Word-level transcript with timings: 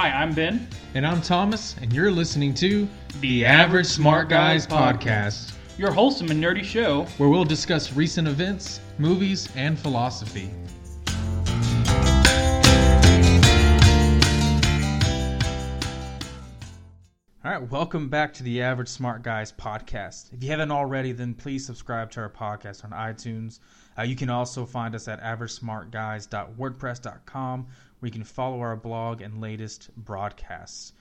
Hi, 0.00 0.10
I'm 0.10 0.32
Ben. 0.32 0.68
And 0.94 1.04
I'm 1.04 1.20
Thomas, 1.20 1.74
and 1.82 1.92
you're 1.92 2.12
listening 2.12 2.54
to 2.54 2.88
the 3.20 3.44
Average 3.44 3.86
Smart 3.86 4.28
Guys 4.28 4.64
Podcast, 4.64 5.54
your 5.76 5.90
wholesome 5.90 6.30
and 6.30 6.40
nerdy 6.40 6.62
show 6.62 7.02
where 7.16 7.28
we'll 7.28 7.44
discuss 7.44 7.92
recent 7.92 8.28
events, 8.28 8.78
movies, 8.98 9.48
and 9.56 9.76
philosophy. 9.76 10.52
All 17.44 17.54
right, 17.54 17.70
welcome 17.70 18.08
back 18.08 18.32
to 18.34 18.44
the 18.44 18.62
Average 18.62 18.88
Smart 18.88 19.22
Guys 19.22 19.50
podcast. 19.50 20.32
If 20.32 20.44
you 20.44 20.50
haven't 20.50 20.70
already, 20.70 21.10
then 21.10 21.34
please 21.34 21.66
subscribe 21.66 22.12
to 22.12 22.20
our 22.20 22.30
podcast 22.30 22.84
on 22.84 22.90
iTunes. 22.90 23.58
Uh, 23.98 24.02
you 24.02 24.14
can 24.14 24.30
also 24.30 24.64
find 24.64 24.94
us 24.94 25.08
at 25.08 25.20
averagesmartguys.wordpress.com, 25.22 27.66
where 27.98 28.08
you 28.08 28.12
can 28.12 28.24
follow 28.24 28.60
our 28.60 28.76
blog 28.76 29.20
and 29.20 29.40
latest 29.40 29.90
broadcasts. 29.96 30.92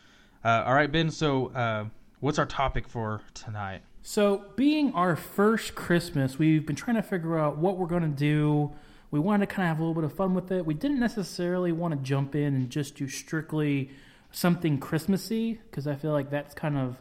Uh, 0.44 0.64
all 0.66 0.74
right, 0.74 0.92
Ben. 0.92 1.10
So, 1.10 1.48
uh, 1.48 1.86
what's 2.20 2.40
our 2.40 2.46
topic 2.46 2.88
for 2.88 3.22
tonight? 3.34 3.82
So, 4.04 4.46
being 4.56 4.94
our 4.94 5.16
first 5.16 5.76
Christmas, 5.76 6.40
we've 6.40 6.66
been 6.66 6.76
trying 6.76 6.96
to 6.96 7.04
figure 7.04 7.38
out 7.38 7.58
what 7.58 7.78
we're 7.78 7.88
going 7.88 8.04
to 8.04 8.08
do. 8.08 8.72
We 9.12 9.20
wanted 9.20 9.50
to 9.50 9.56
kind 9.56 9.68
of 9.68 9.70
have 9.70 9.80
a 9.80 9.82
little 9.82 9.96
bit 9.96 10.04
of 10.04 10.14
fun 10.14 10.34
with 10.34 10.52
it. 10.52 10.66
We 10.66 10.74
didn't 10.74 11.00
necessarily 11.00 11.72
want 11.72 11.94
to 11.94 12.00
jump 12.02 12.36
in 12.36 12.56
and 12.56 12.70
just 12.70 12.96
do 12.96 13.08
strictly 13.08 13.90
something 14.32 14.80
Christmassy 14.80 15.60
because 15.70 15.88
I 15.88 15.96
feel 15.96 16.12
like 16.12 16.30
that's 16.30 16.54
kind 16.54 16.78
of, 16.78 17.00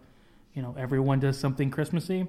you 0.55 0.63
know, 0.63 0.75
everyone 0.79 1.21
does 1.21 1.39
something 1.39 1.71
Christmassy. 1.71 2.27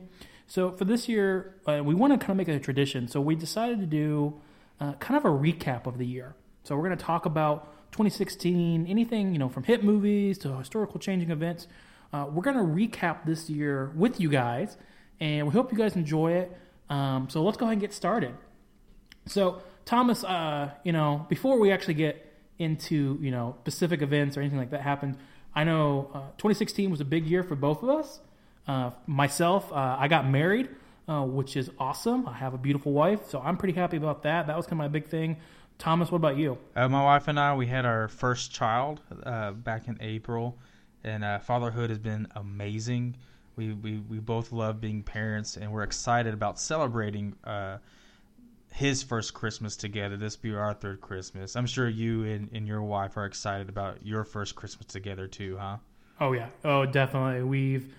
So 0.47 0.71
for 0.71 0.85
this 0.85 1.07
year, 1.09 1.55
uh, 1.65 1.81
we 1.83 1.93
want 1.93 2.13
to 2.13 2.17
kind 2.17 2.31
of 2.31 2.37
make 2.37 2.47
it 2.47 2.55
a 2.55 2.59
tradition. 2.59 3.07
So 3.07 3.21
we 3.21 3.35
decided 3.35 3.79
to 3.81 3.85
do 3.85 4.39
uh, 4.79 4.93
kind 4.93 5.17
of 5.17 5.25
a 5.25 5.29
recap 5.29 5.85
of 5.85 5.97
the 5.97 6.05
year. 6.05 6.35
So 6.67 6.75
we're 6.75 6.83
going 6.83 6.97
to 6.97 7.05
talk 7.05 7.25
about 7.25 7.71
2016, 7.93 8.87
anything, 8.87 9.31
you 9.31 9.39
know, 9.39 9.47
from 9.47 9.63
hit 9.63 9.83
movies 9.85 10.37
to 10.39 10.57
historical 10.57 10.99
changing 10.99 11.31
events. 11.31 11.65
Uh, 12.11 12.27
we're 12.29 12.43
going 12.43 12.57
to 12.57 12.61
recap 12.61 13.25
this 13.25 13.49
year 13.49 13.91
with 13.95 14.19
you 14.19 14.29
guys, 14.29 14.75
and 15.21 15.47
we 15.47 15.53
hope 15.53 15.71
you 15.71 15.77
guys 15.77 15.95
enjoy 15.95 16.33
it. 16.33 16.57
Um, 16.89 17.29
so 17.29 17.41
let's 17.41 17.57
go 17.57 17.65
ahead 17.65 17.73
and 17.73 17.81
get 17.81 17.93
started. 17.93 18.35
So, 19.27 19.61
Thomas, 19.85 20.25
uh, 20.25 20.71
you 20.83 20.91
know, 20.91 21.25
before 21.29 21.57
we 21.57 21.71
actually 21.71 21.93
get 21.93 22.27
into 22.59 23.17
you 23.21 23.31
know 23.31 23.55
specific 23.61 24.01
events 24.01 24.35
or 24.35 24.41
anything 24.41 24.57
like 24.57 24.71
that 24.71 24.81
happened. 24.81 25.17
I 25.53 25.63
know 25.63 26.09
uh, 26.13 26.19
2016 26.37 26.91
was 26.91 27.01
a 27.01 27.05
big 27.05 27.25
year 27.25 27.43
for 27.43 27.55
both 27.55 27.81
of 27.83 27.89
us. 27.89 28.19
Uh, 28.67 28.91
myself, 29.05 29.71
uh, 29.71 29.95
I 29.99 30.07
got 30.07 30.27
married, 30.27 30.69
uh, 31.07 31.23
which 31.23 31.55
is 31.55 31.69
awesome. 31.79 32.27
I 32.27 32.33
have 32.33 32.53
a 32.53 32.57
beautiful 32.57 32.91
wife, 32.91 33.29
so 33.29 33.39
I'm 33.39 33.57
pretty 33.57 33.73
happy 33.73 33.97
about 33.97 34.23
that. 34.23 34.47
That 34.47 34.57
was 34.57 34.65
kind 34.65 34.73
of 34.73 34.79
my 34.79 34.87
big 34.87 35.07
thing. 35.07 35.37
Thomas, 35.77 36.11
what 36.11 36.17
about 36.17 36.37
you? 36.37 36.57
Uh, 36.75 36.89
my 36.89 37.03
wife 37.03 37.27
and 37.27 37.39
I, 37.39 37.55
we 37.55 37.67
had 37.67 37.85
our 37.85 38.07
first 38.07 38.51
child 38.51 39.01
uh, 39.23 39.51
back 39.51 39.87
in 39.87 39.97
April, 40.01 40.57
and 41.03 41.23
fatherhood 41.43 41.89
has 41.89 41.99
been 41.99 42.27
amazing. 42.35 43.15
We, 43.55 43.73
we, 43.73 43.99
we 43.99 44.19
both 44.19 44.51
love 44.51 44.81
being 44.81 45.03
parents, 45.03 45.57
and 45.57 45.71
we're 45.71 45.83
excited 45.83 46.33
about 46.33 46.59
celebrating 46.59 47.35
his 48.71 49.01
first 49.01 49.33
Christmas 49.33 49.75
together. 49.75 50.17
This 50.17 50.35
be 50.35 50.53
our 50.53 50.73
third 50.73 51.01
Christmas. 51.01 51.55
I'm 51.55 51.65
sure 51.65 51.89
you 51.89 52.23
and, 52.25 52.49
and 52.53 52.67
your 52.67 52.83
wife 52.83 53.17
are 53.17 53.25
excited 53.25 53.69
about 53.69 54.05
your 54.05 54.23
first 54.23 54.55
Christmas 54.55 54.85
together 54.85 55.27
too, 55.27 55.57
huh? 55.57 55.77
Oh 56.19 56.33
yeah. 56.33 56.49
Oh, 56.63 56.85
definitely. 56.85 57.43
We've 57.43 57.93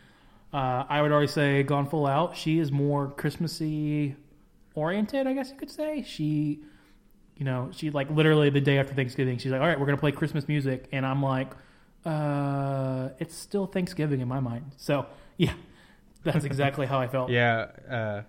uh, 0.52 0.84
I 0.88 1.02
would 1.02 1.12
already 1.12 1.28
say 1.28 1.62
gone 1.62 1.88
full 1.88 2.06
out. 2.06 2.36
She 2.36 2.58
is 2.58 2.72
more 2.72 3.08
Christmassy 3.08 4.16
oriented, 4.74 5.26
I 5.26 5.34
guess 5.34 5.50
you 5.50 5.56
could 5.56 5.70
say. 5.70 6.02
She, 6.06 6.60
you 7.38 7.44
know, 7.44 7.70
she 7.72 7.90
like 7.90 8.10
literally 8.10 8.50
the 8.50 8.60
day 8.60 8.78
after 8.78 8.94
Thanksgiving, 8.94 9.38
she's 9.38 9.52
like, 9.52 9.60
"All 9.60 9.66
right, 9.66 9.78
we're 9.78 9.86
gonna 9.86 9.96
play 9.96 10.12
Christmas 10.12 10.48
music," 10.48 10.88
and 10.90 11.06
I'm 11.06 11.22
like, 11.22 11.52
uh, 12.04 13.10
"It's 13.20 13.36
still 13.36 13.66
Thanksgiving 13.66 14.20
in 14.20 14.28
my 14.28 14.40
mind." 14.40 14.72
So 14.76 15.06
yeah, 15.36 15.54
that's 16.24 16.44
exactly 16.44 16.86
how 16.86 16.98
I 16.98 17.06
felt. 17.06 17.30
Yeah. 17.38 17.66
Uh, 17.88 18.22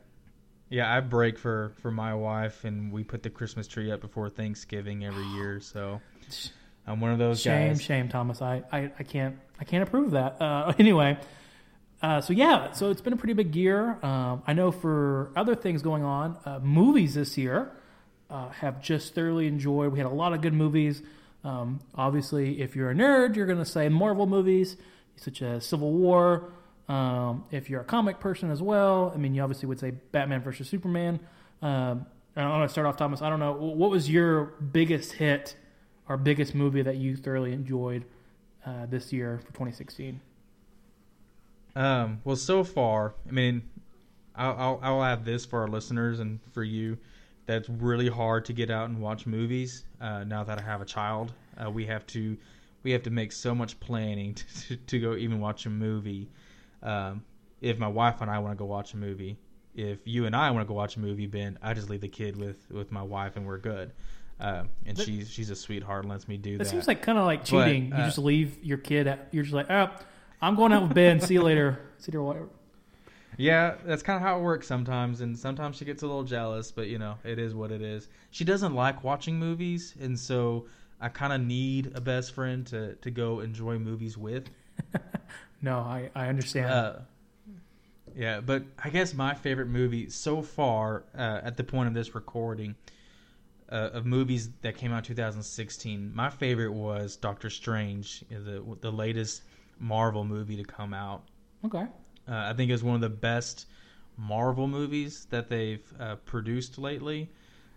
yeah, 0.69 0.95
I 0.95 0.99
break 0.99 1.39
for 1.39 1.73
for 1.81 1.89
my 1.89 2.13
wife, 2.13 2.63
and 2.63 2.91
we 2.91 3.03
put 3.03 3.23
the 3.23 3.31
Christmas 3.31 3.67
tree 3.67 3.91
up 3.91 4.01
before 4.01 4.29
Thanksgiving 4.29 5.03
every 5.03 5.25
year. 5.35 5.59
So 5.59 5.99
I'm 6.87 7.01
one 7.01 7.11
of 7.11 7.17
those 7.17 7.41
shame, 7.41 7.69
guys. 7.69 7.81
Shame, 7.81 8.09
Thomas. 8.09 8.43
I, 8.43 8.63
I, 8.71 8.91
I 8.99 9.03
can't 9.03 9.39
I 9.59 9.63
can't 9.63 9.81
approve 9.81 10.11
that. 10.11 10.39
Uh, 10.39 10.71
anyway, 10.79 11.17
uh, 12.03 12.21
so 12.21 12.33
yeah, 12.33 12.73
so 12.73 12.91
it's 12.91 13.01
been 13.01 13.13
a 13.13 13.17
pretty 13.17 13.33
big 13.33 13.55
year. 13.55 13.97
Um, 14.05 14.43
I 14.45 14.53
know 14.53 14.71
for 14.71 15.31
other 15.35 15.55
things 15.55 15.81
going 15.81 16.03
on, 16.03 16.37
uh, 16.45 16.59
movies 16.59 17.15
this 17.15 17.35
year 17.35 17.71
uh, 18.29 18.49
have 18.49 18.81
just 18.81 19.15
thoroughly 19.15 19.47
enjoyed. 19.47 19.91
We 19.91 19.99
had 19.99 20.05
a 20.05 20.09
lot 20.09 20.33
of 20.33 20.41
good 20.41 20.53
movies. 20.53 21.01
Um, 21.43 21.79
obviously, 21.95 22.61
if 22.61 22.75
you're 22.75 22.91
a 22.91 22.93
nerd, 22.93 23.35
you're 23.35 23.45
going 23.45 23.59
to 23.59 23.65
say 23.65 23.89
Marvel 23.89 24.27
movies 24.27 24.77
such 25.15 25.41
as 25.41 25.65
Civil 25.65 25.91
War. 25.91 26.51
Um, 26.87 27.45
if 27.51 27.69
you're 27.69 27.81
a 27.81 27.85
comic 27.85 28.19
person 28.19 28.49
as 28.49 28.61
well, 28.61 29.11
I 29.13 29.17
mean, 29.17 29.35
you 29.35 29.41
obviously 29.41 29.67
would 29.67 29.79
say 29.79 29.91
Batman 29.91 30.41
versus 30.41 30.67
Superman. 30.67 31.19
Um, 31.61 32.05
I 32.35 32.47
want 32.47 32.67
to 32.67 32.71
start 32.71 32.87
off, 32.87 32.97
Thomas. 32.97 33.21
I 33.21 33.29
don't 33.29 33.39
know 33.39 33.53
what 33.53 33.91
was 33.91 34.09
your 34.09 34.45
biggest 34.45 35.13
hit 35.13 35.55
or 36.07 36.17
biggest 36.17 36.55
movie 36.55 36.81
that 36.81 36.95
you 36.95 37.15
thoroughly 37.15 37.53
enjoyed 37.53 38.05
uh, 38.65 38.85
this 38.87 39.11
year 39.13 39.39
for 39.45 39.51
2016. 39.51 40.21
Um, 41.75 42.21
well, 42.23 42.35
so 42.35 42.63
far, 42.63 43.13
I 43.27 43.31
mean, 43.31 43.63
I'll, 44.35 44.55
I'll, 44.57 44.79
I'll 44.81 45.03
add 45.03 45.25
this 45.25 45.45
for 45.45 45.61
our 45.61 45.67
listeners 45.67 46.19
and 46.19 46.39
for 46.53 46.63
you. 46.63 46.97
That's 47.49 47.67
really 47.67 48.09
hard 48.09 48.45
to 48.45 48.53
get 48.53 48.69
out 48.69 48.89
and 48.89 49.01
watch 49.01 49.25
movies. 49.25 49.83
Uh, 49.99 50.23
now 50.23 50.43
that 50.43 50.59
I 50.59 50.61
have 50.61 50.81
a 50.81 50.85
child, 50.85 51.33
uh, 51.57 51.71
we 51.71 51.83
have 51.87 52.05
to 52.07 52.37
we 52.83 52.91
have 52.91 53.01
to 53.01 53.09
make 53.09 53.31
so 53.31 53.55
much 53.55 53.79
planning 53.79 54.35
to, 54.67 54.75
to 54.75 54.99
go 54.99 55.15
even 55.15 55.39
watch 55.39 55.65
a 55.65 55.71
movie. 55.71 56.29
Um, 56.83 57.23
if 57.59 57.79
my 57.79 57.87
wife 57.87 58.21
and 58.21 58.29
I 58.29 58.37
want 58.37 58.51
to 58.51 58.55
go 58.55 58.65
watch 58.65 58.93
a 58.93 58.97
movie, 58.97 59.35
if 59.73 59.97
you 60.05 60.27
and 60.27 60.35
I 60.35 60.51
want 60.51 60.63
to 60.63 60.67
go 60.67 60.75
watch 60.75 60.97
a 60.97 60.99
movie, 60.99 61.25
Ben, 61.25 61.57
I 61.63 61.73
just 61.73 61.89
leave 61.89 62.01
the 62.01 62.07
kid 62.07 62.37
with 62.37 62.69
with 62.69 62.91
my 62.91 63.01
wife 63.01 63.35
and 63.35 63.47
we're 63.47 63.57
good. 63.57 63.93
Uh, 64.39 64.65
and 64.85 64.95
she's 64.99 65.27
she's 65.27 65.49
a 65.49 65.55
sweetheart 65.55 66.03
and 66.03 66.11
lets 66.11 66.27
me 66.27 66.37
do 66.37 66.51
that. 66.59 66.65
That 66.65 66.69
seems 66.69 66.87
like 66.87 67.01
kind 67.01 67.17
of 67.17 67.25
like 67.25 67.45
cheating. 67.45 67.89
But, 67.89 67.95
uh, 67.95 67.99
you 68.01 68.05
just 68.05 68.19
leave 68.19 68.63
your 68.63 68.77
kid. 68.77 69.07
At, 69.07 69.29
you're 69.31 69.41
just 69.41 69.55
like, 69.55 69.71
oh, 69.71 69.89
I'm 70.39 70.55
going 70.55 70.71
out 70.71 70.83
with 70.83 70.93
Ben. 70.93 71.19
See 71.19 71.33
you 71.33 71.41
later. 71.41 71.79
See 71.97 72.11
you 72.11 72.23
later. 72.23 72.47
Yeah, 73.39 73.75
that's 73.85 74.03
kind 74.03 74.17
of 74.17 74.21
how 74.21 74.37
it 74.37 74.41
works 74.41 74.67
sometimes, 74.67 75.21
and 75.21 75.37
sometimes 75.39 75.77
she 75.77 75.85
gets 75.85 76.03
a 76.03 76.05
little 76.05 76.25
jealous, 76.25 76.71
but 76.71 76.87
you 76.87 76.99
know, 76.99 77.15
it 77.23 77.39
is 77.39 77.55
what 77.55 77.71
it 77.71 77.81
is. 77.81 78.09
She 78.31 78.43
doesn't 78.43 78.75
like 78.75 79.01
watching 79.01 79.39
movies, 79.39 79.95
and 79.99 80.19
so 80.19 80.67
I 80.99 81.07
kind 81.07 81.31
of 81.31 81.39
need 81.39 81.93
a 81.95 82.01
best 82.01 82.33
friend 82.33 82.67
to 82.67 82.95
to 82.95 83.09
go 83.09 83.39
enjoy 83.39 83.79
movies 83.79 84.17
with. 84.17 84.49
No, 85.61 85.79
I 85.79 86.09
I 86.15 86.27
understand. 86.27 86.71
Uh, 86.71 86.93
yeah, 88.15 88.39
but 88.41 88.63
I 88.83 88.89
guess 88.89 89.13
my 89.13 89.33
favorite 89.33 89.67
movie 89.67 90.09
so 90.09 90.41
far, 90.41 91.03
uh, 91.13 91.41
at 91.43 91.57
the 91.57 91.63
point 91.63 91.87
of 91.87 91.93
this 91.93 92.15
recording, 92.15 92.75
uh, 93.71 93.89
of 93.93 94.05
movies 94.05 94.49
that 94.61 94.77
came 94.77 94.91
out 94.91 95.03
2016, 95.03 96.11
my 96.15 96.29
favorite 96.29 96.71
was 96.71 97.15
Doctor 97.17 97.49
Strange, 97.49 98.23
the 98.29 98.63
the 98.81 98.91
latest 98.91 99.43
Marvel 99.79 100.23
movie 100.23 100.55
to 100.57 100.63
come 100.63 100.93
out. 100.93 101.23
Okay. 101.65 101.85
Uh, 102.29 102.49
I 102.49 102.53
think 102.53 102.69
it 102.69 102.73
was 102.73 102.83
one 102.83 102.95
of 102.95 103.01
the 103.01 103.09
best 103.09 103.65
Marvel 104.17 104.67
movies 104.67 105.25
that 105.29 105.49
they've 105.49 105.93
uh, 105.99 106.15
produced 106.17 106.77
lately. 106.77 107.29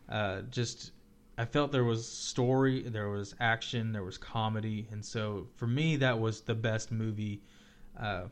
Uh, 0.08 0.42
just 0.50 0.92
I 1.38 1.44
felt 1.44 1.72
there 1.72 1.84
was 1.84 2.06
story, 2.06 2.82
there 2.82 3.08
was 3.08 3.34
action, 3.40 3.92
there 3.92 4.04
was 4.04 4.18
comedy, 4.18 4.86
and 4.90 5.04
so 5.04 5.46
for 5.56 5.66
me 5.66 5.96
that 5.96 6.18
was 6.18 6.42
the 6.42 6.54
best 6.54 6.92
movie 6.92 7.40
uh, 7.98 8.24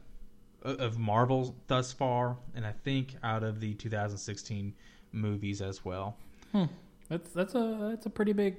of 0.63 0.99
Marvel 0.99 1.55
thus 1.67 1.93
far, 1.93 2.37
and 2.55 2.67
I 2.67 2.73
think 2.73 3.15
out 3.23 3.43
of 3.43 3.61
the 3.61 3.75
2016 3.75 4.75
movies 5.13 5.63
as 5.63 5.85
well. 5.85 6.17
Hmm. 6.53 6.65
That's 7.09 7.31
that's 7.31 7.55
a 7.55 7.89
that's 7.91 8.07
a 8.07 8.11
pretty 8.11 8.33
big, 8.33 8.57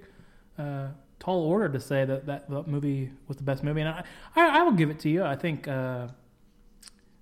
uh, 0.57 0.88
tall 1.19 1.45
order 1.45 1.69
to 1.69 1.79
say 1.79 2.03
that, 2.06 2.25
that 2.25 2.50
that 2.50 2.68
movie 2.68 3.12
was 3.27 3.38
the 3.38 3.44
best 3.44 3.63
movie, 3.63 3.81
and 3.81 3.89
I 3.89 4.03
I, 4.36 4.59
I 4.59 4.63
will 4.63 4.74
give 4.74 4.89
it 4.89 5.00
to 5.01 5.09
you. 5.09 5.24
I 5.24 5.36
think 5.36 5.68
uh, 5.68 6.07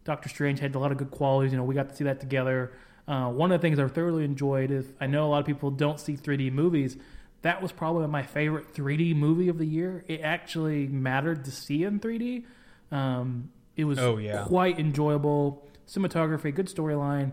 Doctor 0.03 0.29
Strange 0.29 0.59
had 0.59 0.75
a 0.75 0.79
lot 0.79 0.91
of 0.91 0.97
good 0.97 1.11
qualities. 1.11 1.51
You 1.51 1.57
know, 1.57 1.63
we 1.63 1.75
got 1.75 1.89
to 1.89 1.95
see 1.95 2.03
that 2.05 2.19
together. 2.19 2.71
Uh, 3.07 3.29
one 3.29 3.51
of 3.51 3.59
the 3.59 3.67
things 3.67 3.79
I 3.79 3.87
thoroughly 3.87 4.23
enjoyed 4.23 4.71
is 4.71 4.85
I 5.01 5.07
know 5.07 5.27
a 5.27 5.29
lot 5.29 5.39
of 5.39 5.45
people 5.45 5.71
don't 5.71 5.99
see 5.99 6.15
3D 6.15 6.51
movies. 6.51 6.97
That 7.41 7.61
was 7.61 7.71
probably 7.71 8.07
my 8.07 8.23
favorite 8.23 8.73
3D 8.73 9.15
movie 9.15 9.49
of 9.49 9.57
the 9.57 9.65
year. 9.65 10.03
It 10.07 10.21
actually 10.21 10.87
mattered 10.87 11.45
to 11.45 11.51
see 11.51 11.83
in 11.83 11.99
3D. 11.99 12.43
Um, 12.91 13.49
it 13.75 13.85
was 13.85 13.97
oh, 13.99 14.17
yeah. 14.17 14.43
quite 14.45 14.79
enjoyable. 14.79 15.65
Cinematography, 15.87 16.53
good 16.53 16.67
storyline, 16.67 17.31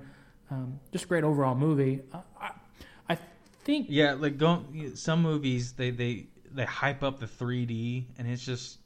um, 0.50 0.80
just 0.92 1.08
great 1.08 1.24
overall 1.24 1.54
movie. 1.54 2.00
I, 2.40 2.52
I, 3.08 3.18
think 3.64 3.88
yeah, 3.90 4.12
like 4.12 4.38
don't 4.38 4.96
some 4.96 5.20
movies 5.20 5.72
they 5.72 5.90
they 5.90 6.28
they 6.54 6.64
hype 6.64 7.02
up 7.02 7.18
the 7.18 7.26
3D 7.26 8.04
and 8.16 8.28
it's 8.28 8.46
just 8.46 8.78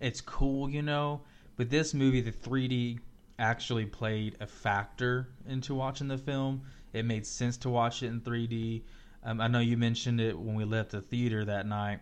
it's 0.00 0.20
cool, 0.20 0.68
you 0.68 0.82
know. 0.82 1.22
But 1.56 1.70
this 1.70 1.94
movie, 1.94 2.20
the 2.20 2.32
3D 2.32 2.98
actually 3.38 3.86
played 3.86 4.36
a 4.40 4.46
factor 4.46 5.28
into 5.48 5.74
watching 5.74 6.08
the 6.08 6.18
film. 6.18 6.62
It 6.92 7.04
made 7.04 7.26
sense 7.26 7.56
to 7.58 7.68
watch 7.70 8.02
it 8.02 8.06
in 8.06 8.20
3D. 8.20 8.82
Um, 9.24 9.40
I 9.40 9.48
know 9.48 9.58
you 9.58 9.76
mentioned 9.76 10.20
it 10.20 10.38
when 10.38 10.54
we 10.54 10.64
left 10.64 10.90
the 10.92 11.00
theater 11.00 11.44
that 11.44 11.66
night. 11.66 12.00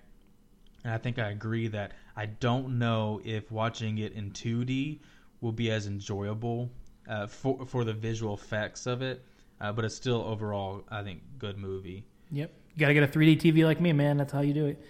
and 0.85 0.93
I 0.93 0.99
think 0.99 1.19
I 1.19 1.31
agree 1.31 1.69
that 1.69 1.93
I 2.17 2.27
don't 2.27 2.79
know 2.79 3.21
if 3.25 3.51
watching 3.51 3.99
it 3.99 4.13
in 4.13 4.31
2D 4.31 5.01
will 5.41 5.53
be 5.53 5.71
as 5.71 5.87
enjoyable 5.87 6.71
uh, 7.09 7.27
for 7.27 7.67
for 7.67 7.85
the 7.85 7.93
visual 7.93 8.35
effects 8.35 8.87
of 8.87 9.03
it, 9.03 9.25
uh, 9.61 9.73
but 9.73 9.85
it's 9.85 9.95
still 9.95 10.23
overall 10.23 10.85
I 10.91 11.03
think 11.03 11.23
good 11.39 11.59
movie. 11.59 12.05
Yep. 12.31 12.53
You 12.75 12.81
got 12.81 12.89
to 12.89 12.95
get 12.95 13.03
a 13.05 13.09
3D 13.09 13.41
TV 13.41 13.65
like 13.65 13.81
me, 13.81 13.93
man. 13.93 14.17
That's 14.17 14.33
how 14.33 14.41
you 14.41 14.53
do 14.55 14.67
it. 14.67 14.85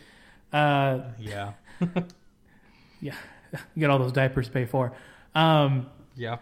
Uh, 0.53 1.01
Yeah, 1.19 1.53
yeah. 3.01 3.15
You 3.53 3.81
get 3.81 3.91
all 3.91 3.99
those 3.99 4.13
diapers 4.13 4.47
to 4.47 4.53
pay 4.53 4.65
for. 4.65 4.93
Um, 5.35 5.87
yeah. 6.17 6.39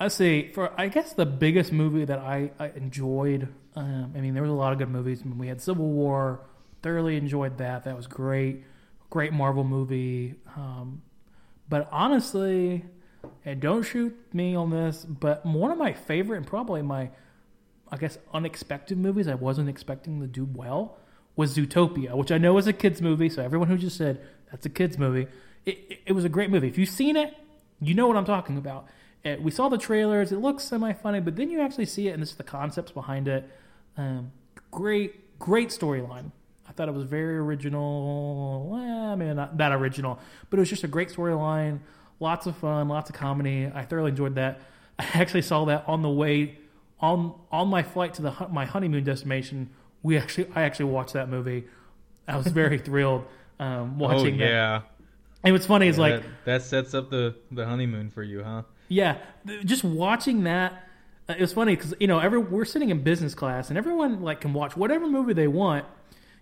Let's 0.00 0.14
see. 0.14 0.50
For 0.52 0.72
I 0.78 0.88
guess 0.88 1.12
the 1.12 1.26
biggest 1.26 1.72
movie 1.72 2.04
that 2.04 2.18
I, 2.18 2.52
I 2.58 2.68
enjoyed. 2.68 3.48
Um, 3.74 4.12
I 4.16 4.20
mean, 4.20 4.34
there 4.34 4.42
was 4.42 4.50
a 4.50 4.54
lot 4.54 4.72
of 4.72 4.78
good 4.78 4.90
movies. 4.90 5.22
I 5.24 5.28
mean, 5.28 5.38
we 5.38 5.48
had 5.48 5.60
Civil 5.60 5.88
War. 5.88 6.40
Thoroughly 6.82 7.16
enjoyed 7.16 7.58
that. 7.58 7.84
That 7.84 7.96
was 7.96 8.06
great. 8.06 8.62
Great 9.10 9.32
Marvel 9.32 9.64
movie. 9.64 10.36
Um, 10.56 11.02
but 11.68 11.88
honestly, 11.90 12.84
and 13.44 13.60
don't 13.60 13.82
shoot 13.82 14.16
me 14.32 14.54
on 14.54 14.70
this, 14.70 15.04
but 15.04 15.44
one 15.44 15.70
of 15.70 15.78
my 15.78 15.92
favorite 15.92 16.36
and 16.36 16.46
probably 16.46 16.82
my, 16.82 17.10
I 17.90 17.96
guess, 17.96 18.18
unexpected 18.32 18.98
movies 18.98 19.26
I 19.26 19.34
wasn't 19.34 19.68
expecting 19.68 20.20
to 20.20 20.26
do 20.26 20.44
well 20.44 20.98
was 21.34 21.56
Zootopia, 21.56 22.14
which 22.16 22.30
I 22.30 22.38
know 22.38 22.56
is 22.58 22.66
a 22.66 22.72
kids 22.72 23.02
movie. 23.02 23.28
So 23.28 23.42
everyone 23.42 23.68
who 23.68 23.76
just 23.76 23.96
said 23.96 24.20
that's 24.50 24.66
a 24.66 24.70
kids 24.70 24.98
movie, 24.98 25.26
it, 25.64 25.78
it, 25.88 25.98
it 26.06 26.12
was 26.12 26.24
a 26.24 26.28
great 26.28 26.50
movie. 26.50 26.68
If 26.68 26.78
you've 26.78 26.88
seen 26.88 27.16
it, 27.16 27.34
you 27.80 27.94
know 27.94 28.06
what 28.06 28.16
I'm 28.16 28.24
talking 28.24 28.56
about. 28.56 28.86
Uh, 29.24 29.36
we 29.40 29.50
saw 29.50 29.68
the 29.68 29.78
trailers; 29.78 30.32
it 30.32 30.38
looks 30.38 30.64
semi 30.64 30.92
funny, 30.92 31.20
but 31.20 31.36
then 31.36 31.50
you 31.50 31.60
actually 31.60 31.86
see 31.86 32.08
it, 32.08 32.12
and 32.12 32.22
this 32.22 32.30
is 32.30 32.36
the 32.36 32.44
concepts 32.44 32.92
behind 32.92 33.28
it. 33.28 33.48
Um, 33.96 34.32
great, 34.70 35.38
great 35.38 35.68
storyline. 35.70 36.30
I 36.68 36.72
thought 36.72 36.88
it 36.88 36.94
was 36.94 37.04
very 37.04 37.36
original. 37.38 38.68
Well, 38.70 39.12
I 39.12 39.16
mean, 39.16 39.34
not 39.36 39.56
that 39.58 39.72
original, 39.72 40.18
but 40.50 40.58
it 40.58 40.60
was 40.60 40.70
just 40.70 40.84
a 40.84 40.88
great 40.88 41.08
storyline. 41.08 41.80
Lots 42.20 42.46
of 42.46 42.56
fun, 42.56 42.88
lots 42.88 43.10
of 43.10 43.16
comedy. 43.16 43.70
I 43.72 43.84
thoroughly 43.84 44.10
enjoyed 44.10 44.34
that. 44.36 44.60
I 44.98 45.06
actually 45.14 45.42
saw 45.42 45.64
that 45.66 45.84
on 45.86 46.02
the 46.02 46.10
way 46.10 46.58
on 47.00 47.34
on 47.50 47.68
my 47.68 47.82
flight 47.82 48.14
to 48.14 48.22
the 48.22 48.48
my 48.50 48.64
honeymoon 48.66 49.04
destination. 49.04 49.70
We 50.02 50.16
actually, 50.16 50.48
I 50.54 50.62
actually 50.62 50.86
watched 50.86 51.14
that 51.14 51.28
movie. 51.28 51.64
I 52.26 52.36
was 52.36 52.46
very 52.48 52.78
thrilled 52.88 53.24
um, 53.58 54.00
Oh 54.00 54.24
yeah. 54.24 54.78
that. 54.78 54.90
Yeah. 55.42 55.46
And 55.46 55.54
what's 55.54 55.66
funny 55.66 55.88
is 55.88 55.98
like 55.98 56.22
that, 56.22 56.44
that 56.44 56.62
sets 56.62 56.94
up 56.94 57.10
the 57.10 57.36
the 57.50 57.64
honeymoon 57.66 58.10
for 58.10 58.22
you, 58.22 58.42
huh? 58.42 58.62
Yeah, 58.88 59.18
just 59.64 59.84
watching 59.84 60.44
that. 60.44 60.84
Uh, 61.28 61.34
it 61.36 61.40
was 61.40 61.52
funny 61.52 61.76
because 61.76 61.94
you 62.00 62.06
know 62.06 62.18
every 62.18 62.38
we're 62.38 62.64
sitting 62.64 62.90
in 62.90 63.02
business 63.02 63.34
class 63.34 63.68
and 63.68 63.78
everyone 63.78 64.22
like 64.22 64.40
can 64.40 64.52
watch 64.52 64.76
whatever 64.76 65.06
movie 65.06 65.34
they 65.34 65.48
want. 65.48 65.84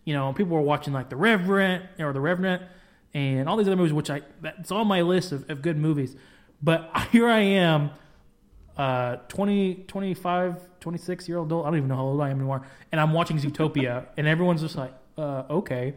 You 0.04 0.14
know, 0.14 0.32
people 0.32 0.54
were 0.56 0.62
watching 0.62 0.92
like 0.92 1.10
The 1.10 1.16
Reverend 1.16 1.88
or 1.98 2.12
The 2.12 2.20
Revenant 2.20 2.62
and 3.12 3.48
all 3.48 3.56
these 3.56 3.66
other 3.66 3.76
movies, 3.76 3.92
which 3.92 4.10
I 4.10 4.22
that's 4.40 4.70
on 4.70 4.86
my 4.86 5.02
list 5.02 5.32
of, 5.32 5.48
of 5.50 5.62
good 5.62 5.76
movies. 5.76 6.16
But 6.62 6.90
here 7.12 7.28
I 7.28 7.40
am, 7.40 7.90
uh, 8.76 9.16
20, 9.28 9.84
25, 9.88 10.80
26 10.80 11.28
year 11.28 11.38
old 11.38 11.48
adult. 11.48 11.66
I 11.66 11.70
don't 11.70 11.78
even 11.78 11.88
know 11.88 11.96
how 11.96 12.04
old 12.04 12.20
I 12.20 12.30
am 12.30 12.36
anymore, 12.36 12.66
and 12.92 13.00
I'm 13.00 13.12
watching 13.12 13.38
Zootopia, 13.38 14.06
and 14.16 14.26
everyone's 14.26 14.60
just 14.60 14.76
like, 14.76 14.92
uh, 15.18 15.44
okay. 15.50 15.94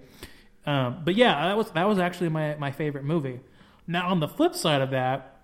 Um, 0.69 1.01
but 1.03 1.15
yeah, 1.15 1.47
that 1.47 1.57
was 1.57 1.71
that 1.71 1.87
was 1.87 1.97
actually 1.97 2.29
my 2.29 2.53
my 2.57 2.71
favorite 2.71 3.03
movie. 3.03 3.39
Now 3.87 4.09
on 4.09 4.19
the 4.19 4.27
flip 4.27 4.53
side 4.53 4.81
of 4.81 4.91
that, 4.91 5.37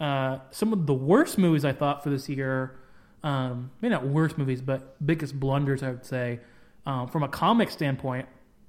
uh, 0.00 0.38
some 0.52 0.72
of 0.72 0.86
the 0.86 0.94
worst 0.94 1.36
movies 1.36 1.66
I 1.66 1.72
thought 1.72 2.02
for 2.02 2.08
this 2.08 2.30
year, 2.30 2.80
um, 3.22 3.72
maybe 3.82 3.92
not 3.92 4.06
worst 4.06 4.38
movies, 4.38 4.62
but 4.62 4.96
biggest 5.04 5.38
blunders 5.38 5.82
I 5.82 5.90
would 5.90 6.06
say, 6.06 6.40
um, 6.86 7.08
from 7.08 7.22
a 7.22 7.28
comic 7.28 7.70
standpoint, 7.70 8.26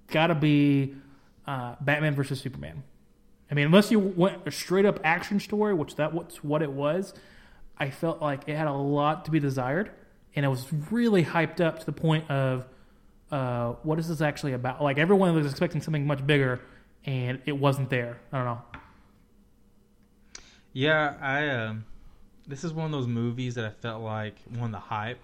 got 0.07 0.27
to 0.27 0.35
be 0.35 0.95
uh, 1.47 1.75
Batman 1.79 2.13
versus 2.13 2.41
Superman. 2.41 2.83
I 3.49 3.53
mean, 3.53 3.67
unless 3.67 3.89
you 3.89 3.99
went 3.99 4.45
a 4.45 4.51
straight 4.51 4.85
up 4.85 4.99
action 5.05 5.39
story, 5.39 5.73
which 5.73 5.95
that 5.95 6.13
was 6.13 6.43
what 6.43 6.61
it 6.61 6.73
was, 6.73 7.13
I 7.77 7.89
felt 7.89 8.21
like 8.21 8.49
it 8.49 8.57
had 8.57 8.67
a 8.67 8.73
lot 8.73 9.23
to 9.25 9.31
be 9.31 9.39
desired, 9.39 9.91
and 10.35 10.45
it 10.45 10.49
was 10.49 10.65
really 10.91 11.23
hyped 11.23 11.61
up 11.61 11.79
to 11.79 11.85
the 11.85 11.93
point 11.93 12.29
of 12.29 12.65
uh, 13.31 13.73
what 13.83 13.97
is 13.99 14.07
this 14.07 14.21
actually 14.21 14.53
about? 14.53 14.81
Like 14.81 14.97
everyone 14.97 15.33
was 15.35 15.45
expecting 15.45 15.81
something 15.81 16.05
much 16.05 16.25
bigger, 16.25 16.59
and 17.05 17.41
it 17.45 17.53
wasn't 17.53 17.89
there. 17.89 18.19
I 18.31 18.37
don't 18.37 18.45
know. 18.45 18.61
Yeah, 20.73 21.15
I 21.21 21.49
um, 21.49 21.85
this 22.47 22.63
is 22.63 22.73
one 22.73 22.85
of 22.85 22.91
those 22.91 23.07
movies 23.07 23.55
that 23.55 23.65
I 23.65 23.69
felt 23.69 24.01
like 24.01 24.35
one 24.57 24.71
the 24.71 24.79
hype 24.79 25.23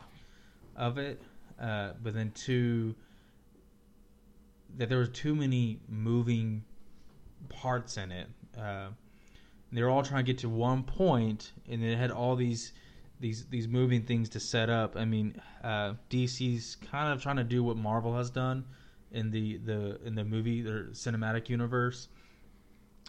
of 0.75 0.98
it, 0.98 1.21
uh, 1.62 1.92
but 2.01 2.13
then 2.13 2.31
two 2.31 2.95
that 4.77 4.89
there 4.89 4.98
were 4.98 5.07
too 5.07 5.36
many 5.36 5.80
moving 5.89 6.63
parts 7.50 7.98
in 7.98 8.12
it. 8.12 8.27
Uh, 8.57 8.88
they 9.71 9.81
were 9.81 9.89
all 9.89 10.03
trying 10.03 10.24
to 10.24 10.31
get 10.31 10.39
to 10.39 10.50
one 10.50 10.83
point, 10.83 11.51
and 11.69 11.83
it 11.83 11.98
had 11.98 12.12
all 12.12 12.36
these 12.36 12.71
these 13.19 13.45
these 13.47 13.67
moving 13.67 14.03
things 14.03 14.29
to 14.29 14.39
set 14.39 14.69
up. 14.69 14.95
I 14.95 15.05
mean, 15.05 15.41
uh, 15.63 15.93
DC's 16.09 16.77
kind 16.91 17.13
of 17.13 17.21
trying 17.21 17.37
to 17.37 17.43
do 17.43 17.63
what 17.63 17.77
Marvel 17.77 18.15
has 18.15 18.29
done 18.29 18.65
in 19.11 19.31
the 19.31 19.57
the 19.57 19.99
in 20.05 20.15
the 20.15 20.23
movie 20.23 20.61
their 20.61 20.85
cinematic 20.85 21.47
universe 21.49 22.09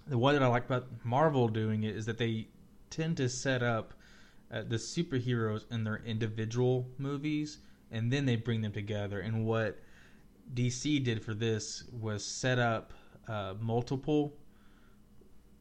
the 0.08 0.18
one 0.18 0.34
that 0.34 0.42
I 0.42 0.46
like 0.46 0.64
about 0.64 0.86
Marvel 1.04 1.48
doing 1.48 1.84
it 1.84 1.94
is 1.94 2.06
that 2.06 2.18
they 2.18 2.48
tend 2.90 3.16
to 3.18 3.28
set 3.28 3.62
up 3.62 3.94
uh, 4.50 4.62
the 4.66 4.76
superheroes 4.76 5.70
in 5.70 5.84
their 5.84 6.02
individual 6.04 6.88
movies, 6.96 7.58
and 7.90 8.10
then 8.10 8.24
they 8.24 8.36
bring 8.36 8.62
them 8.62 8.72
together. 8.72 9.20
And 9.20 9.44
what 9.44 9.78
DC 10.54 11.04
did 11.04 11.22
for 11.22 11.34
this 11.34 11.84
was 11.92 12.24
set 12.24 12.58
up 12.58 12.92
uh, 13.28 13.54
multiple 13.60 14.34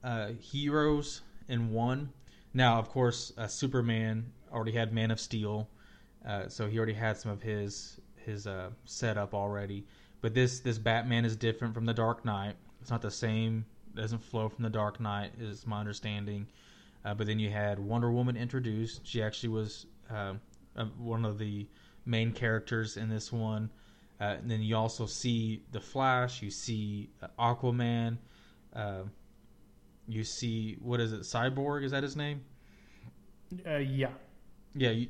uh, 0.04 0.30
heroes 0.40 1.22
in 1.50 1.72
one. 1.72 2.14
Now, 2.54 2.80
of 2.80 2.90
course, 2.90 3.34
uh, 3.38 3.48
Superman 3.48 4.32
already 4.52 4.72
had 4.72 4.94
Man 4.94 5.12
of 5.12 5.20
Steel, 5.20 5.70
uh, 6.28 6.48
so 6.48 6.68
he 6.68 6.78
already 6.78 6.94
had 6.94 7.18
some 7.18 7.32
of 7.32 7.42
his 7.42 8.00
his 8.16 8.48
uh, 8.48 8.70
setup 8.86 9.34
already. 9.34 9.86
But 10.22 10.34
this 10.34 10.60
this 10.60 10.78
Batman 10.78 11.26
is 11.26 11.36
different 11.36 11.74
from 11.74 11.86
the 11.86 11.94
Dark 11.94 12.26
Knight. 12.26 12.56
It's 12.82 12.92
not 12.92 13.02
the 13.02 13.12
same 13.12 13.66
It 13.96 14.02
doesn't 14.02 14.24
flow 14.24 14.50
from 14.50 14.64
the 14.64 14.70
Dark 14.70 15.00
Knight, 15.00 15.32
is 15.40 15.66
my 15.66 15.80
understanding. 15.80 16.48
Uh, 17.06 17.14
but 17.14 17.28
then 17.28 17.40
you 17.40 17.50
had 17.50 17.80
Wonder 17.80 18.12
Woman 18.12 18.36
introduced. 18.36 19.06
She 19.06 19.22
actually 19.22 19.50
was 19.50 19.86
uh, 20.10 20.34
one 20.98 21.26
of 21.26 21.38
the 21.38 21.68
main 22.06 22.32
characters 22.32 22.98
in 22.98 23.10
this 23.10 23.32
one. 23.32 23.70
Uh, 24.20 24.36
and 24.40 24.50
then 24.50 24.62
you 24.62 24.76
also 24.76 25.06
see 25.06 25.64
the 25.72 25.80
Flash. 25.80 26.42
You 26.42 26.50
see 26.50 27.10
uh, 27.22 27.28
Aquaman. 27.40 28.18
Uh, 28.76 29.04
you 30.08 30.24
see 30.24 30.78
what 30.82 31.00
is 31.00 31.14
it? 31.14 31.22
Cyborg 31.22 31.84
is 31.84 31.92
that 31.92 32.04
his 32.04 32.16
name? 32.16 32.42
Uh, 33.66 33.78
yeah. 33.78 34.10
Yeah. 34.78 34.92
You, 34.92 35.08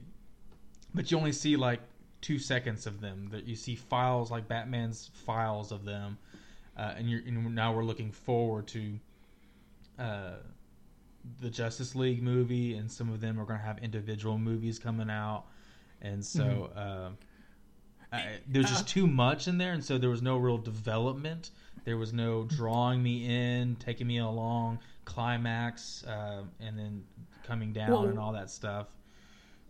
but 0.94 1.12
you 1.12 1.18
only 1.18 1.34
see 1.34 1.56
like 1.56 1.82
two 2.22 2.40
seconds 2.40 2.88
of 2.88 3.02
them. 3.02 3.30
That 3.32 3.46
you 3.46 3.56
see 3.56 3.76
files 3.76 4.32
like 4.32 4.48
Batman's 4.48 5.12
files 5.14 5.72
of 5.72 5.86
them 5.86 6.18
uh, 6.78 6.94
and, 6.96 7.10
you're, 7.10 7.22
and 7.26 7.56
now 7.56 7.74
we're 7.74 7.84
looking 7.84 8.12
forward 8.12 8.68
to 8.68 9.00
uh, 9.98 10.36
the 11.42 11.50
Justice 11.50 11.96
League 11.96 12.22
movie, 12.22 12.76
and 12.76 12.92
some 12.92 13.12
of 13.12 13.20
them 13.20 13.40
are 13.40 13.46
going 13.46 13.60
to 13.60 13.66
have 13.66 13.80
individual 13.80 14.38
movies 14.38 14.78
coming 14.78 15.10
out, 15.10 15.46
and 16.02 16.24
so 16.24 16.70
uh, 16.76 17.10
I, 18.16 18.38
there's 18.48 18.70
just 18.70 18.88
too 18.88 19.08
much 19.08 19.48
in 19.48 19.58
there, 19.58 19.74
and 19.74 19.84
so 19.84 19.98
there 19.98 20.12
was 20.12 20.22
no 20.22 20.38
real 20.38 20.60
development. 20.60 21.50
There 21.84 21.98
was 21.98 22.14
no 22.14 22.44
drawing 22.44 23.02
me 23.02 23.26
in, 23.26 23.76
taking 23.78 24.06
me 24.06 24.20
along, 24.20 24.80
climax, 25.06 26.04
uh, 26.04 26.44
and 26.60 26.78
then 26.78 27.04
coming 27.44 27.74
down 27.74 27.90
Well- 27.90 28.06
and 28.06 28.20
all 28.20 28.34
that 28.34 28.52
stuff. 28.52 28.88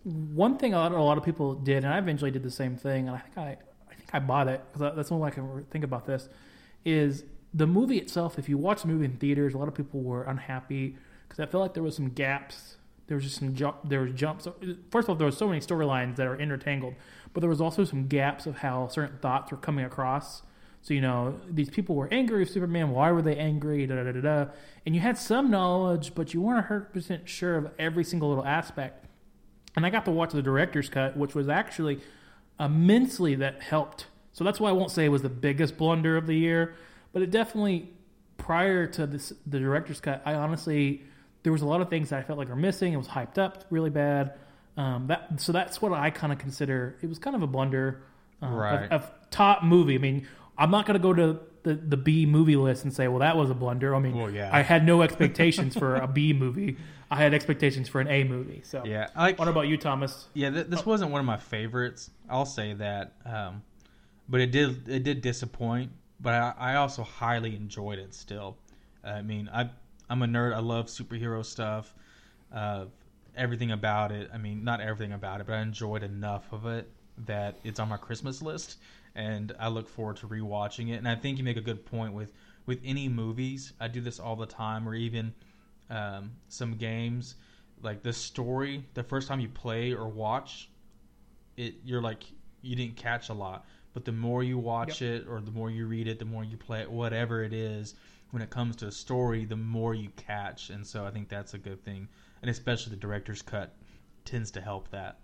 One 0.04 0.58
thing 0.58 0.74
a 0.74 0.78
lot, 0.78 0.92
a 0.92 1.02
lot 1.02 1.18
of 1.18 1.24
people 1.24 1.54
did, 1.56 1.84
and 1.84 1.94
I 1.94 1.98
eventually 1.98 2.32
did 2.32 2.44
the 2.44 2.52
same 2.52 2.78
thing, 2.78 3.08
and 3.08 3.18
I 3.18 3.20
think 3.20 3.38
I, 3.38 3.58
I 3.90 3.96
think 3.96 4.10
I 4.14 4.20
bought 4.20 4.48
it 4.48 4.62
because 4.72 4.96
that's 4.96 5.10
the 5.10 5.16
only 5.16 5.26
way 5.26 5.32
I 5.32 5.32
can 5.32 5.66
think 5.70 5.84
about 5.84 6.06
this. 6.06 6.30
Is 6.86 7.24
the 7.54 7.68
movie 7.68 7.98
itself? 7.98 8.38
If 8.40 8.48
you 8.48 8.58
watch 8.58 8.84
the 8.84 8.88
movie 8.88 9.06
in 9.06 9.18
theaters, 9.18 9.54
a 9.54 9.58
lot 9.58 9.68
of 9.68 9.74
people 9.74 10.02
were 10.02 10.24
unhappy 10.24 10.96
because 11.28 11.40
I 11.40 11.46
felt 11.46 11.62
like 11.62 11.74
there 11.74 11.84
was 11.84 11.96
some 11.96 12.10
gaps. 12.10 12.78
There 13.08 13.16
was 13.16 13.24
just 13.24 13.38
some 13.38 13.56
jump. 13.56 13.78
There 13.84 14.02
was 14.02 14.14
jumps. 14.14 14.48
First 14.92 15.06
of 15.06 15.10
all, 15.10 15.16
there 15.16 15.26
was 15.26 15.38
so 15.38 15.48
many 15.48 15.60
storylines 15.60 16.18
that 16.18 16.28
are 16.28 16.38
intertangled, 16.38 16.96
but 17.34 17.42
there 17.42 17.50
was 17.50 17.62
also 17.62 17.84
some 17.84 18.08
gaps 18.08 18.46
of 18.46 18.58
how 18.58 18.88
certain 18.88 19.18
thoughts 19.20 19.52
were 19.52 19.58
coming 19.58 19.86
across. 19.86 20.44
So 20.82 20.94
you 20.94 21.02
know, 21.02 21.40
these 21.50 21.70
people 21.70 21.96
were 21.96 22.08
angry 22.12 22.40
with 22.40 22.50
Superman. 22.50 22.92
Why 22.92 23.12
were 23.12 23.22
they 23.22 23.36
angry? 23.36 23.86
Da 23.88 23.96
da 23.96 24.12
da 24.12 24.22
da. 24.22 24.52
And 24.86 24.94
you 24.96 25.02
had 25.02 25.18
some 25.18 25.50
knowledge, 25.50 26.16
but 26.16 26.34
you 26.34 26.42
weren't 26.42 26.68
hundred 26.68 26.94
percent 26.94 27.28
sure 27.28 27.58
of 27.58 27.72
every 27.80 28.04
single 28.04 28.30
little 28.30 28.46
aspect 28.46 29.07
and 29.78 29.86
I 29.86 29.90
got 29.92 30.04
to 30.06 30.12
watch 30.12 30.32
the 30.32 30.42
director's 30.42 30.90
cut, 30.90 31.16
which 31.16 31.34
was 31.36 31.48
actually 31.48 32.02
immensely 32.60 33.36
that 33.36 33.62
helped. 33.62 34.08
So 34.34 34.44
that's 34.44 34.60
why 34.60 34.70
I 34.70 34.74
won't 34.74 34.92
say 34.92 35.06
it 35.06 35.10
was 35.10 35.22
the 35.22 35.30
biggest 35.30 35.78
blunder 35.78 36.18
of 36.18 36.28
the 36.28 36.34
year, 36.36 36.76
but 37.14 37.22
it 37.22 37.32
definitely 37.32 37.90
prior 38.38 38.88
to 38.88 39.08
this 39.08 39.32
the 39.46 39.60
director's 39.60 40.00
cut, 40.02 40.22
I 40.26 40.34
honestly 40.34 41.04
there 41.44 41.52
was 41.54 41.62
a 41.62 41.66
lot 41.66 41.80
of 41.82 41.90
things 41.90 42.10
that 42.10 42.20
I 42.20 42.24
felt 42.24 42.38
like 42.40 42.50
were 42.50 42.56
missing. 42.56 42.92
It 42.94 42.98
was 42.98 43.08
hyped 43.08 43.38
up 43.38 43.66
really 43.70 43.90
bad. 43.90 44.34
Um, 44.76 45.08
that 45.08 45.40
so 45.40 45.52
that's 45.52 45.82
what 45.82 45.94
I 45.94 46.10
kind 46.10 46.34
of 46.34 46.40
consider. 46.40 46.98
It 47.02 47.08
was 47.08 47.20
kind 47.20 47.36
of 47.36 47.42
a 47.44 47.48
blunder 47.48 48.02
um, 48.42 48.54
Right. 48.54 48.92
of, 48.92 49.04
of 49.04 49.12
top 49.32 49.64
movie. 49.64 49.96
I 49.96 50.00
mean, 50.00 50.28
I'm 50.58 50.72
not 50.72 50.86
going 50.86 51.00
to 51.00 51.04
go 51.04 51.14
to 51.14 51.40
the 51.68 51.76
the 51.76 51.98
B 51.98 52.26
movie 52.26 52.56
list 52.56 52.84
and 52.84 52.94
say, 52.94 53.08
well, 53.08 53.20
that 53.20 53.36
was 53.38 53.50
a 53.50 53.54
blunder. 53.54 53.96
I 53.96 54.00
mean, 54.00 54.16
Well, 54.16 54.30
yeah. 54.32 54.50
I 54.52 54.62
had 54.62 54.86
no 54.86 55.02
expectations 55.08 55.78
for 55.78 55.96
a 55.96 56.08
B 56.08 56.34
movie. 56.34 56.78
I 57.10 57.16
had 57.18 57.34
expectations 57.34 57.88
for 57.88 58.02
an 58.02 58.08
A 58.10 58.24
movie. 58.24 58.62
So, 58.66 58.84
Yeah, 58.86 59.08
like 59.16 59.40
what 59.40 59.48
about 59.48 59.68
you, 59.68 59.78
Thomas? 59.78 60.28
Yeah, 60.34 60.50
th- 60.50 60.68
this 60.68 60.86
wasn't 60.86 61.12
one 61.12 61.20
of 61.20 61.26
my 61.26 61.38
favorites. 61.38 62.10
I'll 62.30 62.46
say 62.46 62.74
that, 62.74 63.14
um, 63.26 63.64
but 64.28 64.42
it 64.42 64.52
did 64.52 64.88
it 64.90 65.04
did 65.04 65.22
disappoint. 65.22 65.92
But 66.20 66.34
I, 66.34 66.54
I 66.58 66.76
also 66.76 67.04
highly 67.04 67.56
enjoyed 67.56 68.00
it. 68.00 68.14
Still, 68.14 68.58
I 69.04 69.22
mean, 69.22 69.50
I 69.54 69.70
I'm 70.10 70.22
a 70.22 70.26
nerd. 70.28 70.54
I 70.56 70.60
love 70.60 70.88
superhero 70.88 71.46
stuff, 71.46 71.94
uh, 72.54 72.86
everything 73.36 73.72
about 73.72 74.12
it. 74.12 74.30
I 74.34 74.38
mean, 74.38 74.64
not 74.64 74.82
everything 74.82 75.14
about 75.14 75.42
it, 75.42 75.48
but 75.48 75.54
I 75.54 75.62
enjoyed 75.62 76.04
enough 76.04 76.52
of 76.52 76.66
it 76.66 76.90
that 77.26 77.56
it's 77.64 77.80
on 77.80 77.88
my 77.90 77.98
Christmas 77.98 78.42
list, 78.42 78.78
and 79.18 79.54
I 79.60 79.68
look 79.68 79.90
forward 79.90 80.18
to 80.18 80.28
rewatching 80.28 80.92
it. 80.92 80.94
And 80.94 81.08
I 81.08 81.16
think 81.16 81.40
you 81.40 81.44
make 81.44 81.58
a 81.58 81.62
good 81.62 81.86
point 81.86 82.14
with 82.14 82.32
with 82.66 82.80
any 82.86 83.10
movies. 83.10 83.74
I 83.80 83.88
do 83.88 84.00
this 84.00 84.20
all 84.20 84.36
the 84.36 84.46
time, 84.46 84.88
or 84.88 84.94
even 84.94 85.34
um, 85.90 86.32
some 86.48 86.76
games. 86.76 87.36
Like 87.82 88.04
the 88.04 88.14
story, 88.14 88.86
the 88.94 89.04
first 89.04 89.28
time 89.28 89.40
you 89.40 89.50
play 89.50 89.94
or 89.94 90.08
watch 90.08 90.70
it, 91.58 91.76
you're 91.84 92.02
like 92.02 92.24
you 92.62 92.76
didn't 92.76 92.96
catch 92.96 93.30
a 93.30 93.34
lot. 93.34 93.66
But 93.94 94.06
the 94.06 94.12
more 94.12 94.44
you 94.44 94.60
watch 94.60 95.02
it, 95.02 95.28
or 95.28 95.42
the 95.42 95.52
more 95.52 95.72
you 95.72 95.88
read 95.88 96.08
it, 96.08 96.20
the 96.20 96.26
more 96.26 96.44
you 96.44 96.56
play 96.56 96.82
it, 96.82 96.92
whatever 96.92 97.44
it 97.44 97.54
is, 97.54 97.96
when 98.30 98.44
it 98.44 98.52
comes 98.52 98.76
to 98.78 98.88
a 98.88 98.92
story, 98.92 99.46
the 99.46 99.56
more 99.56 99.96
you 99.96 100.10
catch. 100.16 100.70
And 100.70 100.86
so 100.86 101.06
I 101.06 101.10
think 101.10 101.30
that's 101.30 101.56
a 101.56 101.58
good 101.58 101.84
thing, 101.84 102.08
and 102.44 102.52
especially 102.52 102.92
the 102.92 102.98
director's 102.98 103.42
cut 103.42 103.76
tends 104.26 104.52
to 104.52 104.62
help 104.62 104.92
that. 104.92 105.18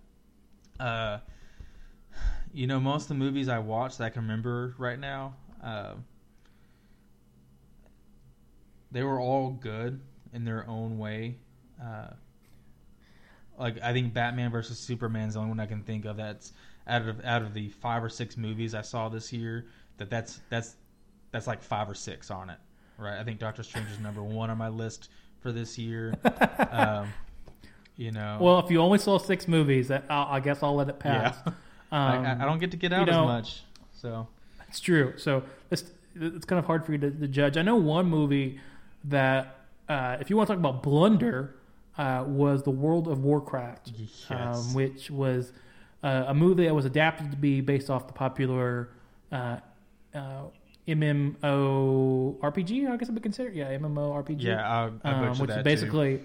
Uh, 0.80 1.20
you 2.54 2.68
know, 2.68 2.80
most 2.80 3.04
of 3.04 3.08
the 3.10 3.16
movies 3.16 3.50
I 3.50 3.60
watched 3.60 3.98
that 3.98 4.06
I 4.06 4.10
can 4.10 4.22
remember 4.22 4.76
right 4.78 5.00
now, 5.00 5.36
uh, 5.64 5.94
they 8.92 9.04
were 9.04 9.20
all 9.20 9.52
good 9.52 10.00
in 10.34 10.46
their 10.46 10.68
own 10.68 10.98
way. 10.98 11.38
Uh, 11.82 12.08
like 13.58 13.82
I 13.82 13.92
think 13.94 14.14
Batman 14.14 14.52
versus 14.52 14.80
Superman 14.80 15.28
is 15.28 15.34
the 15.34 15.40
only 15.40 15.50
one 15.50 15.60
I 15.60 15.66
can 15.66 15.82
think 15.84 16.06
of 16.06 16.18
that's 16.18 16.54
out 16.88 17.08
of 17.08 17.24
out 17.26 17.42
of 17.42 17.54
the 17.54 17.70
five 17.70 18.04
or 18.04 18.10
six 18.10 18.38
movies 18.38 18.76
I 18.76 18.82
saw 18.82 19.10
this 19.10 19.32
year 19.32 19.66
that 19.98 20.10
that's 20.10 20.42
that's 20.50 20.76
that's 21.32 21.48
like 21.48 21.62
five 21.62 21.90
or 21.90 21.96
six 21.96 22.30
on 22.30 22.50
it, 22.50 22.58
right? 22.98 23.20
I 23.20 23.24
think 23.24 23.40
Doctor 23.40 23.64
Strange 23.64 23.90
is 23.90 24.00
number 24.00 24.22
one 24.24 24.50
on 24.50 24.58
my 24.58 24.70
list 24.70 25.10
for 25.40 25.52
this 25.52 25.78
year. 25.78 26.14
um, 26.72 27.08
you 27.96 28.12
know, 28.12 28.38
Well, 28.42 28.60
if 28.60 28.72
you 28.72 28.80
only 28.80 28.98
saw 28.98 29.18
six 29.18 29.48
movies, 29.48 29.92
I'll, 29.92 30.04
I 30.10 30.40
guess 30.40 30.64
I'll 30.64 30.76
let 30.76 30.90
it 30.90 31.00
pass. 31.00 31.38
yeah, 31.46 31.54
Um, 31.94 32.26
I, 32.26 32.42
I 32.42 32.46
don't 32.46 32.60
get 32.60 32.72
to 32.72 32.78
get 32.78 32.92
you 32.92 32.98
out 32.98 33.08
know- 33.08 33.22
as 33.24 33.28
much, 33.28 33.64
so 33.94 34.28
It's 34.68 34.80
true. 34.80 35.14
So 35.18 35.44
it's 35.72 35.84
it's 36.16 36.46
kind 36.46 36.60
of 36.60 36.66
hard 36.66 36.86
for 36.86 36.92
you 36.92 36.98
to, 37.00 37.12
to 37.12 37.28
judge. 37.28 37.58
I 37.58 37.62
know 37.64 37.76
one 37.76 38.06
movie 38.08 38.60
that, 39.06 39.58
uh, 39.90 40.18
if 40.20 40.30
you 40.30 40.38
want 40.38 40.48
to 40.48 40.54
talk 40.54 40.60
about 40.60 40.84
blunder, 40.84 41.56
uh, 41.98 42.24
was 42.28 42.64
the 42.64 42.72
World 42.72 43.08
of 43.08 43.24
Warcraft, 43.24 43.92
Yes. 43.96 44.26
um, 44.30 44.74
which 44.74 45.10
was 45.12 45.52
uh, 46.04 46.26
a 46.28 46.34
movie 46.34 46.66
that 46.66 46.74
was 46.76 46.86
adapted 46.86 47.32
to 47.32 47.38
be 47.38 47.62
based 47.62 47.90
off 47.90 48.08
the 48.08 48.14
popular 48.14 48.90
uh, 49.32 49.58
uh, 50.16 50.44
MMO 50.88 52.38
RPG. 52.40 52.90
I 52.90 52.98
guess 52.98 53.10
I 53.10 53.14
would 53.14 53.24
consider 53.24 53.50
yeah 53.52 53.72
MMO 53.78 54.24
RPG. 54.24 54.44
yeah, 54.44 54.68
I, 54.68 54.92
I 55.04 55.12
um, 55.30 55.40
which 55.40 55.50
is 55.50 55.64
too. 55.82 56.22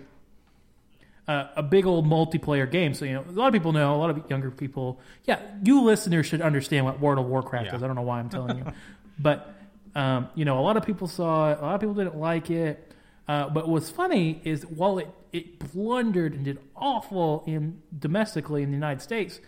Uh, 1.28 1.48
a 1.56 1.62
big 1.62 1.86
old 1.86 2.06
multiplayer 2.06 2.68
game. 2.70 2.94
So 2.94 3.04
you 3.04 3.12
know, 3.14 3.24
a 3.28 3.32
lot 3.32 3.46
of 3.48 3.52
people 3.52 3.72
know, 3.72 3.94
a 3.94 3.98
lot 3.98 4.10
of 4.10 4.28
younger 4.30 4.50
people. 4.50 4.98
Yeah, 5.24 5.38
you 5.62 5.82
listeners 5.84 6.26
should 6.26 6.40
understand 6.40 6.86
what 6.86 6.98
World 7.00 7.18
of 7.18 7.26
Warcraft 7.26 7.66
Yeah. 7.66 7.76
is. 7.76 7.82
I 7.82 7.86
don't 7.86 7.96
know 7.96 8.02
why 8.02 8.18
I'm 8.18 8.30
telling 8.30 8.58
you, 8.58 8.64
but 9.18 9.54
um, 9.94 10.28
you 10.34 10.44
know, 10.44 10.58
a 10.58 10.62
lot 10.62 10.76
of 10.76 10.84
people 10.84 11.06
saw 11.06 11.52
it. 11.52 11.58
A 11.58 11.62
lot 11.62 11.74
of 11.74 11.80
people 11.80 11.94
didn't 11.94 12.16
like 12.16 12.50
it. 12.50 12.84
Uh, 13.28 13.48
but 13.50 13.68
what's 13.68 13.90
funny 13.90 14.40
is 14.44 14.62
while 14.66 14.98
it 14.98 15.08
it 15.32 15.58
blundered 15.72 16.32
and 16.32 16.44
did 16.46 16.58
awful 16.74 17.44
in 17.46 17.82
domestically 17.98 18.62
in 18.62 18.70
the 18.70 18.74
United 18.76 19.02
States, 19.02 19.38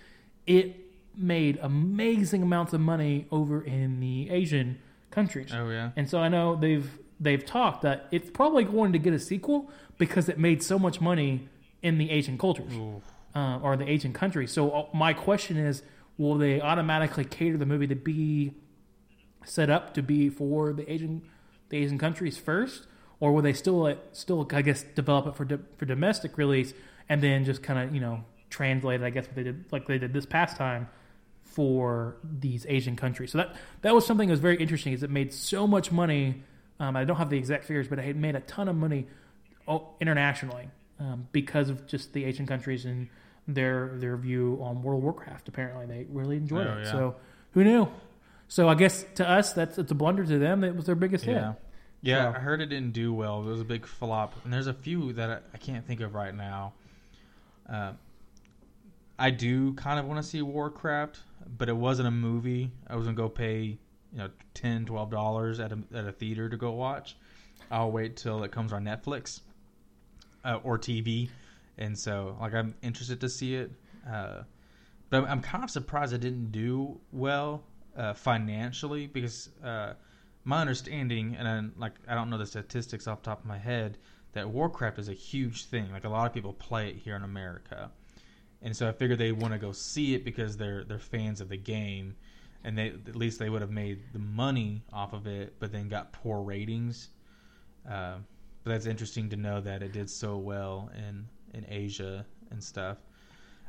it 0.46 0.76
made 1.16 1.58
amazing 1.62 2.42
amounts 2.42 2.72
of 2.74 2.80
money 2.80 3.26
over 3.30 3.62
in 3.62 4.00
the 4.00 4.28
Asian 4.30 4.78
countries. 5.10 5.50
Oh 5.54 5.70
yeah, 5.70 5.90
And 5.96 6.08
so 6.10 6.18
I 6.20 6.28
know 6.28 6.56
they've 6.56 6.90
they've 7.18 7.44
talked 7.44 7.82
that 7.82 8.06
it's 8.10 8.30
probably 8.30 8.64
going 8.64 8.92
to 8.92 8.98
get 8.98 9.14
a 9.14 9.18
sequel 9.18 9.70
because 9.98 10.28
it 10.28 10.38
made 10.38 10.62
so 10.62 10.78
much 10.78 11.00
money 11.00 11.48
in 11.82 11.98
the 11.98 12.10
Asian 12.10 12.38
cultures 12.38 12.72
uh, 13.34 13.58
or 13.62 13.76
the 13.76 13.88
Asian 13.88 14.12
countries. 14.12 14.52
So 14.52 14.70
uh, 14.70 14.86
my 14.92 15.12
question 15.12 15.56
is, 15.56 15.82
will 16.18 16.36
they 16.36 16.60
automatically 16.60 17.24
cater 17.24 17.56
the 17.56 17.66
movie 17.66 17.86
to 17.86 17.94
be 17.94 18.52
set 19.44 19.70
up 19.70 19.94
to 19.94 20.02
be 20.02 20.28
for 20.28 20.72
the 20.72 20.90
Asian 20.90 21.22
the 21.70 21.78
Asian 21.78 21.98
countries 21.98 22.36
first, 22.36 22.86
or 23.20 23.32
will 23.32 23.42
they 23.42 23.52
still 23.52 23.96
still 24.12 24.46
I 24.52 24.62
guess 24.62 24.82
develop 24.82 25.26
it 25.26 25.36
for 25.36 25.46
for 25.76 25.84
domestic 25.84 26.36
release 26.36 26.74
and 27.08 27.22
then 27.22 27.44
just 27.44 27.62
kind 27.62 27.78
of 27.78 27.94
you 27.94 28.00
know 28.00 28.24
translate 28.50 29.00
it, 29.00 29.04
I 29.04 29.10
guess 29.10 29.26
what 29.26 29.36
they 29.36 29.44
did 29.44 29.64
like 29.70 29.86
they 29.86 29.98
did 29.98 30.12
this 30.12 30.26
past 30.26 30.56
time 30.56 30.88
for 31.42 32.16
these 32.22 32.66
Asian 32.68 32.96
countries. 32.96 33.32
So 33.32 33.38
that 33.38 33.56
that 33.82 33.94
was 33.94 34.06
something 34.06 34.28
that 34.28 34.32
was 34.32 34.40
very 34.40 34.56
interesting. 34.56 34.92
Is 34.92 35.02
it 35.02 35.10
made 35.10 35.32
so 35.32 35.66
much 35.66 35.90
money? 35.90 36.42
Um, 36.78 36.96
I 36.96 37.04
don't 37.04 37.16
have 37.16 37.30
the 37.30 37.38
exact 37.38 37.64
figures, 37.64 37.88
but 37.88 37.98
it 37.98 38.16
made 38.16 38.36
a 38.36 38.40
ton 38.40 38.68
of 38.68 38.76
money 38.76 39.06
oh, 39.68 39.88
internationally 40.00 40.68
um, 41.00 41.26
because 41.32 41.68
of 41.70 41.86
just 41.86 42.12
the 42.12 42.24
Asian 42.24 42.46
countries 42.46 42.84
and 42.84 43.08
their 43.48 43.92
their 43.96 44.16
view 44.16 44.58
on 44.62 44.82
World 44.82 44.98
of 45.00 45.04
Warcraft. 45.04 45.48
Apparently, 45.48 45.86
they 45.86 46.06
really 46.10 46.36
enjoyed 46.36 46.66
Oh, 46.66 46.78
it. 46.78 46.84
yeah. 46.84 46.92
So 46.92 47.16
who 47.52 47.64
knew? 47.64 47.88
So 48.48 48.68
I 48.68 48.74
guess 48.74 49.04
to 49.16 49.28
us, 49.28 49.52
that's 49.52 49.78
it's 49.78 49.90
a 49.90 49.94
blunder. 49.94 50.24
To 50.24 50.38
them, 50.38 50.62
it 50.62 50.76
was 50.76 50.86
their 50.86 50.94
biggest 50.94 51.24
hit. 51.24 51.34
Yeah. 51.36 51.54
Yeah, 52.02 52.32
So- 52.32 52.38
I 52.38 52.40
heard 52.40 52.60
it 52.62 52.66
didn't 52.66 52.92
do 52.92 53.12
well. 53.12 53.42
It 53.42 53.46
was 53.46 53.60
a 53.60 53.64
big 53.64 53.86
flop, 53.86 54.34
and 54.44 54.52
there's 54.52 54.66
a 54.68 54.72
few 54.74 55.12
that 55.14 55.30
I, 55.30 55.38
I 55.54 55.58
can't 55.58 55.86
think 55.86 56.00
of 56.00 56.14
right 56.14 56.34
now. 56.34 56.72
Uh, 57.68 57.92
I 59.18 59.30
do 59.30 59.74
kind 59.74 59.98
of 60.00 60.06
want 60.06 60.16
to 60.22 60.22
see 60.22 60.40
Warcraft, 60.42 61.18
but 61.58 61.68
it 61.68 61.76
wasn't 61.76 62.08
a 62.08 62.12
movie. 62.12 62.70
I 62.86 62.96
was 62.96 63.04
gonna 63.06 63.16
go 63.16 63.28
pay, 63.28 63.62
you 63.64 63.78
know, 64.18 64.30
10 64.54 64.84
dollars 64.86 65.60
at 65.60 65.72
a 65.72 65.78
at 65.94 66.06
a 66.06 66.12
theater 66.12 66.48
to 66.48 66.56
go 66.56 66.72
watch. 66.72 67.16
I'll 67.70 67.92
wait 67.92 68.16
till 68.16 68.42
it 68.44 68.50
comes 68.50 68.72
on 68.72 68.84
Netflix 68.84 69.40
uh, 70.44 70.58
or 70.62 70.78
TV, 70.78 71.28
and 71.78 71.98
so 71.98 72.36
like 72.40 72.54
I'm 72.54 72.74
interested 72.82 73.20
to 73.20 73.28
see 73.28 73.54
it. 73.54 73.70
Uh, 74.10 74.42
but 75.10 75.18
I'm, 75.18 75.24
I'm 75.26 75.42
kind 75.42 75.64
of 75.64 75.70
surprised 75.70 76.12
it 76.12 76.20
didn't 76.20 76.52
do 76.52 77.00
well 77.12 77.64
uh, 77.96 78.14
financially 78.14 79.06
because 79.06 79.50
uh, 79.64 79.94
my 80.44 80.60
understanding, 80.60 81.36
and 81.38 81.48
I, 81.48 81.80
like 81.80 81.92
I 82.08 82.14
don't 82.14 82.30
know 82.30 82.38
the 82.38 82.46
statistics 82.46 83.06
off 83.06 83.22
the 83.22 83.30
top 83.30 83.40
of 83.40 83.46
my 83.46 83.58
head, 83.58 83.98
that 84.32 84.48
Warcraft 84.48 84.98
is 84.98 85.08
a 85.08 85.14
huge 85.14 85.66
thing. 85.66 85.90
Like 85.92 86.04
a 86.04 86.08
lot 86.08 86.26
of 86.26 86.32
people 86.32 86.52
play 86.52 86.88
it 86.88 86.96
here 86.96 87.16
in 87.16 87.24
America, 87.24 87.90
and 88.62 88.76
so 88.76 88.88
I 88.88 88.92
figured 88.92 89.18
they 89.18 89.32
want 89.32 89.52
to 89.52 89.58
go 89.58 89.72
see 89.72 90.14
it 90.14 90.24
because 90.24 90.56
they're 90.56 90.84
they're 90.84 90.98
fans 90.98 91.40
of 91.40 91.48
the 91.48 91.56
game, 91.56 92.16
and 92.64 92.78
they 92.78 92.88
at 92.88 93.16
least 93.16 93.38
they 93.38 93.50
would 93.50 93.60
have 93.60 93.70
made 93.70 94.00
the 94.12 94.18
money 94.18 94.82
off 94.92 95.12
of 95.12 95.26
it, 95.26 95.54
but 95.58 95.72
then 95.72 95.88
got 95.88 96.12
poor 96.12 96.42
ratings. 96.42 97.08
Uh, 97.88 98.16
but 98.64 98.70
that's 98.72 98.86
interesting 98.86 99.30
to 99.30 99.36
know 99.36 99.60
that 99.60 99.82
it 99.82 99.92
did 99.92 100.08
so 100.10 100.36
well 100.36 100.90
in 100.96 101.26
in 101.54 101.66
Asia 101.68 102.24
and 102.50 102.62
stuff. 102.62 102.98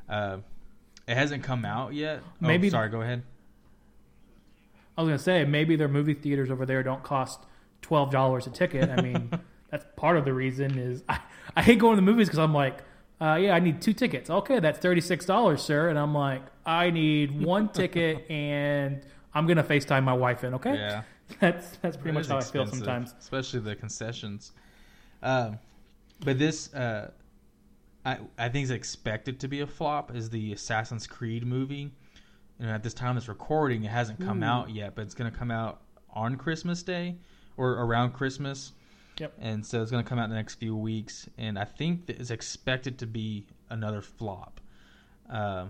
Uh, 0.10 0.38
it 1.07 1.15
hasn't 1.15 1.43
come 1.43 1.65
out 1.65 1.93
yet. 1.93 2.19
Oh, 2.24 2.48
Maybe- 2.48 2.69
sorry. 2.69 2.89
Go 2.89 3.01
ahead. 3.01 3.24
I 4.98 5.01
was 5.01 5.07
gonna 5.10 5.19
say 5.19 5.45
maybe 5.45 5.75
their 5.75 5.88
movie 5.88 6.13
theaters 6.13 6.51
over 6.51 6.65
there 6.65 6.83
don't 6.83 7.01
cost 7.03 7.39
twelve 7.81 8.12
dollars 8.12 8.45
a 8.48 8.50
ticket. 8.50 8.89
I 8.89 9.01
mean, 9.01 9.31
that's 9.71 9.86
part 9.95 10.17
of 10.17 10.25
the 10.25 10.33
reason. 10.33 10.77
Is 10.77 11.03
I, 11.07 11.19
I 11.55 11.62
hate 11.63 11.79
going 11.79 11.93
to 11.93 11.95
the 11.95 12.01
movies 12.05 12.27
because 12.27 12.39
I'm 12.39 12.53
like, 12.53 12.79
uh, 13.19 13.36
yeah, 13.41 13.53
I 13.55 13.60
need 13.60 13.81
two 13.81 13.93
tickets. 13.93 14.29
Okay, 14.29 14.60
that's 14.60 14.79
thirty 14.79 15.01
six 15.01 15.25
dollars, 15.25 15.62
sir. 15.62 15.89
And 15.89 15.98
I'm 15.98 16.13
like, 16.13 16.41
I 16.65 16.89
need 16.91 17.41
one 17.41 17.69
ticket, 17.74 18.29
and 18.29 19.01
I'm 19.33 19.48
gonna 19.48 19.63
Facetime 19.63 20.03
my 20.03 20.13
wife 20.13 20.43
in. 20.43 20.53
Okay, 20.55 20.75
Yeah. 20.75 21.03
that's 21.39 21.77
that's 21.77 21.95
pretty 21.95 22.10
It 22.10 22.13
much 22.19 22.27
how 22.27 22.38
I 22.38 22.41
feel 22.41 22.67
sometimes. 22.67 23.15
especially 23.17 23.62
the 23.62 23.75
concessions. 23.75 24.51
Um, 25.24 25.60
but 26.20 26.40
this, 26.40 26.74
uh, 26.74 27.12
I 28.06 28.18
I 28.38 28.50
think 28.50 28.63
is 28.66 28.72
expected 28.72 29.40
to 29.42 29.48
be 29.48 29.62
a 29.62 29.68
flop. 29.68 30.16
Is 30.16 30.30
the 30.30 30.54
Assassin's 30.54 31.08
Creed 31.08 31.46
movie? 31.46 31.92
And 32.60 32.70
at 32.70 32.84
this 32.84 32.94
time, 32.94 33.16
this 33.16 33.28
recording, 33.28 33.84
it 33.84 33.92
hasn't 33.92 34.20
come 34.20 34.44
Ooh. 34.44 34.48
out 34.48 34.70
yet, 34.70 34.96
but 34.96 35.01
it's 35.04 35.16
going 35.16 35.32
to 35.32 35.38
come 35.38 35.50
out 35.51 35.82
on 36.13 36.36
Christmas 36.36 36.84
Day 36.84 37.16
or 37.58 37.72
around 37.72 38.12
Christmas. 38.12 38.74
Yep. 39.18 39.34
And 39.40 39.66
so 39.66 39.82
it's 39.82 39.92
going 39.92 40.04
to 40.04 40.08
come 40.10 40.20
out 40.20 40.25
in 40.25 40.30
the 40.30 40.36
next 40.36 40.56
few 40.56 40.75
weeks, 40.75 41.28
and 41.38 41.58
I 41.58 41.66
think 41.66 42.06
that 42.06 42.20
it's 42.20 42.32
expected 42.32 42.98
to 43.00 43.08
be 43.08 43.46
another 43.70 44.01
flop. 44.01 44.62
Uh, 45.30 45.68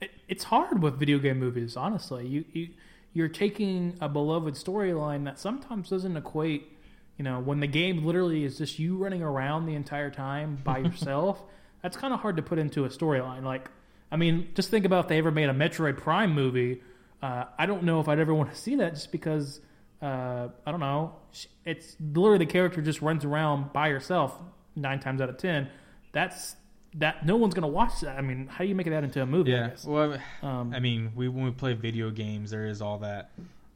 It, 0.00 0.10
it's 0.28 0.44
hard 0.44 0.82
with 0.82 0.98
video 0.98 1.18
game 1.18 1.38
movies, 1.38 1.76
honestly. 1.76 2.26
You 2.26 2.44
you 2.52 2.68
you're 3.12 3.28
taking 3.28 3.96
a 4.00 4.08
beloved 4.08 4.54
storyline 4.54 5.24
that 5.24 5.38
sometimes 5.38 5.90
doesn't 5.90 6.16
equate. 6.16 6.76
You 7.20 7.24
know, 7.24 7.38
when 7.38 7.60
the 7.60 7.66
game 7.66 8.06
literally 8.06 8.44
is 8.44 8.56
just 8.56 8.78
you 8.78 8.96
running 8.96 9.20
around 9.22 9.66
the 9.66 9.74
entire 9.74 10.08
time 10.10 10.56
by 10.64 10.78
yourself, 10.86 11.38
that's 11.82 11.94
kind 11.94 12.14
of 12.14 12.20
hard 12.20 12.36
to 12.38 12.42
put 12.42 12.58
into 12.58 12.86
a 12.86 12.88
storyline. 12.88 13.42
Like, 13.42 13.70
I 14.10 14.16
mean, 14.16 14.48
just 14.54 14.70
think 14.70 14.86
about 14.86 15.04
if 15.04 15.08
they 15.10 15.18
ever 15.18 15.30
made 15.30 15.50
a 15.50 15.52
Metroid 15.52 15.98
Prime 15.98 16.32
movie. 16.34 16.80
Uh, 17.22 17.44
I 17.58 17.66
don't 17.66 17.82
know 17.82 18.00
if 18.00 18.08
I'd 18.08 18.20
ever 18.20 18.32
want 18.40 18.50
to 18.52 18.56
see 18.56 18.76
that 18.76 18.94
just 18.94 19.12
because 19.12 19.60
uh, 20.00 20.48
I 20.64 20.70
don't 20.70 20.80
know. 20.80 21.14
It's 21.66 21.94
literally 22.00 22.38
the 22.38 22.46
character 22.50 22.80
just 22.80 23.02
runs 23.02 23.22
around 23.26 23.74
by 23.74 23.90
herself 23.90 24.34
nine 24.74 24.98
times 25.00 25.20
out 25.20 25.28
of 25.28 25.36
ten. 25.36 25.68
That's 26.12 26.56
that. 26.94 27.26
No 27.26 27.36
one's 27.36 27.52
gonna 27.52 27.68
watch 27.68 28.00
that. 28.00 28.16
I 28.16 28.22
mean, 28.22 28.46
how 28.46 28.64
do 28.64 28.68
you 28.70 28.74
make 28.74 28.86
that 28.86 29.04
into 29.04 29.20
a 29.20 29.26
movie? 29.26 29.54
I 29.54 29.58
Yeah. 29.58 29.68
guess? 29.68 29.84
Well, 29.84 30.16
Um, 30.42 30.72
I 30.74 30.80
mean, 30.80 31.12
we 31.14 31.28
when 31.28 31.44
we 31.44 31.50
play 31.50 31.74
video 31.74 32.08
games, 32.10 32.50
there 32.50 32.64
is 32.64 32.80
all 32.80 32.96
that 33.00 33.28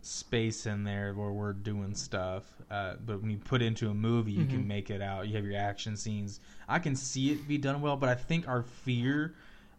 space 0.05 0.67
in 0.67 0.85
there 0.85 1.15
where 1.15 1.31
we're 1.33 1.53
doing 1.53 1.95
stuff. 1.95 2.45
Uh, 2.71 2.95
but 3.05 3.21
when 3.21 3.31
you 3.31 3.39
put 3.39 3.63
it 3.63 3.67
into 3.67 3.89
a 3.91 3.95
movie, 3.95 4.33
you 4.33 4.45
Mhm. 4.45 4.51
can 4.51 4.69
make 4.69 4.91
it 4.91 5.01
out. 5.01 5.27
You 5.29 5.35
have 5.37 5.45
your 5.45 5.57
action 5.57 5.97
scenes. 5.97 6.41
I 6.69 6.79
can 6.79 6.95
see 6.95 7.31
it 7.33 7.49
be 7.49 7.59
done 7.59 7.81
well, 7.81 7.97
but 7.97 8.09
I 8.09 8.15
think 8.15 8.47
our 8.49 8.63
fear 8.63 9.35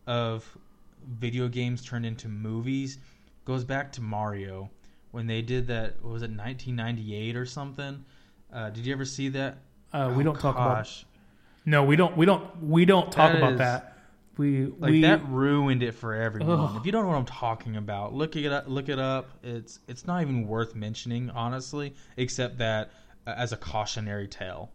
of 0.07 0.57
video 1.07 1.47
games 1.47 1.83
turned 1.83 2.05
into 2.05 2.27
movies 2.27 2.97
goes 3.45 3.63
back 3.63 3.91
to 3.93 4.01
Mario 4.01 4.71
when 5.11 5.27
they 5.27 5.41
did 5.41 5.67
that. 5.67 6.01
What 6.03 6.13
was 6.13 6.21
it 6.23 6.31
1998 6.31 7.35
or 7.35 7.45
something? 7.45 8.03
Uh, 8.51 8.69
did 8.71 8.85
you 8.85 8.93
ever 8.93 9.05
see 9.05 9.29
that? 9.29 9.57
uh, 9.93 10.11
we 10.15 10.23
Oh, 10.23 10.25
don't 10.25 10.39
talk 10.39 10.55
about. 10.55 11.05
No, 11.65 11.83
we 11.83 11.95
don't. 11.95 12.17
We 12.17 12.25
don't. 12.25 12.61
We 12.63 12.85
don't 12.85 13.11
talk 13.11 13.31
That 13.31 13.37
about 13.37 13.53
is- 13.53 13.57
that. 13.59 13.94
We 14.37 14.65
like 14.65 14.91
we 14.91 15.01
that 15.01 15.27
ruined 15.29 15.83
it 15.83 15.93
for 15.93 16.13
everyone. 16.13 16.59
Ugh. 16.59 16.77
If 16.77 16.85
you 16.85 16.91
don't 16.91 17.03
know 17.03 17.09
what 17.09 17.17
I'm 17.17 17.25
talking 17.25 17.77
about, 17.77 18.13
look 18.13 18.35
it 18.35 18.51
up. 18.51 18.65
Look 18.67 18.89
it 18.89 18.99
up. 18.99 19.29
It's 19.43 19.79
it's 19.87 20.05
not 20.05 20.21
even 20.21 20.47
worth 20.47 20.75
mentioning, 20.75 21.29
honestly, 21.29 21.93
except 22.17 22.57
that 22.57 22.91
uh, 23.25 23.33
as 23.37 23.53
a 23.53 23.57
cautionary 23.57 24.27
tale. 24.27 24.71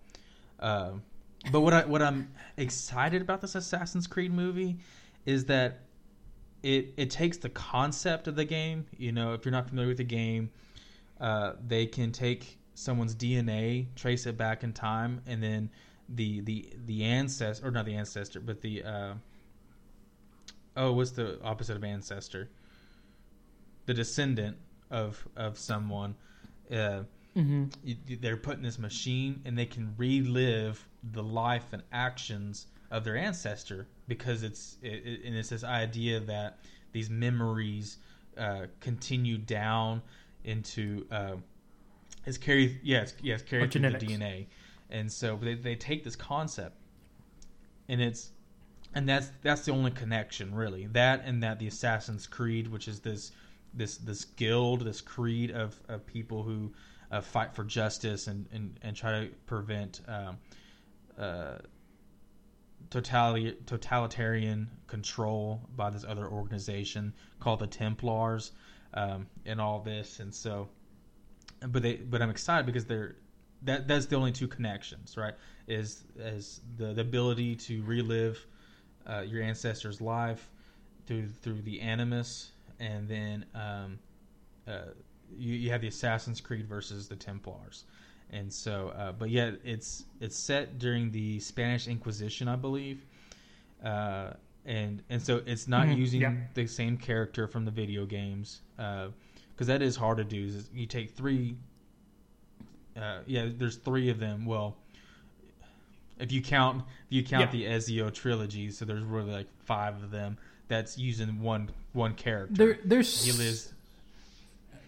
Um, 0.60 1.02
but 1.52 1.60
what 1.60 1.72
I 1.72 1.84
what 1.84 2.02
I'm 2.02 2.32
excited 2.56 3.22
about 3.22 3.40
this 3.40 3.54
Assassin's 3.54 4.06
Creed 4.06 4.32
movie 4.32 4.78
is 5.26 5.46
that 5.46 5.80
it 6.62 6.94
it 6.96 7.10
takes 7.10 7.38
the 7.38 7.48
concept 7.48 8.28
of 8.28 8.36
the 8.36 8.44
game. 8.44 8.86
You 8.96 9.12
know, 9.12 9.34
if 9.34 9.44
you're 9.44 9.52
not 9.52 9.68
familiar 9.68 9.88
with 9.88 9.98
the 9.98 10.04
game, 10.04 10.50
uh, 11.20 11.52
they 11.66 11.86
can 11.86 12.12
take 12.12 12.58
someone's 12.74 13.14
DNA, 13.14 13.86
trace 13.94 14.26
it 14.26 14.36
back 14.36 14.62
in 14.62 14.72
time, 14.72 15.22
and 15.26 15.42
then 15.42 15.70
the 16.08 16.40
the 16.40 16.68
the 16.86 17.04
ancestor 17.04 17.66
or 17.66 17.70
not 17.70 17.86
the 17.86 17.94
ancestor, 17.94 18.40
but 18.40 18.60
the 18.60 18.82
uh, 18.84 19.14
oh, 20.76 20.92
what's 20.92 21.10
the 21.12 21.40
opposite 21.42 21.76
of 21.76 21.84
ancestor? 21.84 22.50
The 23.86 23.94
descendant 23.94 24.56
of 24.90 25.26
of 25.36 25.58
someone. 25.58 26.14
Uh, 26.70 27.04
Mhm. 27.36 27.72
you, 27.84 27.96
you- 28.08 28.16
they're 28.16 28.36
put 28.36 28.56
in 28.56 28.62
this 28.62 28.78
machine, 28.78 29.40
and 29.44 29.56
they 29.56 29.66
can 29.66 29.94
relive 29.96 30.86
the 31.12 31.22
life 31.22 31.72
and 31.72 31.82
actions 31.92 32.66
of 32.90 33.04
their 33.04 33.16
ancestor 33.16 33.86
because 34.08 34.42
it's 34.42 34.78
it, 34.82 35.06
it, 35.06 35.24
and 35.24 35.36
it's 35.36 35.48
this 35.50 35.62
idea 35.62 36.18
that 36.18 36.58
these 36.92 37.08
memories 37.08 37.98
uh, 38.36 38.66
continue 38.80 39.38
down 39.38 40.02
into 40.44 41.06
uh, 41.12 41.36
it's 42.26 42.36
carried 42.38 42.80
yes 42.82 43.14
yes 43.22 43.42
carried 43.42 43.70
through 43.72 43.82
the. 43.82 43.98
DNA, 43.98 44.46
and 44.90 45.10
so 45.10 45.36
they 45.36 45.54
they 45.54 45.76
take 45.76 46.02
this 46.02 46.16
concept, 46.16 46.76
and 47.88 48.00
it's 48.00 48.32
and 48.94 49.08
that's 49.08 49.30
that's 49.42 49.64
the 49.64 49.72
only 49.72 49.90
connection 49.90 50.54
really 50.54 50.86
that 50.86 51.22
and 51.24 51.42
that 51.42 51.58
the 51.58 51.66
Assassin's 51.66 52.26
Creed, 52.26 52.68
which 52.68 52.88
is 52.88 53.00
this 53.00 53.32
this 53.74 53.96
this 53.98 54.24
guild, 54.24 54.84
this 54.84 55.00
creed 55.00 55.50
of, 55.50 55.78
of 55.88 56.06
people 56.06 56.42
who 56.42 56.72
uh, 57.10 57.20
fight 57.20 57.54
for 57.54 57.64
justice 57.64 58.26
and, 58.26 58.46
and, 58.52 58.78
and 58.82 58.96
try 58.96 59.20
to 59.20 59.28
prevent 59.46 60.00
um, 60.06 60.38
uh, 61.18 61.58
totali- 62.90 63.56
totalitarian 63.66 64.70
control 64.86 65.68
by 65.76 65.90
this 65.90 66.04
other 66.04 66.28
organization 66.28 67.12
called 67.38 67.60
the 67.60 67.66
Templars, 67.66 68.52
um, 68.94 69.26
and 69.46 69.60
all 69.60 69.80
this, 69.80 70.20
and 70.20 70.34
so, 70.34 70.68
but 71.68 71.82
they, 71.82 71.96
but 71.96 72.22
I'm 72.22 72.30
excited 72.30 72.66
because 72.66 72.84
they're 72.84 73.16
that 73.62 73.86
that's 73.86 74.06
the 74.06 74.16
only 74.16 74.32
two 74.32 74.48
connections, 74.48 75.16
right? 75.16 75.34
Is 75.68 76.04
is 76.16 76.60
the, 76.76 76.94
the 76.94 77.02
ability 77.02 77.56
to 77.56 77.82
relive 77.82 78.46
uh, 79.06 79.20
your 79.26 79.42
ancestors' 79.42 80.00
life 80.00 80.50
through 81.06 81.28
through 81.28 81.62
the 81.62 81.80
animus, 81.80 82.52
and 82.78 83.08
then 83.08 83.44
um, 83.54 83.98
uh, 84.68 84.90
you, 85.36 85.54
you 85.54 85.70
have 85.70 85.80
the 85.80 85.88
Assassin's 85.88 86.40
Creed 86.40 86.66
versus 86.66 87.08
the 87.08 87.16
Templars, 87.16 87.84
and 88.30 88.52
so, 88.52 88.88
uh, 88.96 89.12
but 89.12 89.30
yet 89.30 89.54
it's 89.64 90.04
it's 90.20 90.36
set 90.36 90.78
during 90.78 91.10
the 91.10 91.40
Spanish 91.40 91.88
Inquisition, 91.88 92.48
I 92.48 92.56
believe, 92.56 93.04
uh, 93.84 94.30
and 94.66 95.02
and 95.08 95.20
so 95.22 95.42
it's 95.46 95.66
not 95.68 95.88
Mhm, 95.88 95.96
using 95.96 96.20
yeah. 96.20 96.34
the 96.54 96.66
same 96.66 96.96
character 96.96 97.46
from 97.46 97.64
the 97.64 97.70
video 97.70 98.06
games, 98.06 98.60
because 98.76 99.66
that 99.66 99.82
is 99.82 99.96
hard 99.96 100.18
to 100.18 100.24
do. 100.24 100.44
Is 100.46 100.68
you 100.74 100.86
take 100.86 101.10
three, 101.10 101.56
uh, 102.96 103.20
yeah, 103.26 103.48
there's 103.56 103.76
three 103.76 104.10
of 104.10 104.18
them. 104.18 104.44
Well, 104.46 104.76
if 106.20 106.32
you 106.32 106.42
count 106.42 106.82
if 106.82 106.86
you 107.10 107.22
count 107.24 107.50
the 107.50 107.64
Ezio 107.64 108.12
trilogy, 108.12 108.70
so 108.70 108.84
there's 108.84 109.02
really 109.02 109.32
like 109.32 109.46
five 109.64 110.02
of 110.02 110.10
them. 110.10 110.36
That's 110.68 110.96
using 110.98 111.40
one 111.42 111.70
one 111.92 112.14
character. 112.14 112.54
There, 112.54 112.78
there's 112.84 113.24
he 113.24 113.32
lives. 113.32 113.72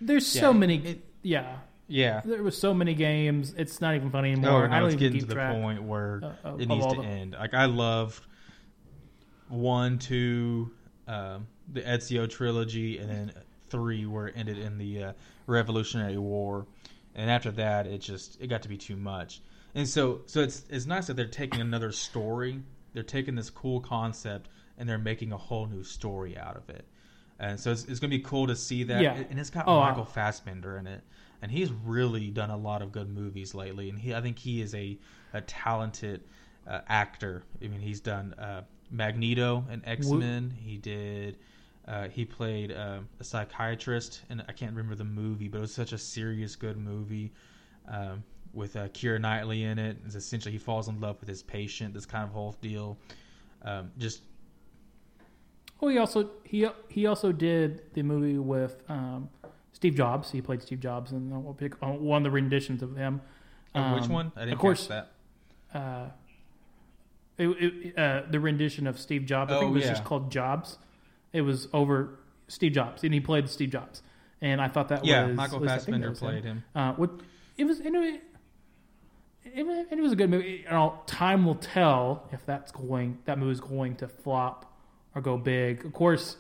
there's 0.01 0.27
so 0.27 0.53
many. 0.53 0.77
it- 0.79 1.05
yeah, 1.25 1.57
Yeah. 1.87 2.21
there 2.25 2.43
was 2.43 2.59
so 2.59 2.75
many 2.75 2.95
games. 2.95 3.55
It's 3.57 3.81
not 3.81 3.95
even 3.95 4.11
funny 4.11 4.35
No, 4.35 4.57
anymore. 4.59 4.65
I 4.65 4.69
no, 4.69 4.77
don't 4.81 4.85
it's 4.87 4.95
even 4.95 4.99
getting 4.99 5.13
keep 5.15 5.23
to 5.23 5.27
the 5.29 5.35
track. 5.35 5.55
point 5.61 5.83
where 5.85 6.21
uh, 6.45 6.49
of- 6.49 6.61
it 6.61 6.69
needs 6.69 6.87
to 6.87 7.01
the- 7.01 7.07
end. 7.07 7.37
Like 7.39 7.55
I 7.55 7.67
loved 7.67 8.23
one, 9.49 9.99
two, 9.99 10.71
um, 11.07 11.47
the 11.73 11.81
Ezio 11.83 12.29
trilogy, 12.29 12.99
and 12.99 13.09
then 13.11 13.33
three 13.71 14.07
where 14.07 14.29
it 14.29 14.35
ended 14.37 14.59
in 14.59 14.79
the 14.79 15.05
uh, 15.05 15.13
Revolutionary 15.47 16.19
War, 16.19 16.67
and 17.15 17.31
after 17.31 17.51
that, 17.53 17.87
it 17.87 17.99
just 18.01 18.41
it 18.41 18.47
got 18.49 18.63
to 18.63 18.69
be 18.69 18.77
too 18.77 18.97
much. 18.97 19.41
And 19.75 19.89
so, 19.89 20.23
so 20.27 20.41
it's 20.41 20.65
it's 20.69 20.87
nice 20.87 21.07
that 21.07 21.15
they're 21.15 21.27
taking 21.27 21.61
another 21.61 21.93
story. 21.93 22.63
They're 22.93 23.03
taking 23.03 23.35
this 23.35 23.51
cool 23.51 23.81
concept 23.81 24.49
and 24.79 24.89
they're 24.89 24.99
making 24.99 25.33
a 25.33 25.37
whole 25.37 25.67
new 25.67 25.83
story 25.83 26.37
out 26.37 26.57
of 26.57 26.69
it. 26.69 26.85
And 27.39 27.59
so 27.59 27.73
it's, 27.73 27.85
it's 27.85 27.99
going 27.99 28.11
to 28.11 28.17
be 28.17 28.23
cool 28.23 28.47
to 28.47 28.55
see 28.57 28.85
that. 28.85 29.01
Yeah. 29.03 29.23
And 29.31 29.39
it's 29.41 29.51
got 29.51 29.65
Oh, 29.67 29.79
wow. 29.79 29.89
Michael 29.89 30.05
Fassbender 30.05 30.77
in 30.79 30.87
it, 30.87 31.03
and 31.41 31.51
he's 31.51 31.73
really 31.73 32.31
done 32.31 32.51
a 32.51 32.57
lot 32.57 32.83
of 32.83 32.93
good 32.93 33.09
movies 33.09 33.55
lately. 33.55 33.89
And 33.89 33.99
he, 33.99 34.15
I 34.15 34.21
think 34.21 34.39
he 34.39 34.61
is 34.61 34.75
a 34.75 34.99
a 35.33 35.41
talented 35.41 36.23
uh, 36.69 36.81
actor. 36.89 37.43
I 37.63 37.69
mean, 37.69 37.81
he's 37.81 38.01
done 38.01 38.35
uh, 38.35 38.63
Magneto 38.91 39.65
and 39.71 39.83
X 39.87 40.07
Men. 40.09 40.51
He 40.57 40.77
did. 40.77 41.39
Uh, 41.89 42.09
he 42.09 42.25
played 42.25 42.71
uh, 42.71 43.01
a 43.19 43.25
psychiatrist, 43.25 44.23
and 44.31 44.45
I 44.47 44.53
can't 44.53 44.71
remember 44.71 44.95
the 44.95 45.05
movie, 45.05 45.49
but 45.49 45.59
it 45.59 45.63
was 45.63 45.75
such 45.75 45.93
a 45.93 45.99
serious, 45.99 46.55
good 46.55 46.77
movie 46.77 47.33
um, 47.89 48.23
with 48.55 48.77
uh, 48.77 48.89
Keira 48.89 49.21
Knightley 49.21 49.63
in 49.65 49.79
it. 49.79 49.97
It's 50.05 50.15
essentially 50.15 50.53
he 50.53 50.59
falls 50.59 50.89
in 50.89 51.01
love 51.01 51.17
with 51.21 51.29
his 51.29 51.43
patient. 51.43 51.95
This 51.95 52.07
kind 52.07 52.25
of 52.25 52.31
whole 52.31 52.57
deal. 52.61 52.99
Um, 53.63 53.91
just 53.99 54.23
Oh, 55.81 55.89
he 55.89 55.99
also 55.99 56.31
he 56.45 56.67
he 56.89 57.07
also 57.07 57.33
did 57.33 57.83
the 57.95 58.03
movie 58.03 58.39
with 58.39 58.83
um, 58.89 59.29
Steve 59.73 59.97
Jobs. 59.97 60.31
He 60.31 60.41
played 60.41 60.63
Steve 60.63 60.79
Jobs 60.81 61.11
in 61.13 61.55
pick- 61.59 61.75
one 61.83 62.19
of 62.19 62.25
the 62.25 62.31
renditions 62.31 62.83
of 62.83 62.95
him. 62.97 63.21
oh, 63.75 63.95
which 63.95 64.05
Um, 64.05 64.11
one? 64.11 64.33
I 64.37 64.41
didn't 64.41 64.53
of 64.55 64.59
course, 64.61 64.87
that. 64.87 65.11
uh, 65.75 66.07
it, 67.39 67.49
it, 67.49 67.99
uh, 67.99 68.23
the 68.31 68.39
rendition 68.39 68.87
of 68.87 68.99
Steve 69.01 69.25
Jobs. 69.27 69.51
I 69.53 69.59
think 69.59 69.71
Oh, 69.71 69.73
it 69.73 69.75
was 69.75 69.85
yeah. 69.85 69.91
just 69.91 70.05
called 70.05 70.31
Jobs. 70.31 70.79
It 71.33 71.41
was 71.41 71.67
over 71.73 72.19
Steve 72.47 72.73
Jobs, 72.73 73.03
and 73.03 73.13
he 73.13 73.19
played 73.21 73.49
Steve 73.49 73.71
Jobs. 73.71 74.03
And 74.41 74.61
I 74.61 74.69
thought 74.69 74.89
that 74.89 75.05
Yeah, 75.05 75.27
was 75.27 75.37
Michael 75.37 75.57
at 75.57 75.63
least 75.63 75.73
I 75.73 75.77
think 75.79 75.85
Fassbender 75.87 76.11
was 76.11 76.21
him. 76.21 76.29
played 76.29 76.45
him. 76.45 76.65
Uh, 76.75 76.93
what 76.95 77.11
it 77.57 77.65
was 77.65 77.81
anyway. 77.81 78.21
It, 79.45 79.89
it 79.91 79.99
was 79.99 80.13
a 80.13 80.17
good 80.17 80.31
movie. 80.31 80.63
You 80.65 80.71
know, 80.71 81.01
time 81.07 81.45
will 81.45 81.57
tell 81.57 82.29
if 82.33 82.45
that's 82.47 82.73
going 82.73 83.19
that 83.25 83.39
movie's 83.39 83.61
going 83.61 83.97
to 83.97 84.09
flop 84.09 84.73
or 85.15 85.21
go 85.21 85.37
big. 85.37 85.85
Of 85.85 85.93
course, 85.93 86.37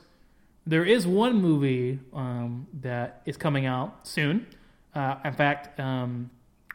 there 0.66 0.84
is 0.84 1.06
one 1.06 1.40
movie 1.40 1.98
um, 2.12 2.66
that 2.80 3.22
is 3.26 3.36
coming 3.36 3.66
out 3.66 4.06
soon. 4.06 4.46
Uh, 4.94 5.16
in 5.24 5.32
fact, 5.32 5.78
um, 5.80 6.30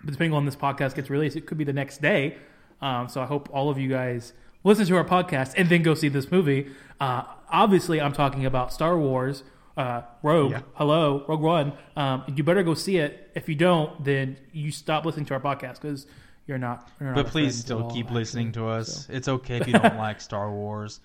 depending 0.05 0.33
on 0.33 0.45
this 0.45 0.55
podcast 0.55 0.95
gets 0.95 1.09
released, 1.09 1.35
it 1.35 1.45
could 1.45 1.57
be 1.57 1.63
the 1.63 1.73
next 1.73 2.01
day. 2.01 2.37
Um, 2.81 3.07
so 3.07 3.21
I 3.21 3.25
hope 3.25 3.49
all 3.51 3.69
of 3.69 3.77
you 3.79 3.89
guys 3.89 4.33
listen 4.63 4.85
to 4.85 4.95
our 4.95 5.05
podcast 5.05 5.53
and 5.55 5.69
then 5.69 5.81
go 5.81 5.93
see 5.93 6.09
this 6.09 6.31
movie. 6.31 6.67
Uh, 6.99 7.23
obviously, 7.49 8.01
I'm 8.01 8.13
talking 8.13 8.45
about 8.45 8.73
Star 8.73 8.97
Wars. 8.97 9.43
Uh, 9.77 10.01
Rogue, 10.23 10.51
Yeah. 10.51 10.61
hello, 10.73 11.23
Rogue 11.27 11.41
One. 11.41 11.73
Um, 11.95 12.23
you 12.35 12.43
better 12.43 12.63
go 12.63 12.73
see 12.73 12.97
it. 12.97 13.29
If 13.35 13.47
you 13.47 13.53
don't, 13.55 14.03
then 14.03 14.37
you 14.51 14.71
stop 14.71 15.05
listening 15.05 15.27
to 15.27 15.35
our 15.35 15.39
podcast 15.39 15.81
because 15.81 16.07
you're 16.47 16.57
not. 16.57 16.89
You're 16.99 17.09
not 17.09 17.15
But 17.15 17.25
our 17.27 17.31
please 17.31 17.55
still 17.59 17.83
all, 17.83 17.91
keep 17.91 18.07
actually. 18.07 18.19
listening 18.21 18.51
to 18.53 18.67
us. 18.67 19.05
So, 19.05 19.13
It's 19.13 19.27
okay 19.27 19.57
if 19.57 19.67
you 19.67 19.73
don't 19.73 19.97
like 19.97 20.19
Star 20.19 20.51
Wars. 20.51 20.99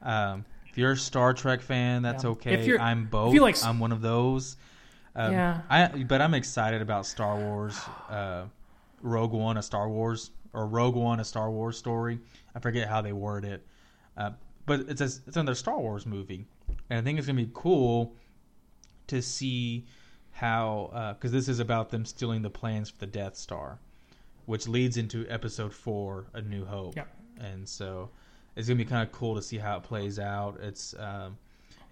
Um, 0.00 0.46
if 0.70 0.78
you're 0.78 0.92
a 0.92 0.96
Star 0.96 1.34
Trek 1.34 1.60
fan, 1.60 2.00
that's 2.02 2.24
Yeah. 2.24 2.30
okay. 2.30 2.54
If 2.54 2.66
you're- 2.66 2.78
I'm 2.80 3.06
both. 3.06 3.34
you 3.34 3.42
like 3.42 3.56
s- 3.56 3.64
I'm 3.64 3.78
one 3.78 3.92
of 3.92 4.00
those. 4.00 4.56
Um, 5.14 5.32
Yeah. 5.32 5.60
I 5.68 5.88
but 6.04 6.22
I'm 6.22 6.32
excited 6.34 6.80
about 6.82 7.04
Star 7.06 7.36
Wars. 7.36 7.78
Uh, 8.08 8.44
Rogue 9.02 9.32
One, 9.32 9.58
a 9.58 9.62
Star 9.62 9.86
Wars, 9.88 10.30
or 10.54 10.66
Rogue 10.66 10.96
One, 10.96 11.20
a 11.20 11.24
Star 11.24 11.50
Wars 11.50 11.76
story. 11.76 12.18
I 12.54 12.58
forget 12.60 12.88
how 12.88 13.02
they 13.02 13.12
word 13.12 13.44
it, 13.44 13.66
uh, 14.16 14.30
but 14.64 14.80
it's 14.88 15.02
a, 15.02 15.04
it's 15.04 15.36
another 15.36 15.54
Star 15.54 15.78
Wars 15.78 16.06
movie, 16.06 16.46
and 16.90 16.98
I 16.98 17.02
think 17.02 17.18
it's 17.18 17.26
gonna 17.26 17.42
be 17.42 17.50
cool 17.54 18.14
to 19.06 19.20
see 19.22 19.86
how 20.32 21.14
because 21.16 21.32
this 21.32 21.48
is 21.48 21.60
about 21.60 21.90
them 21.90 22.04
stealing 22.04 22.42
the 22.42 22.50
plans 22.50 22.90
for 22.90 22.98
the 22.98 23.06
Death 23.06 23.36
Star, 23.36 23.78
which 24.46 24.66
leads 24.68 24.96
into 24.96 25.26
Episode 25.28 25.72
Four, 25.72 26.26
A 26.34 26.42
New 26.42 26.64
Hope. 26.64 26.96
And 27.40 27.68
so 27.68 28.10
it's 28.56 28.68
gonna 28.68 28.78
be 28.78 28.84
kind 28.84 29.06
of 29.06 29.12
cool 29.12 29.34
to 29.34 29.42
see 29.42 29.58
how 29.58 29.76
it 29.76 29.82
plays 29.82 30.18
out. 30.18 30.58
It's 30.60 30.94
um, 30.98 31.36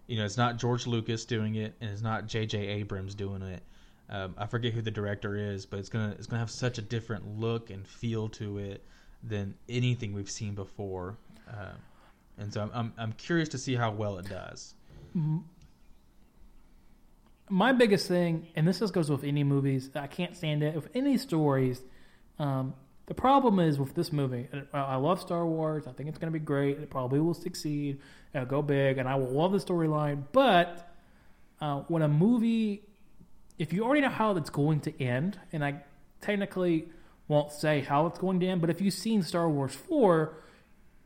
you 0.07 0.17
know 0.17 0.25
it's 0.25 0.37
not 0.37 0.59
George 0.59 0.87
Lucas 0.87 1.25
doing 1.25 1.57
it, 1.57 1.75
and 1.81 1.91
it's 1.91 2.03
not 2.03 2.27
J.J. 2.27 2.59
Abrams 2.59 3.15
doing 3.15 3.43
it. 3.43 3.63
Um, 4.11 4.35
I 4.37 4.47
forget 4.47 4.73
who 4.73 4.83
the 4.83 4.91
director 4.91 5.37
is, 5.37 5.65
but 5.65 5.79
it's 5.79 5.89
gonna 5.89 6.15
it's 6.19 6.27
gonna 6.27 6.41
have 6.41 6.51
such 6.51 6.79
a 6.79 6.83
different 6.83 7.39
look 7.39 7.71
and 7.71 7.87
feel 7.87 8.29
to 8.31 8.59
it 8.59 8.85
than 9.23 9.55
anything 9.69 10.13
we've 10.13 10.31
seen 10.31 10.55
before. 10.55 11.17
Um, 11.49 11.77
and 12.39 12.53
so 12.53 12.63
I'm, 12.63 12.71
I'm 12.75 12.93
I'm 12.99 13.13
curious 13.13 13.49
to 13.51 13.59
see 13.59 13.75
how 13.75 13.91
well 13.91 14.19
it 14.19 14.29
does. 14.29 14.75
My 17.49 17.73
biggest 17.73 18.09
thing, 18.09 18.49
and 18.57 18.67
this 18.67 18.79
just 18.79 18.95
goes 18.95 19.11
with 19.11 19.25
any 19.25 19.45
movies, 19.45 19.91
I 19.95 20.07
can't 20.07 20.37
stand 20.37 20.63
it. 20.63 20.75
With 20.75 20.89
any 20.95 21.19
stories, 21.19 21.83
um, 22.39 22.75
the 23.07 23.15
problem 23.15 23.59
is 23.59 23.79
with 23.79 23.95
this 23.95 24.13
movie. 24.13 24.49
I 24.73 24.97
love 24.97 25.21
Star 25.21 25.45
Wars. 25.45 25.87
I 25.87 25.93
think 25.93 26.09
it's 26.09 26.19
going 26.19 26.33
to 26.33 26.39
be 26.39 26.45
great. 26.45 26.79
It 26.79 26.89
probably 26.89 27.21
will 27.21 27.35
succeed. 27.35 28.01
It'll 28.33 28.47
go 28.47 28.63
big, 28.63 28.99
and 28.99 29.09
I 29.09 29.17
will 29.17 29.31
love 29.31 29.53
the 29.53 29.59
storyline. 29.59 30.25
But 30.33 30.95
uh, 31.61 31.81
when 31.89 32.03
a 32.03 32.09
movie, 32.09 32.85
if 33.59 33.73
you 33.73 33.85
already 33.85 34.01
know 34.01 34.09
how 34.09 34.37
it's 34.37 34.51
going 34.51 34.81
to 34.81 35.03
end, 35.03 35.39
and 35.53 35.65
I 35.65 35.83
technically 36.21 36.89
won't 37.29 37.53
say 37.53 37.81
how 37.81 38.07
it's 38.07 38.19
going 38.19 38.41
to 38.41 38.47
end, 38.47 38.61
but 38.61 38.71
if 38.71 38.81
you've 38.81 38.95
seen 38.95 39.23
Star 39.23 39.51
Wars 39.51 39.75
four, 39.75 40.39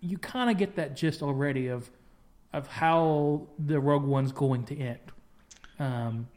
you 0.01 0.19
kind 0.19 0.51
of 0.51 0.59
get 0.59 0.77
that 0.77 0.95
gist 0.95 1.23
already 1.23 1.69
of 1.69 1.91
of 2.57 2.67
how 2.67 3.47
the 3.59 3.79
Rogue 3.79 4.05
One's 4.05 4.33
going 4.33 4.65
to 4.65 4.79
end. 4.79 4.99
Um, 5.79 6.29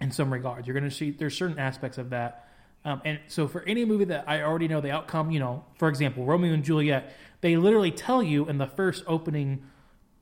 in 0.00 0.10
some 0.10 0.30
regards, 0.30 0.66
you're 0.66 0.78
going 0.78 0.88
to 0.88 0.94
see 0.94 1.10
there's 1.10 1.36
certain 1.36 1.58
aspects 1.58 1.96
of 1.96 2.10
that. 2.10 2.46
Um, 2.84 3.00
and 3.06 3.20
so 3.28 3.48
for 3.48 3.62
any 3.62 3.84
movie 3.86 4.04
that 4.06 4.28
I 4.28 4.42
already 4.42 4.68
know 4.68 4.82
the 4.82 4.90
outcome, 4.90 5.30
you 5.30 5.40
know, 5.40 5.64
for 5.78 5.88
example, 5.88 6.26
Romeo 6.26 6.52
and 6.52 6.62
Juliet, 6.62 7.14
they 7.40 7.56
literally 7.56 7.90
tell 7.90 8.22
you 8.22 8.46
in 8.48 8.58
the 8.58 8.66
first 8.66 9.02
opening 9.06 9.64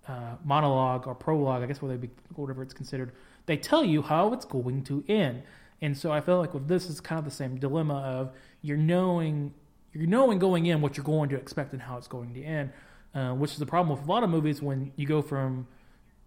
uh, 0.07 0.37
monologue 0.45 1.09
or 1.09 1.17
prologue, 1.17 1.63
I 1.65 1.67
guess 1.67 1.83
whatever, 1.83 2.07
whatever 2.37 2.63
it's 2.63 2.75
considered, 2.75 3.11
they 3.47 3.57
tell 3.57 3.85
you 3.85 4.03
how 4.03 4.33
it's 4.33 4.45
going 4.45 4.85
to 4.85 5.03
end. 5.09 5.43
And 5.83 5.99
so 5.99 6.13
I 6.13 6.21
feel 6.21 6.39
like 6.39 6.55
with 6.55 6.69
this 6.69 6.89
is 6.89 7.01
kind 7.01 7.19
of 7.19 7.25
the 7.25 7.31
same 7.31 7.59
dilemma 7.59 7.97
of 7.97 8.33
you're 8.63 8.77
knowing 8.77 9.55
you're 9.93 10.07
knowing 10.07 10.39
going 10.39 10.67
in 10.67 10.81
what 10.81 10.97
you're 10.97 11.03
going 11.03 11.31
to 11.31 11.37
expect 11.37 11.73
and 11.73 11.83
how 11.83 11.97
it's 11.97 12.07
going 12.07 12.33
to 12.35 12.43
end, 12.45 12.71
uh, 13.14 13.33
which 13.33 13.53
is 13.53 13.59
the 13.59 13.66
problem 13.66 13.96
with 13.96 14.07
a 14.07 14.11
lot 14.11 14.23
of 14.23 14.31
movies 14.31 14.62
when 14.62 14.92
you 14.96 15.07
go 15.07 15.20
from 15.23 15.66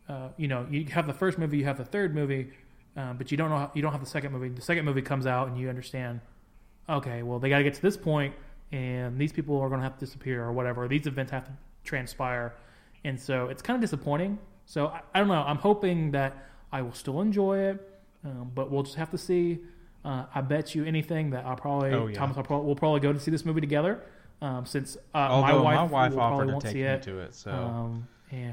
uh, 0.10 0.30
you 0.38 0.48
know 0.48 0.68
you 0.70 0.86
have 0.86 1.08
the 1.08 1.14
first 1.14 1.38
movie, 1.38 1.58
you 1.58 1.66
have 1.66 1.78
the 1.78 1.86
third 1.86 2.14
movie, 2.14 2.52
uh, 2.98 3.14
but 3.14 3.32
you 3.32 3.38
don't 3.38 3.50
know 3.50 3.58
how, 3.58 3.72
you 3.74 3.82
don't 3.82 3.92
have 3.92 4.02
the 4.04 4.10
second 4.10 4.32
movie. 4.34 4.50
The 4.50 4.62
second 4.62 4.86
movie 4.86 5.02
comes 5.02 5.26
out 5.26 5.48
and 5.48 5.58
you 5.58 5.70
understand, 5.70 6.20
okay, 6.90 7.24
well 7.24 7.40
they 7.40 7.50
got 7.50 7.60
to 7.60 7.64
get 7.64 7.74
to 7.76 7.82
this 7.82 7.96
point, 7.98 8.34
and 8.72 9.18
these 9.18 9.32
people 9.32 9.60
are 9.60 9.70
going 9.70 9.80
to 9.80 9.84
have 9.84 9.98
to 9.98 10.06
disappear 10.06 10.44
or 10.44 10.52
whatever. 10.52 10.88
These 10.88 11.08
events 11.08 11.32
have 11.32 11.46
to 11.46 11.52
transpire, 11.84 12.54
and 13.04 13.20
so 13.20 13.48
it's 13.48 13.62
kind 13.62 13.76
of 13.76 13.82
disappointing. 13.82 14.40
So 14.66 14.88
I, 14.88 15.02
I 15.14 15.20
don't 15.20 15.28
know. 15.30 15.44
I'm 15.46 15.58
hoping 15.58 16.12
that 16.12 16.36
I 16.72 16.82
will 16.82 16.94
still 16.94 17.22
enjoy 17.22 17.60
it, 17.60 18.00
um, 18.26 18.52
but 18.54 18.72
we'll 18.72 18.84
just 18.84 18.96
have 18.96 19.12
to 19.12 19.18
see. 19.18 19.60
Uh, 20.04 20.26
I 20.36 20.42
bet 20.42 20.76
you 20.76 20.84
anything 20.84 21.30
that 21.30 21.46
I'll 21.46 21.56
probably 21.56 21.92
Oh, 21.92 22.08
yeah. 22.08 22.16
Thomas 22.18 22.36
I'll 22.36 22.44
probably, 22.44 22.66
we'll 22.66 22.76
probably 22.76 23.00
go 23.00 23.14
to 23.14 23.20
see 23.20 23.32
this 23.32 23.46
movie 23.46 23.62
together. 23.62 24.04
Um, 24.44 24.66
since 24.66 24.98
uh, 25.16 25.18
Although 25.18 25.64
my 25.64 25.76
my 25.76 25.82
wife, 25.84 25.92
wife, 25.92 26.12
will 26.12 26.18
probably 26.18 26.54
offered 26.54 26.62
to 26.62 26.68
take 26.68 26.76
me 26.76 26.82
it. 26.84 27.02
to 27.04 27.20
it, 27.20 27.34
so 27.34 27.52
Um, 27.52 28.08
yeah. 28.32 28.52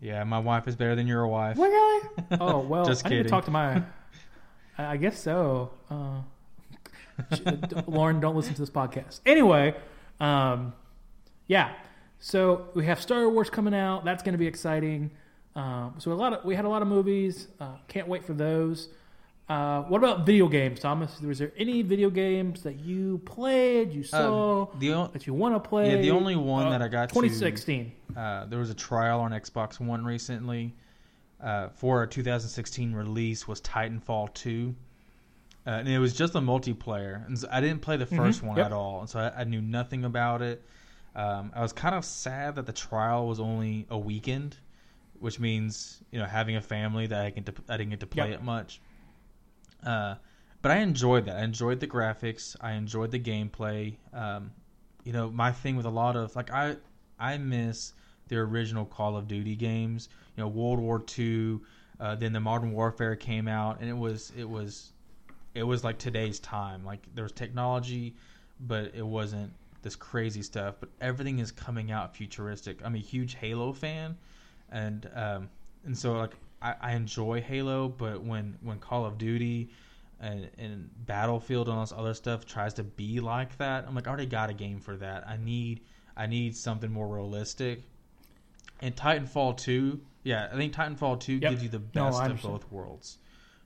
yeah, 0.00 0.22
my 0.24 0.38
wife 0.38 0.68
is 0.68 0.76
better 0.76 0.94
than 0.94 1.06
your 1.08 1.26
wife. 1.26 1.56
What 1.56 1.68
really? 1.70 2.08
Oh 2.40 2.60
well, 2.60 2.84
Just 2.84 3.04
I 3.04 3.08
need 3.08 3.16
to 3.16 3.18
kidding. 3.24 3.30
talk 3.30 3.44
to 3.46 3.50
my. 3.50 3.82
I 4.78 4.92
I 4.92 4.96
guess 4.96 5.18
so. 5.20 5.72
Uh, 5.90 6.20
Lauren, 7.86 8.20
don't 8.20 8.36
listen 8.36 8.54
to 8.54 8.60
this 8.60 8.70
podcast. 8.70 9.20
Anyway, 9.26 9.74
um, 10.20 10.72
yeah. 11.48 11.72
So 12.20 12.68
we 12.74 12.84
have 12.86 13.00
Star 13.00 13.28
Wars 13.28 13.50
coming 13.50 13.74
out. 13.74 14.04
That's 14.04 14.22
going 14.22 14.32
to 14.34 14.38
be 14.38 14.46
exciting. 14.46 15.10
Um, 15.56 15.94
so 15.98 16.12
a 16.12 16.14
lot 16.14 16.32
of 16.32 16.44
we 16.44 16.54
had 16.54 16.64
a 16.64 16.68
lot 16.68 16.82
of 16.82 16.88
movies. 16.88 17.48
Uh, 17.60 17.76
can't 17.88 18.06
wait 18.08 18.24
for 18.24 18.34
those. 18.34 18.88
Uh, 19.48 19.82
what 19.84 19.98
about 19.98 20.26
video 20.26 20.46
games, 20.46 20.78
Thomas? 20.78 21.20
Was 21.22 21.38
there 21.38 21.52
any 21.56 21.80
video 21.80 22.10
games 22.10 22.62
that 22.64 22.80
you 22.80 23.18
played, 23.24 23.92
you 23.92 24.02
saw, 24.02 24.64
Uh, 24.64 24.78
the 24.78 25.08
that 25.12 25.26
you 25.26 25.32
want 25.32 25.54
to 25.54 25.60
play? 25.68 25.90
yeah, 25.94 26.02
the 26.02 26.10
only 26.10 26.36
one 26.36 26.66
Uh, 26.66 26.70
that 26.70 26.82
I 26.82 26.88
got 26.88 27.08
to 27.08 27.14
2016. 27.14 27.92
Uh, 28.14 28.44
there 28.44 28.58
was 28.58 28.68
a 28.68 28.74
trial 28.74 29.20
on 29.20 29.30
Xbox 29.30 29.80
One 29.80 30.04
recently 30.04 30.74
uh, 31.40 31.68
for 31.68 32.02
a 32.02 32.06
2016 32.06 32.92
release 32.92 33.48
was 33.48 33.60
Titanfall 33.62 34.34
2. 34.34 34.74
Uh, 35.66 35.70
and 35.70 35.88
it 35.88 35.98
was 35.98 36.12
just 36.14 36.34
a 36.34 36.40
multiplayer. 36.40 37.26
And 37.26 37.38
so 37.38 37.48
I 37.50 37.60
didn't 37.62 37.80
play 37.80 37.96
the 37.96 38.06
1st 38.06 38.42
one 38.42 38.56
yep. 38.58 38.66
at 38.66 38.72
all. 38.72 39.00
And 39.00 39.08
so 39.08 39.18
I, 39.20 39.40
I 39.40 39.44
knew 39.44 39.60
nothing 39.62 40.04
about 40.04 40.42
it. 40.42 40.62
Um, 41.14 41.52
I 41.54 41.62
was 41.62 41.72
kind 41.72 41.94
of 41.94 42.04
sad 42.04 42.56
that 42.56 42.66
the 42.66 42.72
trial 42.72 43.26
was 43.26 43.40
only 43.40 43.86
a 43.88 43.98
weekend, 43.98 44.56
which 45.20 45.40
means, 45.40 46.02
you 46.10 46.18
know, 46.18 46.26
having 46.26 46.56
a 46.56 46.60
family 46.60 47.06
that 47.06 47.24
I, 47.24 47.30
can 47.30 47.44
I 47.68 47.76
didn't 47.78 47.90
get 47.90 48.00
to 48.00 48.06
play 48.06 48.30
Yep. 48.30 48.40
it 48.40 48.44
much. 48.44 48.80
Uh, 49.84 50.16
but 50.60 50.72
I 50.72 50.78
enjoyed 50.78 51.26
that. 51.26 51.36
I 51.36 51.44
enjoyed 51.44 51.80
the 51.80 51.86
graphics. 51.86 52.56
I 52.60 52.72
enjoyed 52.72 53.10
the 53.10 53.20
gameplay. 53.20 53.96
Um, 54.12 54.50
you 55.04 55.12
know, 55.12 55.30
my 55.30 55.52
thing 55.52 55.76
with 55.76 55.86
a 55.86 55.90
lot 55.90 56.16
of 56.16 56.34
like 56.36 56.50
I 56.50 56.76
I 57.18 57.38
miss 57.38 57.92
the 58.28 58.36
original 58.36 58.84
Call 58.84 59.16
of 59.16 59.28
Duty 59.28 59.56
games. 59.56 60.08
You 60.36 60.42
know, 60.42 60.48
World 60.48 60.78
War 60.78 61.02
II. 61.18 61.60
Uh, 62.00 62.14
then 62.14 62.32
the 62.32 62.40
Modern 62.40 62.72
Warfare 62.72 63.16
came 63.16 63.48
out, 63.48 63.80
and 63.80 63.88
it 63.88 63.96
was 63.96 64.32
it 64.36 64.48
was 64.48 64.92
it 65.54 65.62
was 65.62 65.84
like 65.84 65.98
today's 65.98 66.38
time. 66.40 66.84
Like 66.84 67.06
there 67.14 67.24
was 67.24 67.32
technology, 67.32 68.14
but 68.60 68.94
it 68.94 69.06
wasn't 69.06 69.52
this 69.82 69.96
crazy 69.96 70.42
stuff. 70.42 70.76
But 70.80 70.90
everything 71.00 71.38
is 71.38 71.50
coming 71.50 71.90
out 71.90 72.14
futuristic. 72.16 72.80
I'm 72.84 72.94
a 72.94 72.98
huge 72.98 73.34
Halo 73.34 73.72
fan, 73.72 74.16
and 74.70 75.08
um, 75.14 75.48
and 75.84 75.96
so 75.96 76.12
like 76.12 76.36
I, 76.60 76.74
I 76.80 76.92
enjoy 76.92 77.40
Halo, 77.40 77.88
but 77.88 78.22
when 78.22 78.58
when 78.62 78.78
Call 78.78 79.04
of 79.06 79.18
Duty 79.18 79.70
and, 80.20 80.50
and 80.58 80.90
Battlefield 81.06 81.68
and 81.68 81.76
all 81.76 81.82
this 81.84 81.92
other 81.92 82.14
stuff 82.14 82.46
tries 82.46 82.74
to 82.74 82.82
be 82.84 83.20
like 83.20 83.56
that, 83.58 83.84
I'm 83.86 83.94
like 83.94 84.06
I 84.06 84.10
already 84.10 84.26
got 84.26 84.50
a 84.50 84.54
game 84.54 84.80
for 84.80 84.96
that. 84.96 85.26
I 85.28 85.36
need 85.36 85.80
I 86.16 86.26
need 86.26 86.56
something 86.56 86.90
more 86.90 87.08
realistic. 87.08 87.82
And 88.80 88.94
Titanfall 88.94 89.56
2, 89.56 90.00
yeah, 90.24 90.48
I 90.52 90.56
think 90.56 90.72
Titanfall 90.72 91.20
2 91.20 91.40
Yep. 91.40 91.50
gives 91.50 91.62
you 91.62 91.68
the 91.68 91.78
No, 91.94 92.06
best 92.06 92.22
of 92.22 92.42
both 92.42 92.70
worlds. 92.70 93.18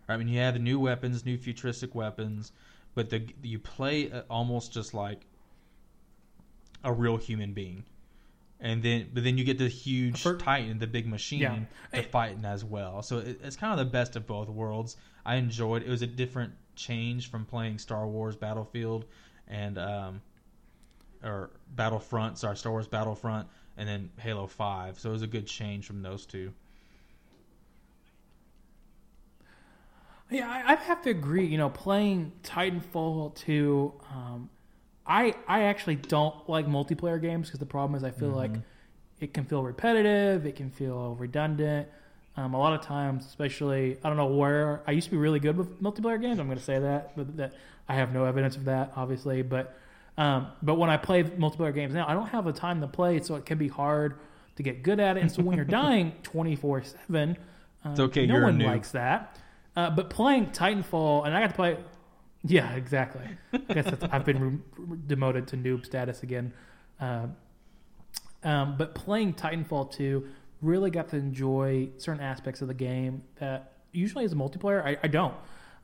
I 0.09 0.17
mean, 0.17 0.29
you 0.29 0.39
have 0.41 0.55
the 0.55 0.61
new 0.61 0.79
weapons, 0.79 1.25
new 1.25 1.39
futuristic 1.39 1.95
weapons, 1.95 2.53
but 2.95 3.11
the 3.11 3.27
you 3.43 3.59
play 3.59 4.11
uh, 4.11 4.23
almost 4.31 4.73
just 4.73 4.95
like 4.95 5.27
a 6.85 6.93
real 6.93 7.17
human 7.17 7.53
being. 7.53 7.85
And 8.65 8.81
then, 8.81 9.11
but 9.13 9.25
then 9.25 9.37
you 9.37 9.43
get 9.45 9.59
the 9.59 9.67
huge 9.69 10.23
Titan, 10.23 10.79
the 10.79 10.87
big 10.87 11.07
machine, 11.09 11.41
Yeah. 11.41 11.59
to 11.93 12.03
fighting 12.05 12.45
as 12.45 12.65
well. 12.65 13.03
So 13.03 13.19
it, 13.19 13.41
it's 13.43 13.57
kind 13.57 13.79
of 13.79 13.85
the 13.85 13.91
best 13.91 14.15
of 14.15 14.25
both 14.25 14.49
worlds. 14.49 14.97
I 15.27 15.35
enjoyed. 15.35 15.83
It 15.83 15.89
was 15.89 16.03
a 16.03 16.07
different 16.07 16.53
change 16.77 17.29
from 17.29 17.45
playing 17.45 17.79
Star 17.79 18.07
Wars 18.07 18.37
Battlefield 18.37 19.05
and 19.49 19.79
um, 19.79 20.23
or 21.25 21.51
Battlefront. 21.75 22.39
Sorry, 22.39 22.57
Star 22.57 22.71
Wars 22.71 22.87
Battlefront, 22.87 23.49
and 23.77 23.89
then 23.89 24.11
Halo 24.19 24.47
Five. 24.47 24.97
So 25.01 25.09
it 25.09 25.13
was 25.13 25.23
a 25.23 25.27
good 25.27 25.49
change 25.49 25.85
from 25.85 26.03
those 26.03 26.25
two. 26.25 26.53
Yeah, 30.31 30.49
I, 30.49 30.73
I 30.73 30.75
have 30.77 31.03
to 31.03 31.11
agree. 31.11 31.47
You 31.47 31.59
know, 31.59 31.69
playing 31.69 32.33
Titanfall 32.43 33.35
2, 33.35 33.93
um, 34.11 34.49
I 35.07 35.35
I 35.49 35.63
actually 35.65 35.97
don't 35.97 36.35
like 36.49 36.67
multiplayer 36.67 37.21
games 37.21 37.49
because 37.49 37.61
the 37.61 37.67
problem 37.67 37.97
is 37.97 38.05
I 38.05 38.11
feel 38.11 38.29
like 38.31 38.53
it 39.21 39.35
can 39.35 39.45
feel 39.45 39.63
repetitive, 39.63 40.47
it 40.47 40.57
can 40.57 40.71
feel 40.71 41.15
redundant. 41.17 41.89
Um, 42.37 42.55
a 42.55 42.59
lot 42.59 42.73
of 42.73 42.81
times, 42.81 43.27
especially 43.27 43.99
I 44.03 44.09
don't 44.09 44.17
know 44.17 44.27
where 44.27 44.83
I 44.87 44.93
used 44.93 45.07
to 45.07 45.11
be 45.11 45.17
really 45.19 45.41
good 45.41 45.57
with 45.57 45.83
multiplayer 45.83 46.21
games. 46.21 46.39
I'm 46.39 46.47
going 46.47 46.59
to 46.59 46.65
say 46.65 46.79
that, 46.79 47.15
but 47.17 47.37
that 47.37 47.53
I 47.89 47.95
have 47.97 48.13
no 48.13 48.25
evidence 48.25 48.57
of 48.57 48.65
that, 48.67 48.93
obviously. 48.97 49.43
But 49.43 49.77
um, 50.17 50.49
but 50.63 50.75
when 50.77 50.89
I 50.91 50.97
play 50.97 51.25
multiplayer 51.25 51.75
games 51.75 51.95
now, 51.95 52.07
I 52.09 52.15
don't 52.15 52.29
have 52.29 52.45
the 52.45 52.53
time 52.53 52.81
to 52.81 52.87
play, 52.87 53.21
so 53.21 53.35
it 53.37 53.45
can 53.45 53.59
be 53.59 53.69
hard 53.69 54.15
to 54.57 54.63
get 54.63 54.83
good 54.83 55.01
at 55.01 55.17
it. 55.17 55.21
And 55.21 55.33
so 55.33 55.43
when 55.43 55.57
you're 55.57 55.65
dying 55.83 56.13
24 56.23 56.85
seven, 56.85 57.37
It's 57.85 58.01
okay, 58.01 58.27
No 58.27 58.35
one 58.43 58.59
likes 58.59 58.93
that. 58.93 59.39
Uh, 59.75 59.91
but 59.91 60.11
playing 60.11 60.47
Titanfall, 60.51 61.27
and 61.27 61.35
I 61.35 61.41
got 61.41 61.49
to 61.49 61.55
play. 61.55 61.77
Yeah, 62.45 62.73
exactly. 62.73 63.25
I 63.53 63.75
guess 63.75 63.93
I've 64.11 64.25
been 64.25 64.41
re- 64.41 64.59
re- 64.77 64.99
demoted 65.07 65.47
to 65.49 65.57
noob 65.57 65.85
status 65.87 66.23
again. 66.23 66.53
Uh, 67.01 67.27
um, 68.43 68.77
but 68.77 68.95
playing 68.95 69.35
Titanfall 69.35 69.93
2 69.93 70.27
really 70.61 70.91
got 70.91 71.09
to 71.11 71.17
enjoy 71.17 71.89
certain 71.99 72.23
aspects 72.23 72.61
of 72.63 72.69
the 72.69 72.75
game 72.75 73.23
that 73.39 73.73
usually 73.93 74.25
as 74.25 74.33
a 74.33 74.37
multiplayer 74.37 74.85
I, 74.85 74.97
I 75.03 75.09
don't. 75.09 75.35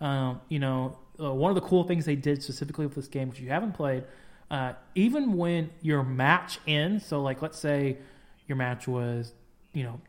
Um, 0.00 0.40
you 0.48 0.58
know, 0.58 0.98
uh, 1.20 1.32
one 1.32 1.50
of 1.50 1.54
the 1.56 1.60
cool 1.60 1.84
things 1.84 2.04
they 2.04 2.16
did 2.16 2.42
specifically 2.42 2.86
with 2.86 2.94
this 2.94 3.08
game, 3.08 3.28
which 3.28 3.40
you 3.40 3.48
haven't 3.48 3.72
played, 3.72 4.04
uh, 4.50 4.72
even 4.94 5.34
when 5.34 5.70
your 5.82 6.02
match 6.02 6.58
ends, 6.66 7.04
so 7.04 7.20
like 7.20 7.42
let's 7.42 7.58
say 7.58 7.98
your 8.46 8.56
match 8.56 8.88
was, 8.88 9.32
you 9.72 9.84
know, 9.84 10.00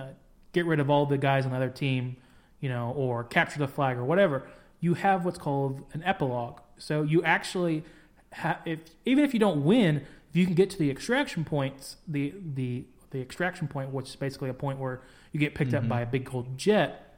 uh, 0.00 0.08
get 0.52 0.66
rid 0.66 0.80
of 0.80 0.90
all 0.90 1.06
the 1.06 1.18
guys 1.18 1.44
on 1.44 1.52
the 1.52 1.56
other 1.56 1.70
team, 1.70 2.16
you 2.60 2.68
know, 2.68 2.92
or 2.96 3.24
capture 3.24 3.58
the 3.58 3.68
flag 3.68 3.96
or 3.96 4.04
whatever, 4.04 4.48
you 4.80 4.94
have 4.94 5.24
what's 5.24 5.38
called 5.38 5.82
an 5.92 6.02
epilogue. 6.04 6.60
So 6.78 7.02
you 7.02 7.22
actually, 7.24 7.84
ha- 8.32 8.60
if 8.64 8.78
even 9.04 9.24
if 9.24 9.34
you 9.34 9.40
don't 9.40 9.64
win, 9.64 9.98
if 10.30 10.36
you 10.36 10.44
can 10.46 10.54
get 10.54 10.70
to 10.70 10.78
the 10.78 10.90
extraction 10.90 11.44
points, 11.44 11.96
the 12.06 12.34
the 12.54 12.84
the 13.10 13.20
extraction 13.20 13.68
point, 13.68 13.90
which 13.92 14.10
is 14.10 14.16
basically 14.16 14.50
a 14.50 14.54
point 14.54 14.78
where 14.78 15.00
you 15.32 15.40
get 15.40 15.54
picked 15.54 15.72
Mhm. 15.72 15.78
up 15.78 15.88
by 15.88 16.00
a 16.02 16.06
big 16.06 16.24
cold 16.26 16.56
jet, 16.58 17.16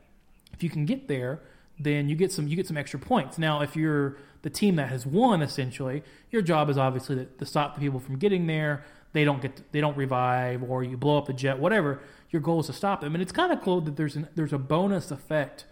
if 0.52 0.62
you 0.62 0.70
can 0.70 0.86
get 0.86 1.08
there, 1.08 1.40
then 1.78 2.08
you 2.08 2.14
get 2.16 2.32
some 2.32 2.46
you 2.48 2.56
get 2.56 2.66
some 2.66 2.76
extra 2.76 2.98
points. 3.00 3.38
Now, 3.38 3.60
if 3.60 3.76
you're 3.76 4.16
the 4.42 4.50
team 4.50 4.76
that 4.76 4.88
has 4.88 5.04
won, 5.04 5.42
essentially, 5.42 6.02
your 6.30 6.40
job 6.42 6.70
is 6.70 6.78
obviously 6.78 7.16
to, 7.16 7.24
to 7.26 7.44
stop 7.46 7.74
the 7.74 7.80
people 7.80 8.00
from 8.00 8.16
getting 8.18 8.46
there. 8.46 8.84
They 9.12 9.24
don't 9.24 9.42
get 9.42 9.70
they 9.72 9.80
don't 9.80 9.96
revive, 9.96 10.62
or 10.62 10.84
you 10.84 10.96
blow 10.96 11.18
up 11.18 11.26
the 11.26 11.32
jet, 11.32 11.58
whatever. 11.58 12.00
Your 12.30 12.40
goal 12.40 12.60
is 12.60 12.66
to 12.66 12.72
stop 12.72 13.00
them, 13.00 13.14
and 13.14 13.20
it's 13.20 13.32
kind 13.32 13.52
of 13.52 13.60
cool 13.60 13.80
that 13.80 13.96
there's 13.96 14.14
an, 14.14 14.28
there's 14.36 14.52
a 14.52 14.58
bonus 14.58 15.10
effect 15.10 15.64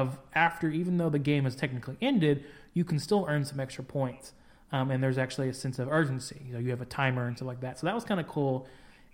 of 0.00 0.18
after 0.34 0.66
even 0.70 0.96
though 0.98 1.10
the 1.10 1.18
game 1.18 1.44
has 1.44 1.56
technically 1.56 1.96
ended, 2.00 2.44
you 2.74 2.84
can 2.84 2.98
still 2.98 3.24
earn 3.28 3.44
some 3.44 3.58
extra 3.60 3.84
points. 3.84 4.32
Um, 4.72 4.90
and 4.90 5.02
there's 5.02 5.18
actually 5.18 5.48
a 5.48 5.54
sense 5.54 5.78
of 5.78 5.86
urgency. 5.90 6.40
You 6.46 6.52
know, 6.54 6.58
you 6.58 6.70
have 6.70 6.80
a 6.80 6.90
timer 7.00 7.26
and 7.26 7.36
stuff 7.36 7.46
like 7.48 7.60
that. 7.60 7.78
So 7.78 7.86
that 7.86 7.94
was 7.94 8.04
kind 8.04 8.20
of 8.20 8.26
cool. 8.28 8.66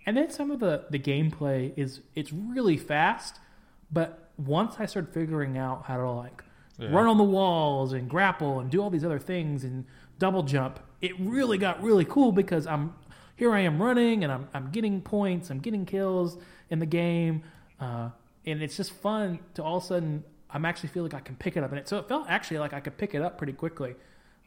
And 0.05 0.17
then 0.17 0.29
some 0.29 0.51
of 0.51 0.59
the 0.59 0.85
the 0.89 0.99
gameplay 0.99 1.71
is 1.77 2.01
it's 2.15 2.33
really 2.33 2.77
fast, 2.77 3.39
but 3.91 4.29
once 4.37 4.75
I 4.79 4.85
started 4.87 5.13
figuring 5.13 5.57
out 5.57 5.85
how 5.85 5.97
to 5.97 6.09
like 6.09 6.43
Yeah. 6.79 6.89
run 6.91 7.07
on 7.07 7.17
the 7.17 7.23
walls 7.39 7.93
and 7.93 8.09
grapple 8.09 8.59
and 8.59 8.69
do 8.71 8.81
all 8.81 8.89
these 8.89 9.05
other 9.05 9.19
things 9.19 9.63
and 9.63 9.85
double 10.19 10.43
jump, 10.43 10.79
it 11.01 11.13
really 11.19 11.57
got 11.57 11.81
really 11.83 12.05
cool 12.05 12.31
because 12.31 12.65
I'm 12.67 12.95
here 13.35 13.51
I 13.53 13.61
am 13.61 13.81
running 13.81 14.23
and 14.23 14.31
I'm 14.33 14.47
I'm 14.53 14.71
getting 14.71 15.01
points, 15.01 15.49
I'm 15.51 15.59
getting 15.59 15.85
kills 15.85 16.37
in 16.69 16.79
the 16.79 16.85
game, 16.87 17.43
uh, 17.79 18.09
and 18.45 18.61
it's 18.63 18.75
just 18.75 18.91
fun 18.91 19.39
to 19.53 19.63
all 19.63 19.77
of 19.77 19.83
a 19.83 19.87
sudden 19.87 20.23
I'm 20.53 20.65
actually 20.65 20.89
feel 20.89 21.03
like 21.03 21.13
I 21.13 21.19
can 21.19 21.35
pick 21.35 21.57
it 21.57 21.63
up 21.63 21.71
in 21.71 21.77
it 21.79 21.89
so 21.89 21.97
it 21.97 22.07
felt 22.07 22.29
actually 22.29 22.59
like 22.59 22.73
I 22.73 22.79
could 22.79 22.97
pick 22.97 23.15
it 23.15 23.21
up 23.21 23.37
pretty 23.37 23.53
quickly, 23.53 23.95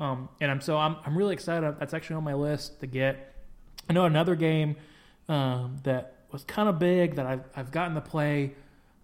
um, 0.01 0.29
and 0.41 0.51
I'm 0.51 0.61
so 0.61 0.77
I'm 0.79 0.97
I'm 1.05 1.17
really 1.19 1.35
excited. 1.35 1.77
That's 1.79 1.95
actually 1.95 2.17
on 2.17 2.25
my 2.25 2.35
list 2.35 2.81
to 2.81 2.87
get. 2.87 3.35
I 3.89 3.93
know 3.93 4.05
another 4.05 4.35
game 4.35 4.77
um, 5.29 5.77
that 5.85 6.15
was 6.33 6.45
kind 6.45 6.69
of 6.69 6.79
big 6.79 7.17
that 7.17 7.27
I've 7.27 7.45
I've 7.55 7.71
gotten 7.71 7.95
to 7.95 8.01
play 8.01 8.55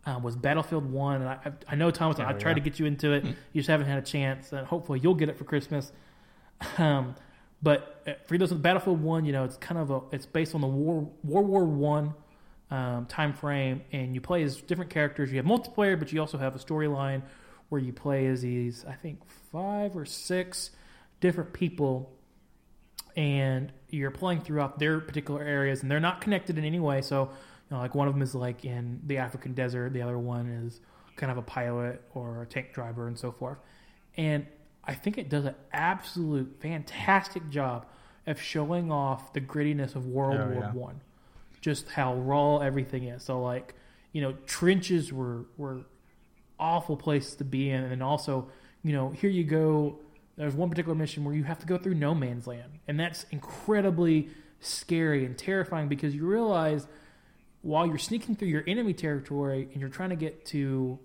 um, 0.05 0.23
was 0.23 0.37
Battlefield 0.37 0.91
One, 0.91 1.23
and 1.23 1.29
I 1.29 1.53
I, 1.69 1.75
know 1.77 1.91
Thomas, 1.91 2.19
Oh, 2.19 2.25
I 2.25 2.33
tried 2.33 2.53
yeah. 2.53 2.55
to 2.55 2.61
get 2.61 2.79
you 2.79 2.87
into 2.87 3.13
it. 3.13 3.25
You 3.25 3.61
just 3.61 3.69
haven't 3.69 3.87
had 3.87 3.99
a 3.99 4.03
chance, 4.03 4.53
and 4.53 4.67
hopefully 4.67 5.01
you'll 5.01 5.15
get 5.15 5.29
it 5.29 5.37
for 5.37 5.45
Christmas. 5.45 5.93
Um, 6.79 7.17
but 7.61 8.03
uh, 8.07 8.13
for 8.27 8.39
those 8.39 8.53
with 8.53 8.63
Battlefield 8.63 9.03
One, 9.03 9.25
you 9.25 9.33
know 9.33 9.43
it's 9.45 9.57
kind 9.57 9.81
of 9.81 9.91
a 9.91 10.01
it's 10.13 10.27
based 10.27 10.55
on 10.55 10.61
the 10.61 10.67
War 10.69 11.09
World 11.25 11.49
War 11.49 11.65
One 11.65 12.15
um, 12.73 13.05
time 13.07 13.35
frame, 13.35 13.83
and 13.93 14.15
you 14.15 14.21
play 14.21 14.43
as 14.43 14.57
different 14.63 14.91
characters. 14.91 15.31
You 15.31 15.37
have 15.37 15.47
multiplayer, 15.47 15.99
but 15.99 16.11
you 16.11 16.21
also 16.21 16.39
have 16.39 16.57
a 16.57 16.59
storyline 16.59 17.23
where 17.69 17.81
you 17.81 17.93
play 17.93 18.27
as 18.27 18.41
these 18.43 18.85
I 18.89 18.95
think 18.95 19.21
five 19.53 19.95
or 19.95 20.07
six 20.07 20.71
different 21.21 21.53
people 21.53 22.11
and 23.15 23.71
you're 23.91 24.11
playing 24.11 24.41
throughout 24.41 24.79
their 24.79 25.01
particular 25.01 25.43
areas, 25.43 25.83
and 25.83 25.91
they're 25.91 26.01
not 26.01 26.23
connected 26.23 26.57
in 26.57 26.65
any 26.65 26.81
way. 26.81 27.03
So, 27.03 27.25
you 27.71 27.77
know, 27.77 27.79
like 27.83 27.95
one 27.95 28.09
of 28.09 28.15
them 28.15 28.23
is 28.23 28.35
like 28.35 28.65
in 28.65 29.01
the 29.07 29.19
African 29.19 29.53
desert, 29.53 29.93
the 29.93 30.01
other 30.01 30.19
one 30.19 30.49
is 30.49 30.81
kind 31.17 31.31
of 31.31 31.37
a 31.37 31.43
pilot 31.43 32.03
or 32.15 32.43
a 32.43 32.47
tank 32.47 32.73
driver, 32.73 33.07
and 33.07 33.19
so 33.19 33.31
forth. 33.31 33.59
And 34.17 34.47
I 34.83 34.95
think 34.95 35.19
it 35.19 35.29
does 35.29 35.45
an 35.45 35.55
absolute 35.75 36.57
fantastic 36.61 37.51
job 37.51 37.87
of 38.27 38.41
showing 38.41 38.91
off 38.91 39.35
the 39.35 39.43
grittiness 39.43 39.95
of 39.95 40.07
World 40.07 40.41
Oh, 40.41 40.47
War 40.49 40.63
yeah. 40.63 40.73
One, 40.73 41.01
just 41.63 41.89
how 41.89 42.15
raw 42.17 42.59
everything 42.59 43.05
is. 43.05 43.23
So, 43.23 43.41
like, 43.41 43.75
you 44.13 44.21
know, 44.21 44.35
trenches 44.45 45.11
were 45.11 45.47
were 45.57 45.87
awful 46.61 46.97
places 46.97 47.37
to 47.37 47.45
be 47.45 47.71
in, 47.71 47.83
and 47.85 48.03
also, 48.03 48.51
you 48.83 48.93
know, 48.93 49.09
here 49.09 49.31
you 49.31 49.45
go. 49.45 49.99
There's 50.37 50.55
one 50.55 50.69
particular 50.69 50.95
mission 50.95 51.25
where 51.25 51.35
you 51.35 51.45
have 51.45 51.59
to 51.61 51.67
go 51.67 51.79
through 51.79 51.95
no 51.95 52.15
man's 52.15 52.47
land, 52.47 52.81
and 52.87 53.01
that's 53.01 53.25
incredibly 53.31 54.29
scary 54.61 55.25
and 55.25 55.37
terrifying 55.37 55.89
because 55.89 56.15
you 56.15 56.27
realize 56.27 56.87
while 57.63 57.87
you're 57.87 57.99
sneaking 57.99 58.37
through 58.37 58.49
your 58.49 58.65
enemy 58.67 58.93
territory 58.93 59.69
and 59.73 59.81
you're 59.81 59.91
trying 59.91 60.11
to 60.11 60.17
get 60.17 60.45
to 60.47 60.99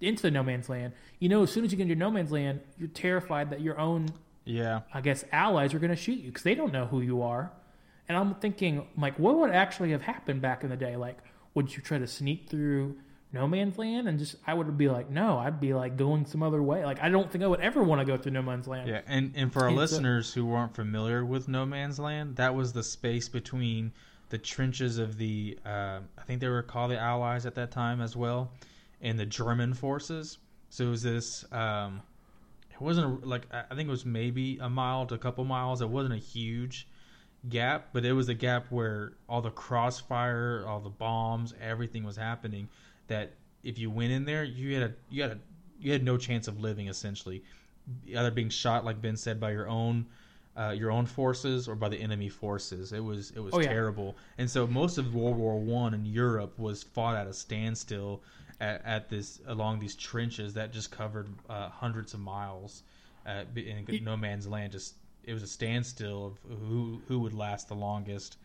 into 0.00 0.22
the 0.22 0.30
no 0.30 0.42
man's 0.42 0.68
land, 0.68 0.92
you 1.18 1.28
know, 1.28 1.42
as 1.42 1.50
soon 1.52 1.64
as 1.64 1.70
you 1.70 1.76
get 1.76 1.84
into 1.84 1.94
no 1.94 2.10
man's 2.10 2.32
land, 2.32 2.60
you're 2.78 2.88
terrified 2.88 3.50
that 3.50 3.60
your 3.60 3.78
own 3.78 4.08
Yeah. 4.44 4.80
I 4.92 5.00
guess 5.00 5.24
allies 5.32 5.74
are 5.74 5.78
going 5.78 5.90
to 5.90 5.96
shoot 5.96 6.18
you 6.18 6.26
because 6.28 6.42
they 6.42 6.54
don't 6.54 6.72
know 6.72 6.86
who 6.86 7.00
you 7.00 7.22
are. 7.22 7.52
And 8.08 8.18
I'm 8.18 8.34
thinking, 8.36 8.86
like, 8.98 9.18
what 9.18 9.38
would 9.38 9.50
actually 9.50 9.92
have 9.92 10.02
happened 10.02 10.42
back 10.42 10.64
in 10.64 10.70
the 10.70 10.76
day? 10.76 10.96
Like, 10.96 11.18
would 11.54 11.74
you 11.74 11.82
try 11.82 11.98
to 11.98 12.06
sneak 12.06 12.48
through 12.50 12.96
no 13.32 13.46
man's 13.46 13.78
land? 13.78 14.08
And 14.08 14.18
just, 14.18 14.36
I 14.46 14.54
would 14.54 14.76
be 14.76 14.88
like, 14.88 15.08
no, 15.08 15.38
I'd 15.38 15.60
be 15.60 15.72
like 15.72 15.96
going 15.96 16.26
some 16.26 16.42
other 16.42 16.62
way. 16.62 16.84
Like, 16.84 17.00
I 17.00 17.08
don't 17.08 17.30
think 17.30 17.44
I 17.44 17.46
would 17.46 17.60
ever 17.60 17.82
want 17.82 18.00
to 18.00 18.04
go 18.04 18.16
through 18.16 18.32
no 18.32 18.42
man's 18.42 18.66
land. 18.66 18.88
Yeah, 18.88 19.00
and 19.06 19.32
and 19.36 19.52
for 19.52 19.60
our 19.62 19.68
And 19.68 19.76
so- 19.76 19.80
listeners 19.80 20.32
who 20.34 20.52
aren't 20.52 20.74
familiar 20.74 21.24
with 21.24 21.48
No 21.48 21.64
Man's 21.64 21.98
Land, 21.98 22.36
that 22.36 22.54
was 22.54 22.72
the 22.72 22.82
space 22.82 23.28
between 23.28 23.92
the 24.30 24.38
trenches 24.38 24.98
of 24.98 25.16
the 25.18 25.58
uh, 25.64 26.00
I 26.18 26.22
think 26.26 26.40
they 26.40 26.48
were 26.48 26.62
called 26.62 26.90
the 26.90 26.98
Allies 26.98 27.46
at 27.46 27.54
that 27.54 27.70
time 27.70 28.00
as 28.00 28.16
well, 28.16 28.50
and 29.00 29.18
the 29.18 29.26
German 29.26 29.74
forces. 29.74 30.38
So 30.70 30.86
it 30.86 30.90
was 30.90 31.02
this. 31.02 31.44
Um, 31.52 32.00
it 32.72 32.80
wasn't 32.80 33.26
like 33.26 33.46
I 33.52 33.74
think 33.74 33.88
it 33.88 33.90
was 33.90 34.04
maybe 34.06 34.58
a 34.60 34.68
mile 34.70 35.06
to 35.06 35.14
a 35.14 35.18
couple 35.18 35.44
miles. 35.44 35.82
It 35.82 35.88
wasn't 35.90 36.14
a 36.14 36.18
huge 36.18 36.88
gap, 37.48 37.88
but 37.92 38.04
it 38.04 38.12
was 38.12 38.28
a 38.28 38.34
gap 38.34 38.66
where 38.70 39.12
all 39.28 39.42
the 39.42 39.50
crossfire, 39.50 40.64
all 40.66 40.80
the 40.80 40.90
bombs, 40.90 41.54
everything 41.60 42.04
was 42.04 42.16
happening. 42.16 42.68
That 43.08 43.32
if 43.62 43.78
you 43.78 43.90
went 43.90 44.12
in 44.12 44.24
there, 44.24 44.44
you 44.44 44.74
had 44.74 44.90
a 44.90 44.94
you 45.10 45.22
had 45.22 45.32
a 45.32 45.38
you 45.80 45.92
had 45.92 46.04
no 46.04 46.16
chance 46.16 46.48
of 46.48 46.60
living 46.60 46.88
essentially 46.88 47.42
either 48.06 48.30
being 48.30 48.48
shot, 48.48 48.84
like 48.84 49.02
Ben 49.02 49.16
said, 49.16 49.40
by 49.40 49.50
your 49.50 49.68
own 49.68 50.06
uh, 50.56 50.74
your 50.76 50.90
own 50.90 51.06
forces 51.06 51.66
or 51.68 51.74
by 51.74 51.88
the 51.88 51.96
enemy 51.96 52.28
forces. 52.28 52.92
It 52.92 53.00
was 53.02 53.30
it 53.32 53.40
was 53.40 53.54
Oh, 53.54 53.60
yeah. 53.60 53.68
terrible, 53.68 54.16
and 54.38 54.48
so 54.48 54.66
most 54.66 54.98
of 54.98 55.14
World 55.14 55.36
War 55.36 55.58
One 55.58 55.94
in 55.94 56.04
Europe 56.06 56.58
was 56.58 56.82
fought 56.82 57.16
at 57.16 57.26
a 57.26 57.32
standstill 57.32 58.22
at, 58.60 58.84
at 58.84 59.08
this 59.08 59.40
along 59.46 59.80
these 59.80 59.96
trenches 59.96 60.54
that 60.54 60.72
just 60.72 60.90
covered 60.90 61.28
uh, 61.48 61.68
hundreds 61.70 62.14
of 62.14 62.20
miles 62.20 62.82
uh, 63.26 63.44
in 63.56 64.04
no 64.04 64.16
man's 64.16 64.46
land. 64.46 64.72
Just 64.72 64.94
it 65.24 65.32
was 65.32 65.42
a 65.42 65.46
standstill 65.46 66.26
of 66.26 66.58
who 66.68 67.00
who 67.08 67.20
would 67.20 67.34
last 67.34 67.68
the 67.68 67.74
longest. 67.74 68.36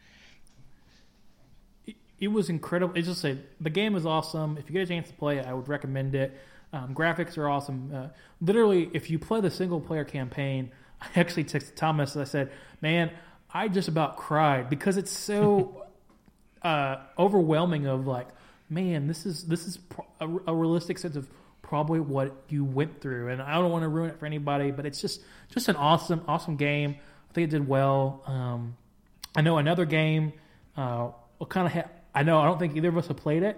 It, 1.86 1.96
it 2.20 2.28
was 2.28 2.50
incredible. 2.50 2.96
It's 2.96 3.08
just 3.08 3.24
a, 3.24 3.38
the 3.60 3.70
game 3.70 3.96
is 3.96 4.06
awesome. 4.06 4.58
If 4.58 4.70
you 4.70 4.74
get 4.74 4.84
a 4.84 4.88
chance 4.88 5.08
to 5.08 5.14
play 5.14 5.38
it, 5.38 5.46
I 5.46 5.54
would 5.54 5.68
recommend 5.68 6.16
it. 6.16 6.38
Um, 6.74 6.94
graphics 6.94 7.38
are 7.38 7.50
awesome. 7.50 7.92
Uh, 7.94 8.08
literally, 8.42 8.90
if 8.94 9.10
you 9.10 9.20
play 9.20 9.42
the 9.42 9.52
single 9.52 9.80
player 9.80 10.04
campaign, 10.04 10.72
I 11.02 11.08
actually 11.20 11.46
texted 11.46 11.76
Thomas 11.76 12.16
and 12.16 12.22
I 12.22 12.26
said, 12.26 12.52
"Man, 12.82 13.12
I 13.54 13.68
just 13.68 13.88
about 13.88 14.18
cried 14.18 14.70
because 14.70 14.98
it's 14.98 15.12
so 15.12 15.86
uh, 16.62 16.98
overwhelming. 17.18 17.86
Of 17.88 18.06
like, 18.06 18.28
man, 18.70 19.08
this 19.08 19.26
is 19.26 19.46
this 19.46 19.66
is 19.66 19.80
a, 20.20 20.28
a 20.48 20.54
realistic 20.54 20.98
sense 20.98 21.16
of 21.16 21.28
probably 21.68 22.00
what 22.00 22.36
you 22.50 22.64
went 22.64 23.02
through, 23.02 23.30
and 23.30 23.42
I 23.42 23.56
don't 23.56 23.72
want 23.72 23.84
to 23.84 23.90
ruin 23.90 24.10
it 24.10 24.20
for 24.20 24.26
anybody, 24.26 24.72
but 24.72 24.86
it's 24.86 25.02
just 25.02 25.22
just 25.50 25.68
an 25.68 25.76
awesome 25.76 26.24
awesome 26.28 26.56
game. 26.56 26.96
I 27.30 27.34
think 27.34 27.50
it 27.50 27.52
did 27.52 27.68
well. 27.68 28.24
Um, 28.26 28.78
I 29.36 29.42
know 29.42 29.58
another 29.58 29.86
game. 29.86 30.34
Uh, 30.76 31.10
will 31.40 31.48
kind 31.48 31.68
of 31.68 31.74
ha- 31.74 31.90
I 32.16 32.24
know 32.24 32.40
I 32.40 32.46
don't 32.46 32.58
think 32.60 32.76
either 32.76 32.90
of 32.90 32.98
us 32.98 33.08
have 33.08 33.18
played 33.18 33.44
it, 33.44 33.58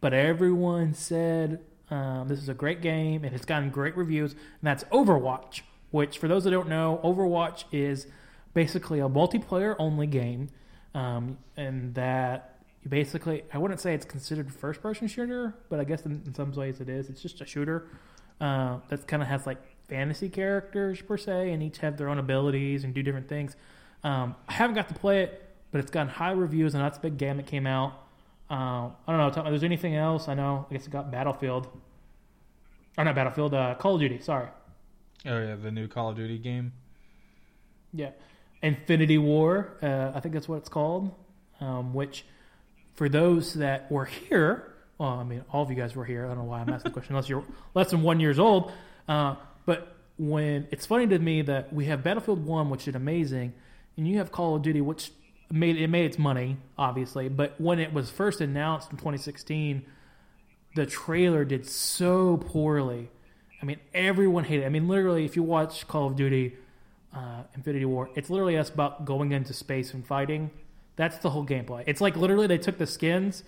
but 0.00 0.12
everyone 0.12 0.94
said 0.94 1.60
um, 1.90 2.28
this 2.28 2.38
is 2.38 2.48
a 2.48 2.54
great 2.54 2.80
game 2.82 3.24
and 3.24 3.34
it's 3.34 3.44
gotten 3.44 3.70
great 3.70 3.96
reviews, 3.96 4.32
and 4.32 4.40
that's 4.62 4.84
Overwatch. 4.84 5.62
Which, 5.90 6.18
for 6.18 6.28
those 6.28 6.44
that 6.44 6.52
don't 6.52 6.68
know, 6.68 7.00
Overwatch 7.02 7.64
is 7.72 8.06
basically 8.54 9.00
a 9.00 9.08
multiplayer 9.08 9.74
only 9.78 10.06
game, 10.06 10.50
um, 10.94 11.38
and 11.56 11.94
that 11.94 12.49
you 12.82 12.90
basically 12.90 13.44
I 13.52 13.58
wouldn't 13.58 13.80
say 13.80 13.94
it's 13.94 14.06
considered 14.06 14.52
first 14.52 14.80
person 14.80 15.06
shooter, 15.08 15.54
but 15.68 15.80
I 15.80 15.84
guess 15.84 16.06
in, 16.06 16.22
in 16.26 16.34
some 16.34 16.52
ways 16.52 16.80
it 16.80 16.88
is. 16.88 17.08
It's 17.10 17.20
just 17.22 17.40
a 17.40 17.46
shooter 17.46 17.88
uh, 18.40 18.78
that 18.88 19.06
kind 19.06 19.22
of 19.22 19.28
has 19.28 19.46
like 19.46 19.58
fantasy 19.88 20.28
characters 20.28 21.02
per 21.02 21.16
se, 21.16 21.52
and 21.52 21.62
each 21.62 21.78
have 21.78 21.96
their 21.96 22.08
own 22.08 22.18
abilities 22.18 22.84
and 22.84 22.94
do 22.94 23.02
different 23.02 23.28
things. 23.28 23.56
Um, 24.02 24.34
I 24.48 24.54
haven't 24.54 24.76
got 24.76 24.88
to 24.88 24.94
play 24.94 25.22
it, 25.24 25.46
but 25.72 25.80
it's 25.80 25.90
gotten 25.90 26.08
high 26.08 26.32
reviews, 26.32 26.74
and 26.74 26.82
that's 26.82 26.96
a 26.98 27.00
big 27.00 27.18
game 27.18 27.36
that 27.36 27.46
came 27.46 27.66
out. 27.66 27.92
Uh, 28.50 28.88
I 29.06 29.08
don't 29.08 29.18
know. 29.18 29.30
Tell 29.30 29.44
me, 29.44 29.50
there's 29.50 29.62
anything 29.62 29.94
else? 29.94 30.28
I 30.28 30.34
know. 30.34 30.66
I 30.70 30.74
guess 30.74 30.86
it 30.86 30.90
got 30.90 31.10
Battlefield. 31.10 31.68
Or 32.98 33.04
not 33.04 33.14
Battlefield. 33.14 33.54
Uh, 33.54 33.74
Call 33.76 33.94
of 33.94 34.00
Duty. 34.00 34.20
Sorry. 34.20 34.48
Oh 35.26 35.38
yeah, 35.38 35.54
the 35.54 35.70
new 35.70 35.86
Call 35.86 36.10
of 36.10 36.16
Duty 36.16 36.38
game. 36.38 36.72
Yeah, 37.92 38.10
Infinity 38.62 39.18
War. 39.18 39.76
Uh, 39.82 40.12
I 40.14 40.20
think 40.20 40.34
that's 40.34 40.48
what 40.48 40.56
it's 40.56 40.68
called. 40.68 41.14
Um, 41.60 41.92
which, 41.92 42.24
for 42.94 43.08
those 43.08 43.54
that 43.54 43.90
were 43.90 44.04
here, 44.04 44.74
well, 44.98 45.10
I 45.10 45.24
mean, 45.24 45.44
all 45.50 45.62
of 45.62 45.70
you 45.70 45.76
guys 45.76 45.96
were 45.96 46.04
here. 46.04 46.26
I 46.26 46.28
don't 46.28 46.38
know 46.38 46.44
why 46.44 46.60
I'm 46.60 46.68
asking 46.68 46.90
the 46.90 46.92
question 46.92 47.14
unless 47.14 47.28
you're 47.28 47.44
less 47.74 47.90
than 47.90 48.02
one 48.02 48.20
years 48.20 48.38
old. 48.38 48.70
Uh, 49.08 49.36
but 49.64 49.96
when 50.18 50.68
it's 50.70 50.84
funny 50.84 51.06
to 51.06 51.18
me 51.18 51.40
that 51.42 51.72
we 51.72 51.86
have 51.86 52.04
Battlefield 52.04 52.44
One, 52.44 52.68
which 52.68 52.86
is 52.86 52.94
amazing, 52.94 53.54
and 53.96 54.06
you 54.06 54.18
have 54.18 54.30
Call 54.30 54.56
of 54.56 54.62
Duty, 54.62 54.82
which 54.82 55.10
made 55.50 55.76
it 55.76 55.88
made 55.88 56.04
its 56.04 56.18
money, 56.18 56.58
obviously. 56.76 57.28
But 57.28 57.58
when 57.58 57.78
it 57.78 57.92
was 57.92 58.10
first 58.10 58.40
announced 58.40 58.90
in 58.90 58.98
2016, 58.98 59.84
the 60.74 60.86
trailer 60.86 61.44
did 61.44 61.66
so 61.66 62.36
poorly. 62.36 63.10
I 63.60 63.64
mean, 63.64 63.78
everyone 63.92 64.44
hated 64.44 64.64
it. 64.64 64.66
I 64.66 64.68
mean, 64.68 64.88
literally, 64.88 65.24
if 65.24 65.36
you 65.36 65.42
watch 65.42 65.86
Call 65.88 66.06
of 66.06 66.16
Duty 66.16 66.56
uh, 67.14 67.42
Infinity 67.54 67.84
War, 67.84 68.10
it's 68.14 68.30
literally 68.30 68.56
us 68.56 68.68
about 68.68 69.04
going 69.04 69.32
into 69.32 69.52
space 69.52 69.92
and 69.94 70.06
fighting. 70.06 70.50
That's 70.96 71.18
the 71.18 71.30
whole 71.30 71.46
gameplay. 71.46 71.84
It's 71.86 72.00
like 72.00 72.16
literally 72.16 72.46
they 72.46 72.58
took 72.58 72.78
the 72.78 72.86
skins 72.86 73.42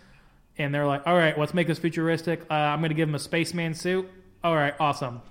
and 0.59 0.74
they're 0.74 0.87
like, 0.87 1.07
all 1.07 1.16
right, 1.16 1.38
let's 1.38 1.55
make 1.55 1.66
this 1.66 1.78
futuristic. 1.78 2.42
Uh, 2.50 2.55
I'm 2.55 2.81
going 2.81 2.90
to 2.90 2.94
give 2.94 3.09
him 3.09 3.14
a 3.14 3.20
spaceman 3.20 3.74
suit. 3.74 4.09
All 4.44 4.55
right, 4.55 4.74
awesome. 4.81 5.22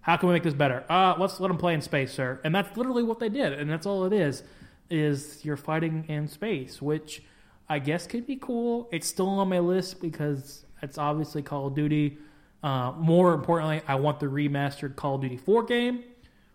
How 0.00 0.16
can 0.16 0.28
we 0.28 0.34
make 0.34 0.42
this 0.42 0.54
better? 0.54 0.84
Uh, 0.88 1.14
let's 1.18 1.40
let 1.40 1.50
him 1.50 1.56
play 1.56 1.74
in 1.74 1.80
space, 1.80 2.12
sir. 2.12 2.40
And 2.44 2.54
that's 2.54 2.76
literally 2.76 3.02
what 3.02 3.20
they 3.20 3.28
did. 3.28 3.54
And 3.54 3.70
that's 3.70 3.86
all 3.86 4.04
it 4.04 4.12
is, 4.12 4.42
is 4.90 5.44
you're 5.44 5.56
fighting 5.56 6.04
in 6.08 6.28
space, 6.28 6.82
which 6.82 7.22
I 7.68 7.78
guess 7.78 8.06
could 8.06 8.26
be 8.26 8.36
cool. 8.36 8.88
It's 8.92 9.06
still 9.06 9.28
on 9.28 9.48
my 9.48 9.60
list 9.60 10.00
because 10.00 10.64
it's 10.82 10.98
obviously 10.98 11.42
Call 11.42 11.68
of 11.68 11.74
Duty. 11.74 12.18
Uh, 12.62 12.92
more 12.98 13.32
importantly, 13.32 13.80
I 13.86 13.94
want 13.94 14.20
the 14.20 14.26
remastered 14.26 14.96
Call 14.96 15.16
of 15.16 15.22
Duty 15.22 15.36
4 15.36 15.64
game, 15.64 16.04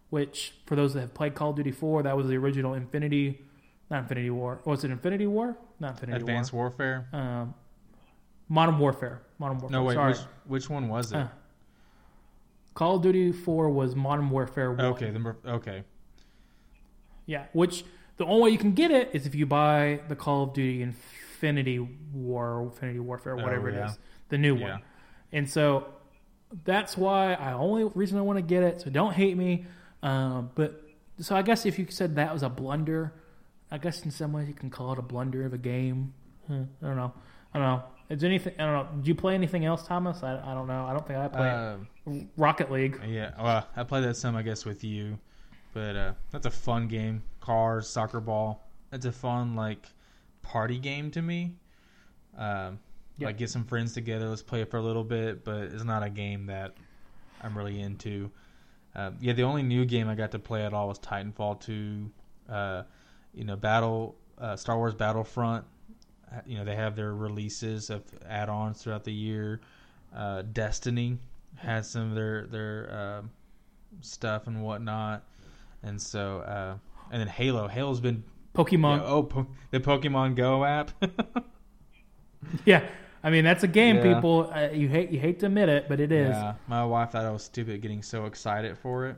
which 0.10 0.54
for 0.66 0.76
those 0.76 0.94
that 0.94 1.02
have 1.02 1.14
played 1.14 1.34
Call 1.36 1.52
of 1.52 1.56
Duty 1.56 1.72
4, 1.72 2.04
that 2.04 2.16
was 2.16 2.28
the 2.28 2.38
original 2.38 2.74
Infinity, 2.74 3.42
not 3.90 4.04
Infinity 4.04 4.30
War. 4.30 4.60
Was 4.66 4.84
it 4.84 4.92
Infinity 4.92 5.28
War? 5.28 5.58
Not 5.80 5.92
Infinity 5.92 6.12
War. 6.24 6.30
Advanced 6.30 6.54
War. 6.54 6.64
Warfare. 6.70 7.08
Um, 7.14 7.54
Modern 8.48 8.78
Warfare. 8.80 9.22
Modern 9.38 9.60
Warfare. 9.60 9.80
No, 9.80 9.86
wait. 9.86 9.94
Sorry. 9.96 10.14
Which, 10.14 10.22
which 10.48 10.70
one 10.70 10.88
was 10.90 11.12
it? 11.12 11.18
Uh, 11.18 11.28
Call 12.74 12.96
of 12.98 13.02
Duty 13.04 13.32
4 13.32 13.70
was 13.70 13.96
Modern 13.96 14.30
Warfare 14.30 14.72
1. 14.72 14.86
okay. 14.86 15.12
The, 15.12 15.36
okay. 15.46 15.84
Yeah, 17.26 17.46
which 17.54 17.84
the 18.18 18.26
only 18.26 18.44
way 18.44 18.50
you 18.50 18.58
can 18.58 18.74
get 18.74 18.92
it 18.92 19.10
is 19.14 19.26
if 19.28 19.36
you 19.36 19.46
buy 19.46 20.02
the 20.08 20.16
Call 20.16 20.44
of 20.44 20.54
Duty 20.54 20.82
Infinity 20.82 21.80
War, 22.14 22.64
Infinity 22.64 23.00
Warfare, 23.00 23.36
whatever 23.36 23.70
Oh, 23.70 23.74
yeah. 23.74 23.84
it 23.84 23.90
is, 23.90 24.00
the 24.30 24.38
new 24.38 24.56
Yeah. 24.56 24.72
one. 24.72 24.82
And 25.32 25.50
so 25.50 25.88
that's 26.64 26.98
why 26.98 27.34
I 27.34 27.54
only 27.54 27.84
reason 27.96 28.18
I 28.18 28.22
want 28.22 28.38
to 28.38 28.42
get 28.44 28.64
it. 28.64 28.82
So 28.82 28.90
don't 28.90 29.14
hate 29.14 29.38
me. 29.38 29.66
Um, 30.02 30.50
but 30.56 30.82
so 31.20 31.36
I 31.36 31.42
guess 31.44 31.66
if 31.66 31.78
you 31.78 31.86
said 31.90 32.16
that 32.16 32.34
was 32.34 32.42
a 32.44 32.50
blunder, 32.50 33.14
I 33.72 33.78
guess 33.78 34.04
in 34.04 34.12
some 34.12 34.34
ways 34.34 34.48
you 34.48 34.54
can 34.54 34.70
call 34.70 34.94
it 34.94 35.00
a 35.00 35.02
blunder 35.02 35.46
of 35.46 35.54
a 35.54 35.58
game. 35.58 36.14
Hmm, 36.48 36.64
I 36.82 36.88
don't 36.88 36.96
know. 36.96 37.14
I 37.54 37.60
don't 37.60 37.68
know. 37.68 37.84
Is 38.10 38.24
anything? 38.24 38.54
I 38.58 38.66
don't 38.66 38.74
know. 38.74 39.02
Do 39.04 39.08
you 39.08 39.16
play 39.16 39.36
anything 39.36 39.66
else, 39.66 39.86
Thomas? 39.86 40.24
I, 40.24 40.40
I 40.44 40.54
don't 40.56 40.68
know. 40.68 40.86
I 40.86 40.94
don't 40.94 41.06
think 41.08 41.20
I 41.20 41.28
play 41.28 41.50
Uh, 41.50 42.24
Rocket 42.38 42.72
League. 42.72 43.00
yeah. 43.08 43.32
Well, 43.42 43.68
I 43.76 43.84
played 43.84 44.04
that 44.06 44.16
some, 44.18 44.36
I 44.36 44.42
guess, 44.42 44.66
with 44.66 44.84
you, 44.84 45.20
but 45.74 45.96
uh, 45.96 46.14
that's 46.32 46.48
a 46.48 46.52
fun 46.52 46.88
game. 46.88 47.22
Cars, 47.40 47.88
soccer 47.88 48.20
ball. 48.20 48.68
That's 48.90 49.06
a 49.06 49.12
fun 49.12 49.56
like 49.56 49.86
party 50.42 50.80
game 50.80 51.12
to 51.12 51.22
me. 51.22 51.56
Um, 52.38 52.80
Yeah. 53.18 53.28
Like 53.28 53.38
get 53.38 53.50
some 53.52 53.66
friends 53.66 53.94
together, 53.94 54.28
let's 54.30 54.42
play 54.42 54.62
it 54.62 54.72
for 54.72 54.78
a 54.78 54.82
little 54.82 55.04
bit, 55.04 55.44
but 55.44 55.64
it's 55.66 55.84
not 55.84 56.02
a 56.04 56.10
game 56.10 56.48
that 56.48 56.74
I'm 57.44 57.56
really 57.58 57.80
into. 57.80 58.32
Uh, 58.96 59.12
yeah, 59.20 59.34
the 59.34 59.44
only 59.44 59.62
new 59.62 59.86
game 59.86 60.10
I 60.10 60.16
got 60.16 60.32
to 60.32 60.40
play 60.40 60.66
at 60.66 60.74
all 60.74 60.88
was 60.88 60.98
Titanfall 61.00 61.60
2. 61.62 62.12
Uh, 62.52 62.84
you 63.34 63.44
know, 63.44 63.56
Battle 63.56 64.16
uh, 64.38 64.56
Star 64.56 64.78
Wars 64.78 64.94
Battlefront. 64.94 65.66
You 66.46 66.58
know, 66.60 66.64
they 66.66 66.76
have 66.76 66.96
their 66.96 67.16
releases 67.16 67.90
of 67.90 68.04
add-ons 68.28 68.82
throughout 68.84 69.04
the 69.04 69.12
year. 69.14 69.62
Uh, 70.16 70.44
Destiny 70.54 71.18
has 71.56 71.90
some 71.90 72.10
of 72.10 72.16
their 72.16 72.46
their 72.48 72.90
uh, 72.92 73.22
stuff 74.02 74.46
and 74.48 74.64
whatnot, 74.64 75.24
and 75.84 76.00
so 76.02 76.40
uh, 76.42 76.76
and 77.12 77.20
then 77.20 77.28
Halo. 77.28 77.68
Halo's 77.68 78.00
been 78.00 78.24
Pokemon. 78.54 78.98
yeah, 79.00 79.06
oh 79.06 79.24
po- 79.24 79.48
the 79.72 79.80
Pokemon 79.80 80.36
Go 80.36 80.64
app. 80.66 80.92
Yeah, 82.66 82.88
I 83.24 83.30
mean 83.32 83.44
that's 83.44 83.64
a 83.64 83.68
game, 83.68 83.98
Yeah. 83.98 84.14
people. 84.16 84.50
Uh, 84.54 84.70
you 84.72 84.88
hate 84.88 85.12
you 85.12 85.20
hate 85.20 85.40
to 85.42 85.48
admit 85.48 85.68
it, 85.70 85.90
but 85.90 86.00
it 86.00 86.12
is. 86.12 86.30
Yeah, 86.30 86.54
my 86.68 86.86
wife 86.86 87.12
thought 87.12 87.26
I 87.26 87.32
was 87.32 87.44
stupid 87.44 87.82
getting 87.82 88.02
so 88.02 88.26
excited 88.26 88.78
for 88.78 89.08
it. 89.08 89.18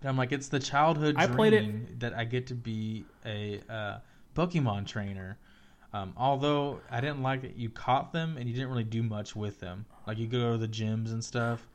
But 0.00 0.08
I'm 0.08 0.16
like, 0.16 0.32
it's 0.32 0.48
the 0.48 0.60
childhood 0.60 1.16
I 1.18 1.26
dream 1.26 1.36
played 1.36 1.52
it- 1.54 2.00
that 2.00 2.14
I 2.14 2.24
get 2.24 2.46
to 2.48 2.54
be 2.54 3.04
a 3.24 3.60
uh, 3.68 3.98
Pokemon 4.34 4.86
trainer. 4.86 5.38
Um, 5.92 6.12
although 6.16 6.80
I 6.90 7.00
didn't 7.00 7.22
like 7.22 7.42
that 7.42 7.56
you 7.56 7.70
caught 7.70 8.12
them 8.12 8.36
and 8.36 8.48
you 8.48 8.54
didn't 8.54 8.68
really 8.68 8.84
do 8.84 9.02
much 9.02 9.34
with 9.34 9.60
them. 9.60 9.86
Like 10.06 10.18
you 10.18 10.26
go 10.26 10.52
to 10.52 10.58
the 10.58 10.68
gyms 10.68 11.10
and 11.12 11.24
stuff. 11.24 11.66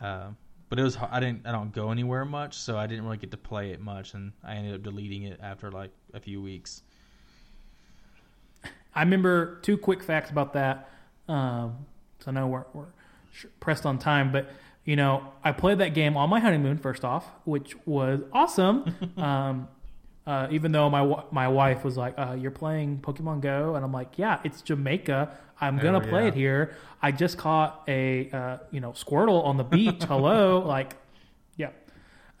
Uh, 0.00 0.28
but 0.70 0.78
it 0.78 0.82
was 0.82 0.96
I 0.96 1.20
didn't 1.20 1.46
I 1.46 1.52
don't 1.52 1.72
go 1.72 1.90
anywhere 1.90 2.24
much, 2.24 2.54
so 2.56 2.78
I 2.78 2.86
didn't 2.86 3.04
really 3.04 3.16
get 3.18 3.32
to 3.32 3.36
play 3.36 3.72
it 3.72 3.80
much, 3.80 4.14
and 4.14 4.32
I 4.44 4.54
ended 4.54 4.74
up 4.74 4.82
deleting 4.82 5.24
it 5.24 5.38
after 5.42 5.70
like 5.70 5.90
a 6.14 6.20
few 6.20 6.40
weeks. 6.40 6.82
I 8.94 9.02
remember 9.02 9.58
two 9.62 9.76
quick 9.76 10.02
facts 10.02 10.30
about 10.30 10.52
that. 10.54 10.88
Um, 11.28 11.86
so 12.20 12.30
I 12.30 12.34
know 12.34 12.46
we're, 12.48 12.64
we're 12.72 12.86
pressed 13.60 13.86
on 13.86 13.98
time, 13.98 14.32
but 14.32 14.50
you 14.84 14.96
know, 14.96 15.22
I 15.44 15.52
played 15.52 15.78
that 15.78 15.94
game 15.94 16.16
on 16.16 16.30
my 16.30 16.40
honeymoon 16.40 16.78
first 16.78 17.04
off, 17.04 17.26
which 17.44 17.74
was 17.86 18.20
awesome. 18.32 18.94
um, 19.16 19.68
uh, 20.26 20.46
even 20.50 20.72
though 20.72 20.88
my 20.90 21.22
my 21.30 21.48
wife 21.48 21.82
was 21.84 21.96
like, 21.96 22.14
uh, 22.18 22.36
"You're 22.38 22.50
playing 22.50 22.98
Pokemon 23.00 23.40
Go," 23.40 23.74
and 23.74 23.84
I'm 23.84 23.92
like, 23.92 24.18
"Yeah, 24.18 24.38
it's 24.44 24.62
Jamaica. 24.62 25.36
I'm 25.60 25.78
gonna 25.78 25.98
Oh, 25.98 26.08
play 26.08 26.22
yeah. 26.22 26.28
it 26.28 26.34
here. 26.34 26.74
I 27.02 27.10
just 27.12 27.36
caught 27.38 27.82
a 27.88 28.30
uh, 28.30 28.58
you 28.70 28.80
know 28.80 28.92
Squirtle 28.92 29.44
on 29.44 29.56
the 29.56 29.64
beach. 29.64 30.02
Hello, 30.08 30.60
like, 30.60 30.96
yeah." 31.56 31.70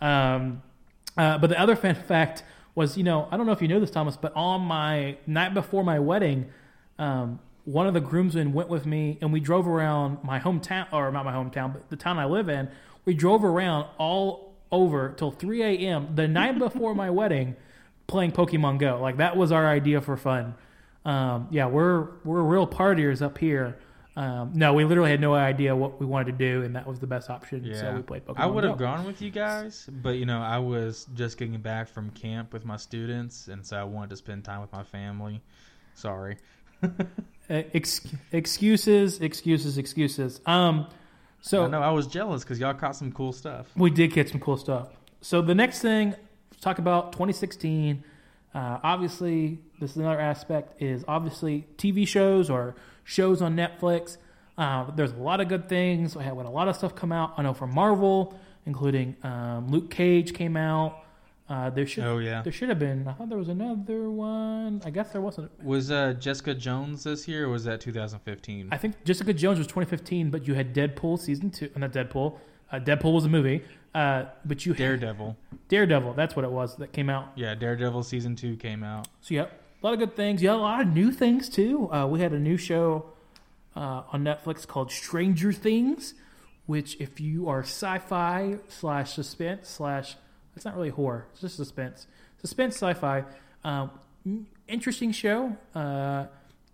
Um, 0.00 0.62
uh, 1.16 1.38
but 1.38 1.48
the 1.48 1.58
other 1.60 1.74
fun 1.76 1.94
fact 1.94 2.44
was, 2.74 2.96
you 2.96 3.02
know, 3.02 3.28
I 3.30 3.36
don't 3.36 3.46
know 3.46 3.52
if 3.52 3.60
you 3.60 3.68
know 3.68 3.80
this, 3.80 3.90
Thomas, 3.90 4.16
but 4.16 4.32
on 4.36 4.60
my 4.62 5.16
night 5.26 5.52
before 5.54 5.82
my 5.82 5.98
wedding, 5.98 6.46
um, 6.98 7.40
one 7.64 7.86
of 7.86 7.94
the 7.94 8.00
groomsmen 8.00 8.52
went 8.52 8.68
with 8.68 8.86
me 8.86 9.18
and 9.20 9.32
we 9.32 9.40
drove 9.40 9.66
around 9.68 10.22
my 10.24 10.40
hometown, 10.40 10.86
or 10.92 11.10
not 11.10 11.24
my 11.24 11.32
hometown, 11.32 11.72
but 11.72 11.88
the 11.88 11.96
town 11.96 12.18
I 12.18 12.24
live 12.24 12.48
in. 12.48 12.68
We 13.04 13.14
drove 13.14 13.44
around 13.44 13.86
all 13.98 14.54
over 14.72 15.10
till 15.16 15.30
3 15.30 15.62
a.m. 15.62 16.14
the 16.14 16.28
night 16.28 16.58
before 16.58 16.94
my 16.94 17.10
wedding 17.20 17.56
playing 18.06 18.32
Pokemon 18.32 18.78
Go. 18.78 19.00
Like, 19.00 19.18
that 19.18 19.36
was 19.36 19.52
our 19.52 19.66
idea 19.66 20.00
for 20.00 20.16
fun. 20.16 20.54
Um, 21.04 21.48
yeah, 21.50 21.66
we're, 21.66 22.08
we're 22.24 22.42
real 22.42 22.66
partiers 22.66 23.22
up 23.22 23.38
here. 23.38 23.78
Um, 24.16 24.52
no, 24.54 24.74
we 24.74 24.84
literally 24.84 25.10
had 25.10 25.20
no 25.20 25.34
idea 25.34 25.74
what 25.74 26.00
we 26.00 26.04
wanted 26.04 26.32
to 26.32 26.38
do, 26.38 26.62
and 26.62 26.74
that 26.76 26.86
was 26.86 26.98
the 26.98 27.06
best 27.06 27.30
option. 27.30 27.64
Yeah, 27.64 27.80
So 27.80 27.94
we 27.94 28.02
played 28.02 28.26
Pokemon 28.26 28.38
I 28.38 28.46
would 28.46 28.64
have 28.64 28.76
gone 28.76 29.06
with 29.06 29.22
you 29.22 29.30
guys, 29.30 29.88
but 30.02 30.16
you 30.16 30.26
know, 30.26 30.42
I 30.42 30.58
was 30.58 31.06
just 31.14 31.38
getting 31.38 31.58
back 31.60 31.88
from 31.88 32.10
camp 32.10 32.52
with 32.52 32.64
my 32.64 32.76
students, 32.76 33.48
and 33.48 33.64
so 33.64 33.76
I 33.76 33.84
wanted 33.84 34.10
to 34.10 34.16
spend 34.16 34.44
time 34.44 34.60
with 34.60 34.72
my 34.72 34.82
family. 34.82 35.40
Sorry. 35.94 36.36
Ex- 37.50 38.06
excuses, 38.30 39.20
excuses, 39.20 39.76
excuses. 39.76 40.40
Um, 40.46 40.86
so 41.40 41.64
I 41.64 41.66
know 41.66 41.82
I 41.82 41.90
was 41.90 42.06
jealous 42.06 42.44
because 42.44 42.60
y'all 42.60 42.74
caught 42.74 42.94
some 42.94 43.10
cool 43.10 43.32
stuff. 43.32 43.66
we 43.76 43.90
did 43.90 44.12
catch 44.12 44.30
some 44.30 44.40
cool 44.40 44.56
stuff. 44.56 44.88
So 45.20 45.42
the 45.42 45.54
next 45.54 45.80
thing, 45.80 46.14
talk 46.60 46.78
about 46.78 47.12
2016. 47.12 48.04
Uh, 48.54 48.78
obviously, 48.82 49.58
this 49.80 49.92
is 49.92 49.96
another 49.96 50.20
aspect 50.20 50.80
is 50.80 51.04
obviously 51.08 51.66
TV 51.76 52.06
shows 52.06 52.50
or 52.50 52.76
shows 53.04 53.42
on 53.42 53.56
Netflix. 53.56 54.16
Uh, 54.56 54.90
there's 54.92 55.12
a 55.12 55.16
lot 55.16 55.40
of 55.40 55.48
good 55.48 55.68
things. 55.68 56.14
We 56.14 56.22
had 56.22 56.34
a 56.34 56.50
lot 56.50 56.68
of 56.68 56.76
stuff 56.76 56.94
come 56.94 57.12
out. 57.12 57.34
I 57.36 57.42
know 57.42 57.54
from 57.54 57.74
Marvel, 57.74 58.38
including 58.66 59.16
um, 59.22 59.68
Luke 59.68 59.90
Cage 59.90 60.34
came 60.34 60.56
out. 60.56 61.02
Uh, 61.50 61.68
there 61.68 61.84
should 61.84 62.04
Oh 62.04 62.18
yeah. 62.18 62.42
there 62.42 62.52
should 62.52 62.68
have 62.68 62.78
been. 62.78 63.06
I 63.08 63.12
thought 63.12 63.28
there 63.28 63.36
was 63.36 63.48
another 63.48 64.08
one. 64.08 64.80
I 64.84 64.90
guess 64.90 65.10
there 65.10 65.20
wasn't. 65.20 65.50
Was 65.64 65.90
uh, 65.90 66.12
Jessica 66.12 66.54
Jones 66.54 67.02
this 67.02 67.26
year, 67.26 67.46
or 67.46 67.48
was 67.48 67.64
that 67.64 67.80
2015? 67.80 68.68
I 68.70 68.76
think 68.76 69.02
Jessica 69.04 69.32
Jones 69.34 69.58
was 69.58 69.66
2015, 69.66 70.30
but 70.30 70.46
you 70.46 70.54
had 70.54 70.72
Deadpool 70.72 71.18
season 71.18 71.50
two. 71.50 71.68
Not 71.76 71.92
Deadpool. 71.92 72.38
Uh, 72.70 72.78
Deadpool 72.78 73.12
was 73.14 73.24
a 73.24 73.28
movie. 73.28 73.62
Uh, 73.92 74.26
but 74.44 74.64
you 74.64 74.72
had 74.74 74.78
Daredevil. 74.78 75.36
Daredevil. 75.68 76.12
That's 76.14 76.36
what 76.36 76.44
it 76.44 76.50
was 76.52 76.76
that 76.76 76.92
came 76.92 77.10
out. 77.10 77.32
Yeah, 77.34 77.56
Daredevil 77.56 78.04
season 78.04 78.36
two 78.36 78.54
came 78.56 78.84
out. 78.84 79.08
So 79.20 79.34
yeah, 79.34 79.46
a 79.82 79.84
lot 79.84 79.92
of 79.94 79.98
good 79.98 80.14
things. 80.14 80.40
You 80.40 80.50
had 80.50 80.58
a 80.58 80.62
lot 80.62 80.80
of 80.80 80.86
new 80.94 81.10
things 81.10 81.48
too. 81.48 81.90
Uh, 81.92 82.06
we 82.06 82.20
had 82.20 82.32
a 82.32 82.38
new 82.38 82.56
show 82.56 83.06
uh, 83.74 84.02
on 84.12 84.22
Netflix 84.22 84.64
called 84.64 84.92
Stranger 84.92 85.52
Things, 85.52 86.14
which 86.66 86.96
if 87.00 87.18
you 87.20 87.48
are 87.48 87.62
sci-fi 87.64 88.58
slash 88.68 89.14
suspense 89.14 89.68
slash 89.68 90.14
it's 90.56 90.64
not 90.64 90.74
really 90.76 90.90
horror, 90.90 91.26
it's 91.32 91.40
just 91.40 91.56
suspense, 91.56 92.06
suspense 92.40 92.74
sci-fi. 92.76 93.24
Um, 93.64 93.90
interesting 94.68 95.12
show. 95.12 95.56
Uh, 95.74 96.26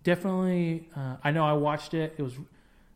definitely, 0.03 0.87
uh, 0.95 1.17
I 1.23 1.31
know 1.31 1.45
I 1.45 1.53
watched 1.53 1.93
it. 1.93 2.15
It 2.17 2.21
was 2.21 2.33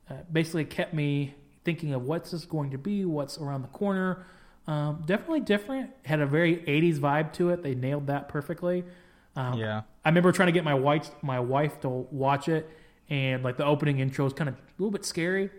uh, 0.09 0.15
basically 0.31 0.65
kept 0.65 0.93
me 0.93 1.33
thinking 1.63 1.93
of 1.93 2.03
what's 2.03 2.31
this 2.31 2.45
going 2.45 2.71
to 2.71 2.77
be, 2.77 3.05
what's 3.05 3.37
around 3.37 3.61
the 3.61 3.67
corner. 3.69 4.25
Um, 4.67 5.03
definitely 5.05 5.41
different. 5.41 5.91
Had 6.05 6.21
a 6.21 6.25
very 6.25 6.57
'80s 6.57 6.97
vibe 6.99 7.33
to 7.33 7.49
it. 7.49 7.63
They 7.63 7.75
nailed 7.75 8.07
that 8.07 8.29
perfectly. 8.29 8.83
Um, 9.35 9.57
Yeah. 9.57 9.81
I 10.03 10.09
remember 10.09 10.31
trying 10.31 10.47
to 10.47 10.51
get 10.51 10.63
my 10.63 10.73
wife 10.73 11.09
my 11.21 11.39
wife 11.39 11.79
to 11.81 11.89
watch 11.89 12.47
it, 12.47 12.69
and 13.09 13.43
like 13.43 13.57
the 13.57 13.65
opening 13.65 13.99
intro 13.99 14.25
is 14.25 14.33
kind 14.33 14.49
of 14.49 14.55
a 14.55 14.59
little 14.77 14.91
bit 14.91 15.05
scary. 15.05 15.49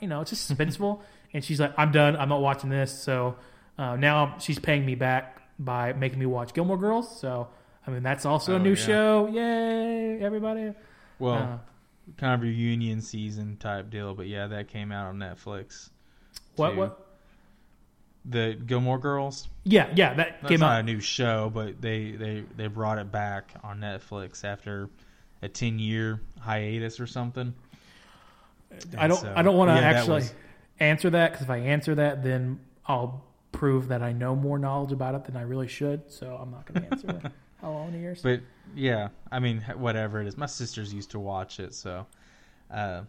You 0.00 0.08
know, 0.08 0.20
it's 0.22 0.30
just 0.30 0.50
suspenseful, 0.50 1.00
and 1.34 1.44
she's 1.44 1.60
like, 1.60 1.72
"I'm 1.76 1.92
done. 1.92 2.16
I'm 2.16 2.28
not 2.28 2.40
watching 2.40 2.70
this." 2.70 2.92
So 2.92 3.36
uh, 3.78 3.96
now 3.96 4.36
she's 4.38 4.58
paying 4.58 4.84
me 4.86 4.94
back 4.94 5.42
by 5.58 5.92
making 5.92 6.18
me 6.18 6.26
watch 6.26 6.54
Gilmore 6.54 6.78
Girls. 6.78 7.20
So 7.20 7.48
I 7.86 7.90
mean, 7.90 8.02
that's 8.02 8.24
also 8.26 8.54
Oh, 8.54 8.56
a 8.56 8.58
new 8.58 8.70
yeah. 8.70 8.74
show. 8.76 9.26
Yay, 9.32 10.20
everybody! 10.20 10.72
Well, 11.18 11.34
Uh, 11.34 11.58
kind 12.16 12.34
of 12.34 12.42
reunion 12.42 13.00
season 13.00 13.56
type 13.58 13.90
deal. 13.90 14.14
But 14.14 14.26
yeah, 14.26 14.46
that 14.48 14.68
came 14.68 14.92
out 14.92 15.06
on 15.06 15.18
Netflix. 15.18 15.90
What 16.56 16.70
too. 16.70 16.76
what? 16.76 17.06
The 18.24 18.54
Gilmore 18.54 18.98
Girls. 18.98 19.48
Yeah, 19.64 19.88
yeah, 19.96 20.14
that 20.14 20.38
That's 20.42 20.48
came 20.50 20.60
not 20.60 20.74
out. 20.74 20.80
a 20.80 20.82
new 20.84 21.00
show, 21.00 21.50
but 21.52 21.80
they 21.80 22.12
they 22.12 22.44
they 22.56 22.68
brought 22.68 22.98
it 22.98 23.10
back 23.10 23.52
on 23.64 23.80
Netflix 23.80 24.44
after 24.44 24.88
a 25.42 25.48
ten 25.48 25.78
year 25.80 26.20
hiatus 26.38 27.00
or 27.00 27.06
something. 27.08 27.52
I 28.96 29.08
don't. 29.08 29.18
so- 29.20 29.32
I 29.34 29.42
don't 29.42 29.56
want 29.56 29.70
to 29.70 29.74
yeah, 29.74 29.80
that 29.80 29.96
actually 29.96 30.14
was- 30.14 30.34
answer 30.78 31.10
that 31.10 31.32
because 31.32 31.44
if 31.44 31.50
I 31.50 31.58
answer 31.58 31.94
that, 31.96 32.22
then 32.22 32.60
I'll 32.86 33.24
prove 33.52 33.88
that 33.88 34.02
I 34.02 34.12
know 34.12 34.34
more 34.34 34.58
knowledge 34.58 34.92
about 34.92 35.14
it 35.14 35.24
than 35.24 35.36
I 35.36 35.42
really 35.42 35.68
should. 35.68 36.10
So 36.10 36.38
I'm 36.40 36.50
not 36.50 36.66
going 36.66 36.82
to 36.82 36.90
answer. 36.90 37.32
How 37.60 37.70
long 37.70 37.92
years? 37.94 38.22
But 38.22 38.40
yeah, 38.74 39.08
I 39.30 39.38
mean, 39.38 39.60
whatever 39.76 40.20
it 40.20 40.26
is. 40.26 40.36
My 40.36 40.46
sisters 40.46 40.92
used 40.92 41.12
to 41.12 41.20
watch 41.20 41.60
it, 41.60 41.74
so. 41.74 42.06
Uh, 42.68 43.02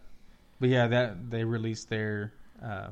but 0.60 0.68
yeah, 0.68 0.86
that 0.86 1.30
they 1.30 1.42
released 1.42 1.88
their 1.88 2.32
uh, 2.62 2.90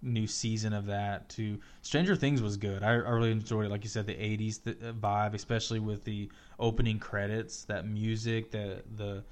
new 0.00 0.26
season 0.26 0.72
of 0.72 0.86
that. 0.86 1.28
To 1.30 1.58
Stranger 1.82 2.16
Things 2.16 2.40
was 2.40 2.56
good. 2.56 2.82
I, 2.82 2.92
I 2.92 3.10
really 3.10 3.30
enjoyed 3.30 3.66
it. 3.66 3.70
Like 3.70 3.84
you 3.84 3.90
said, 3.90 4.06
the 4.06 4.14
'80s 4.14 4.64
th- 4.64 4.78
vibe, 4.78 5.34
especially 5.34 5.80
with 5.80 6.04
the 6.04 6.30
opening 6.58 6.98
credits, 6.98 7.64
that 7.64 7.86
music, 7.86 8.50
the 8.50 8.82
the 8.96 9.22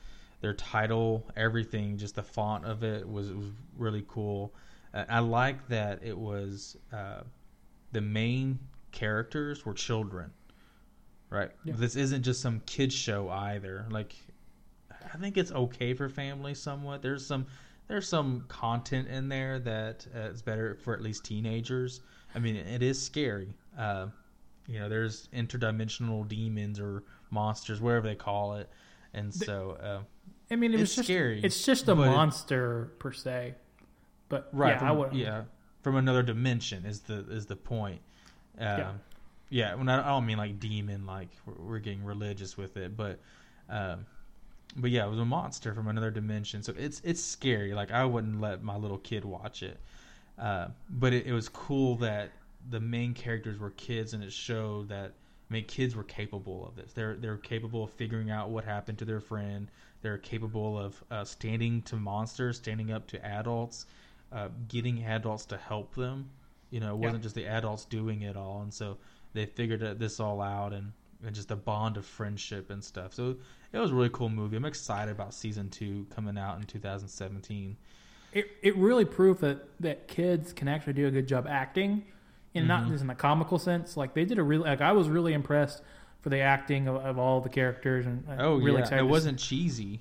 their 0.42 0.54
title, 0.54 1.30
everything, 1.36 1.96
just 1.96 2.16
the 2.16 2.22
font 2.22 2.66
of 2.66 2.82
it 2.82 3.08
was 3.08 3.32
was 3.32 3.46
really 3.78 4.04
cool. 4.06 4.52
I 4.94 5.20
like 5.20 5.68
that 5.68 6.00
it 6.02 6.16
was 6.16 6.76
uh, 6.92 7.22
the 7.92 8.00
main 8.00 8.58
characters 8.90 9.64
were 9.64 9.74
children 9.74 10.32
right? 11.32 11.50
Yeah. 11.64 11.74
This 11.76 11.96
isn't 11.96 12.22
just 12.22 12.40
some 12.40 12.60
kids 12.66 12.94
show 12.94 13.28
either. 13.30 13.86
Like, 13.90 14.14
I 15.12 15.16
think 15.16 15.36
it's 15.36 15.50
okay 15.50 15.94
for 15.94 16.08
families 16.08 16.60
somewhat. 16.60 17.02
There's 17.02 17.26
some 17.26 17.46
there's 17.88 18.08
some 18.08 18.44
content 18.48 19.08
in 19.08 19.28
there 19.28 19.58
that 19.58 20.06
uh, 20.14 20.20
is 20.28 20.42
better 20.42 20.76
for 20.76 20.94
at 20.94 21.00
least 21.00 21.24
teenagers. 21.24 22.00
I 22.34 22.38
mean, 22.38 22.56
it 22.56 22.82
is 22.82 23.02
scary. 23.02 23.54
Uh, 23.76 24.08
you 24.66 24.78
know, 24.78 24.88
there's 24.88 25.28
interdimensional 25.34 26.26
demons 26.28 26.78
or 26.78 27.02
monsters, 27.30 27.80
whatever 27.80 28.06
they 28.06 28.14
call 28.14 28.54
it, 28.54 28.70
and 29.14 29.34
so 29.34 29.76
uh, 29.82 30.00
I 30.50 30.56
mean, 30.56 30.72
it 30.72 30.80
was 30.80 30.94
just 30.94 31.08
scary, 31.08 31.40
it's 31.42 31.64
just 31.64 31.88
a 31.88 31.94
but 31.94 32.02
it- 32.02 32.06
monster 32.06 32.92
per 32.98 33.12
se. 33.12 33.54
But 34.32 34.48
right 34.52 34.70
yeah, 34.70 34.78
from, 34.78 34.88
I 34.88 34.92
would. 34.92 35.12
yeah 35.12 35.42
from 35.82 35.96
another 35.96 36.22
dimension 36.22 36.86
is 36.86 37.00
the 37.00 37.18
is 37.30 37.44
the 37.44 37.56
point 37.56 38.00
um, 38.58 38.64
Yeah. 38.66 38.92
yeah 39.50 39.74
when 39.74 39.90
I, 39.90 40.00
I 40.00 40.08
don't 40.08 40.24
mean 40.24 40.38
like 40.38 40.58
demon 40.58 41.04
like 41.04 41.28
we're, 41.44 41.54
we're 41.68 41.78
getting 41.80 42.02
religious 42.02 42.56
with 42.56 42.78
it 42.78 42.96
but 42.96 43.18
um 43.68 44.06
but 44.76 44.90
yeah 44.90 45.04
it 45.04 45.10
was 45.10 45.18
a 45.18 45.24
monster 45.26 45.74
from 45.74 45.86
another 45.86 46.10
dimension 46.10 46.62
so 46.62 46.72
it's 46.78 47.02
it's 47.04 47.22
scary 47.22 47.74
like 47.74 47.90
i 47.90 48.06
wouldn't 48.06 48.40
let 48.40 48.62
my 48.62 48.76
little 48.76 48.96
kid 48.98 49.22
watch 49.26 49.62
it 49.62 49.78
uh, 50.38 50.68
but 50.88 51.12
it, 51.12 51.26
it 51.26 51.32
was 51.34 51.50
cool 51.50 51.96
that 51.96 52.30
the 52.70 52.80
main 52.80 53.12
characters 53.12 53.58
were 53.58 53.70
kids 53.72 54.14
and 54.14 54.24
it 54.24 54.32
showed 54.32 54.88
that 54.88 55.12
I 55.50 55.52
mean, 55.52 55.64
kids 55.66 55.94
were 55.94 56.04
capable 56.04 56.66
of 56.66 56.74
this. 56.74 56.94
They're 56.94 57.16
they're 57.16 57.36
capable 57.36 57.84
of 57.84 57.90
figuring 57.90 58.30
out 58.30 58.48
what 58.48 58.64
happened 58.64 58.96
to 59.00 59.04
their 59.04 59.20
friend. 59.20 59.68
They're 60.00 60.16
capable 60.16 60.78
of 60.78 61.04
uh, 61.10 61.24
standing 61.24 61.82
to 61.82 61.96
monsters, 61.96 62.56
standing 62.56 62.90
up 62.90 63.06
to 63.08 63.22
adults, 63.22 63.84
uh, 64.32 64.48
getting 64.68 65.04
adults 65.04 65.46
to 65.46 65.56
help 65.56 65.94
them. 65.94 66.30
You 66.70 66.80
know, 66.80 66.94
it 66.94 66.98
wasn't 66.98 67.22
just 67.22 67.34
the 67.34 67.46
adults 67.46 67.84
doing 67.84 68.22
it 68.22 68.36
all, 68.36 68.62
and 68.62 68.72
so 68.72 68.96
they 69.34 69.46
figured 69.46 69.98
this 69.98 70.18
all 70.20 70.40
out, 70.40 70.72
and, 70.72 70.92
and 71.24 71.34
just 71.34 71.50
a 71.50 71.56
bond 71.56 71.96
of 71.98 72.06
friendship 72.06 72.70
and 72.70 72.82
stuff. 72.82 73.12
So 73.14 73.36
it 73.72 73.78
was 73.78 73.90
a 73.90 73.94
really 73.94 74.08
cool 74.10 74.28
movie. 74.30 74.56
I'm 74.56 74.64
excited 74.64 75.10
about 75.12 75.34
season 75.34 75.68
two 75.68 76.06
coming 76.14 76.38
out 76.38 76.56
in 76.58 76.64
2017. 76.64 77.76
It 78.32 78.46
it 78.62 78.74
really 78.76 79.04
proved 79.04 79.42
that 79.42 79.68
that 79.80 80.08
kids 80.08 80.52
can 80.54 80.66
actually 80.68 80.94
do 80.94 81.06
a 81.06 81.10
good 81.10 81.28
job 81.28 81.46
acting, 81.46 82.04
and 82.54 82.66
not 82.66 82.84
Mhm. 82.84 82.88
just 82.92 83.02
in 83.02 83.06
the 83.08 83.14
comical 83.14 83.58
sense. 83.58 83.96
Like 83.96 84.14
they 84.14 84.24
did 84.24 84.38
a 84.38 84.42
really 84.42 84.64
like 84.64 84.80
I 84.80 84.92
was 84.92 85.08
really 85.10 85.34
impressed 85.34 85.82
for 86.22 86.30
the 86.30 86.38
acting 86.40 86.88
of, 86.88 86.96
of 86.96 87.18
all 87.18 87.42
the 87.42 87.50
characters, 87.50 88.06
and 88.06 88.24
Oh 88.38 88.56
really 88.56 88.74
yeah, 88.76 88.78
excited. 88.80 89.04
it 89.04 89.08
wasn't 89.08 89.38
cheesy. 89.38 90.00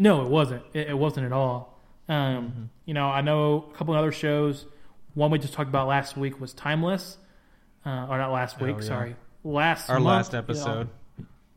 No, 0.00 0.22
it 0.24 0.28
wasn't. 0.28 0.64
It, 0.72 0.88
it 0.88 0.98
wasn't 0.98 1.26
at 1.26 1.32
all. 1.32 1.71
Um, 2.08 2.46
Mhm. 2.46 2.68
You 2.84 2.94
know, 2.94 3.08
I 3.08 3.20
know 3.20 3.68
a 3.72 3.74
couple 3.76 3.94
of 3.94 3.98
other 3.98 4.12
shows. 4.12 4.66
One 5.14 5.30
we 5.30 5.38
just 5.38 5.54
talked 5.54 5.68
about 5.68 5.88
last 5.88 6.16
week 6.16 6.40
was 6.40 6.52
Timeless, 6.54 7.18
uh, 7.86 8.06
or 8.08 8.18
not 8.18 8.32
last 8.32 8.56
Oh, 8.60 8.64
week. 8.66 8.76
yeah. 8.80 8.82
Sorry, 8.82 9.16
last 9.44 9.88
Our 9.90 10.00
month, 10.00 10.06
last 10.06 10.32
you 10.32 10.36
know. 10.36 10.42
episode. 10.44 10.88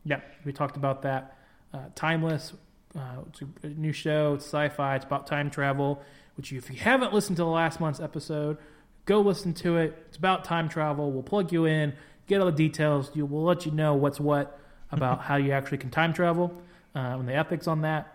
yeah, 0.04 0.20
we 0.44 0.52
talked 0.52 0.76
about 0.76 1.02
that. 1.02 1.36
Uh, 1.74 1.78
Timeless. 1.94 2.52
Uh, 2.96 3.00
it's 3.28 3.42
a, 3.42 3.46
a 3.64 3.68
new 3.70 3.92
show. 3.92 4.34
It's 4.34 4.44
sci-fi. 4.46 4.96
It's 4.96 5.04
about 5.04 5.26
time 5.26 5.50
travel. 5.50 6.00
Which, 6.36 6.52
you, 6.52 6.58
if 6.58 6.70
you 6.70 6.76
haven't 6.76 7.12
listened 7.14 7.36
to 7.38 7.42
the 7.42 7.48
last 7.48 7.80
month's 7.80 8.00
episode, 8.00 8.58
go 9.06 9.20
listen 9.20 9.52
to 9.54 9.76
it. 9.78 9.96
It's 10.08 10.16
about 10.16 10.44
time 10.44 10.68
travel. 10.68 11.10
We'll 11.10 11.22
plug 11.22 11.50
you 11.52 11.64
in, 11.64 11.94
get 12.26 12.40
all 12.40 12.46
the 12.46 12.52
details. 12.52 13.10
You, 13.14 13.24
we'll 13.26 13.42
let 13.44 13.64
you 13.66 13.72
know 13.72 13.94
what's 13.94 14.20
what 14.20 14.58
about 14.92 15.20
how 15.22 15.36
you 15.36 15.52
actually 15.52 15.78
can 15.78 15.90
time 15.90 16.12
travel 16.12 16.52
uh, 16.94 16.98
and 17.18 17.26
the 17.28 17.34
ethics 17.34 17.66
on 17.66 17.80
that. 17.82 18.14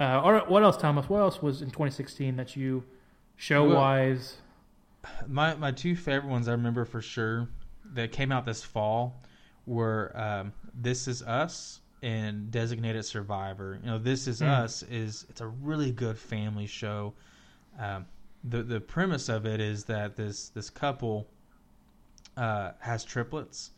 Uh, 0.00 0.20
or 0.24 0.38
what 0.46 0.62
else, 0.62 0.76
Thomas? 0.76 1.08
What 1.08 1.18
else 1.18 1.42
was 1.42 1.62
in 1.62 1.68
2016 1.70 2.36
that 2.36 2.56
you 2.56 2.84
show 3.36 3.64
wise? 3.64 4.36
My 5.26 5.54
my 5.54 5.72
two 5.72 5.96
favorite 5.96 6.28
ones 6.28 6.48
I 6.48 6.52
remember 6.52 6.84
for 6.84 7.00
sure 7.00 7.48
that 7.94 8.12
came 8.12 8.30
out 8.30 8.44
this 8.44 8.62
fall 8.62 9.22
were 9.66 10.12
um, 10.14 10.52
This 10.74 11.08
Is 11.08 11.22
Us 11.22 11.80
and 12.02 12.50
Designated 12.50 13.04
Survivor. 13.04 13.78
You 13.82 13.90
know, 13.90 13.98
This 13.98 14.26
Is 14.28 14.40
Hmm. 14.40 14.46
Us 14.46 14.82
is 14.84 15.26
it's 15.28 15.40
a 15.40 15.46
really 15.48 15.90
good 15.90 16.18
family 16.18 16.66
show. 16.66 17.14
Um, 17.78 18.06
the 18.44 18.62
the 18.62 18.80
premise 18.80 19.28
of 19.28 19.46
it 19.46 19.60
is 19.60 19.84
that 19.84 20.14
this 20.16 20.48
this 20.50 20.70
couple 20.70 21.26
uh, 22.36 22.72
has 22.78 23.04
triplets. 23.04 23.70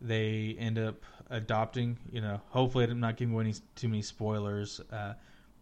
They 0.00 0.54
end 0.58 0.78
up 0.78 1.02
adopting. 1.30 1.96
You 2.12 2.20
know, 2.20 2.40
hopefully 2.48 2.84
I'm 2.84 3.00
not 3.00 3.16
giving 3.16 3.34
away 3.34 3.44
any, 3.44 3.54
too 3.74 3.88
many 3.88 4.02
spoilers, 4.02 4.80
uh, 4.92 5.14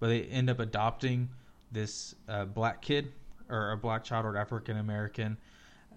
but 0.05 0.09
they 0.09 0.25
end 0.25 0.51
up 0.51 0.61
adopting 0.61 1.31
this 1.73 2.15
uh, 2.29 2.45
black 2.45 2.83
kid 2.83 3.11
or 3.49 3.71
a 3.71 3.77
black 3.79 4.05
child 4.05 4.27
or 4.27 4.37
African 4.37 4.77
American 4.77 5.39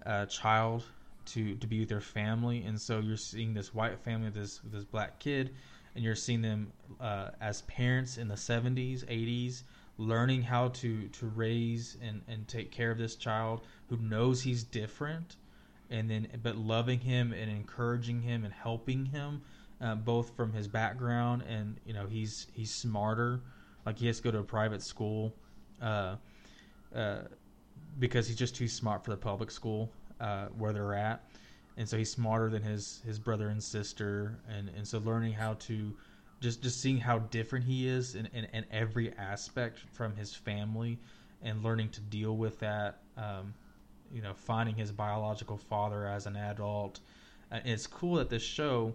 uh, 0.06 0.24
child 0.24 0.82
to 1.26 1.56
to 1.56 1.66
be 1.66 1.80
with 1.80 1.90
their 1.90 2.00
family, 2.00 2.62
and 2.62 2.80
so 2.80 3.00
you're 3.00 3.18
seeing 3.18 3.52
this 3.52 3.74
white 3.74 4.00
family 4.00 4.24
with 4.28 4.34
this 4.34 4.62
this 4.72 4.84
black 4.84 5.18
kid, 5.18 5.50
and 5.94 6.02
you're 6.02 6.14
seeing 6.14 6.40
them 6.40 6.72
uh, 6.98 7.32
as 7.42 7.60
parents 7.62 8.16
in 8.16 8.28
the 8.28 8.34
70s, 8.34 9.04
80s, 9.04 9.64
learning 9.98 10.40
how 10.40 10.68
to 10.68 11.06
to 11.08 11.26
raise 11.26 11.98
and 12.00 12.22
and 12.28 12.48
take 12.48 12.70
care 12.70 12.90
of 12.90 12.96
this 12.96 13.14
child 13.14 13.60
who 13.90 13.98
knows 13.98 14.40
he's 14.40 14.64
different, 14.64 15.36
and 15.90 16.10
then 16.10 16.28
but 16.42 16.56
loving 16.56 17.00
him 17.00 17.34
and 17.34 17.50
encouraging 17.50 18.22
him 18.22 18.46
and 18.46 18.54
helping 18.54 19.04
him, 19.04 19.42
uh, 19.82 19.96
both 19.96 20.34
from 20.34 20.54
his 20.54 20.66
background 20.66 21.42
and 21.46 21.76
you 21.84 21.92
know 21.92 22.06
he's 22.06 22.46
he's 22.54 22.70
smarter, 22.70 23.42
like 23.86 23.98
he 23.98 24.06
has 24.06 24.18
to 24.18 24.22
go 24.22 24.30
to 24.30 24.38
a 24.38 24.44
private 24.44 24.82
school. 24.82 25.34
Uh, 25.80 26.16
uh, 26.94 27.18
because 27.98 28.26
he's 28.26 28.36
just 28.36 28.54
too 28.54 28.68
smart 28.68 29.04
for 29.04 29.10
the 29.10 29.16
public 29.16 29.50
school 29.50 29.90
uh, 30.20 30.46
where 30.56 30.72
they're 30.72 30.94
at, 30.94 31.24
and 31.76 31.88
so 31.88 31.96
he's 31.96 32.10
smarter 32.10 32.48
than 32.48 32.62
his 32.62 33.02
his 33.04 33.18
brother 33.18 33.48
and 33.48 33.62
sister, 33.62 34.38
and 34.48 34.68
and 34.76 34.86
so 34.86 34.98
learning 34.98 35.32
how 35.32 35.54
to 35.54 35.94
just 36.40 36.62
just 36.62 36.80
seeing 36.80 36.98
how 36.98 37.18
different 37.18 37.64
he 37.64 37.88
is 37.88 38.14
in, 38.14 38.26
in, 38.32 38.44
in 38.52 38.64
every 38.70 39.12
aspect 39.18 39.80
from 39.92 40.14
his 40.14 40.34
family, 40.34 40.98
and 41.42 41.62
learning 41.62 41.88
to 41.90 42.00
deal 42.00 42.36
with 42.36 42.58
that. 42.60 43.02
Um, 43.16 43.54
you 44.12 44.22
know, 44.22 44.32
finding 44.32 44.74
his 44.74 44.90
biological 44.90 45.58
father 45.58 46.06
as 46.06 46.26
an 46.26 46.34
adult. 46.34 47.00
Uh, 47.52 47.58
it's 47.64 47.86
cool 47.86 48.14
that 48.16 48.30
this 48.30 48.42
show 48.42 48.94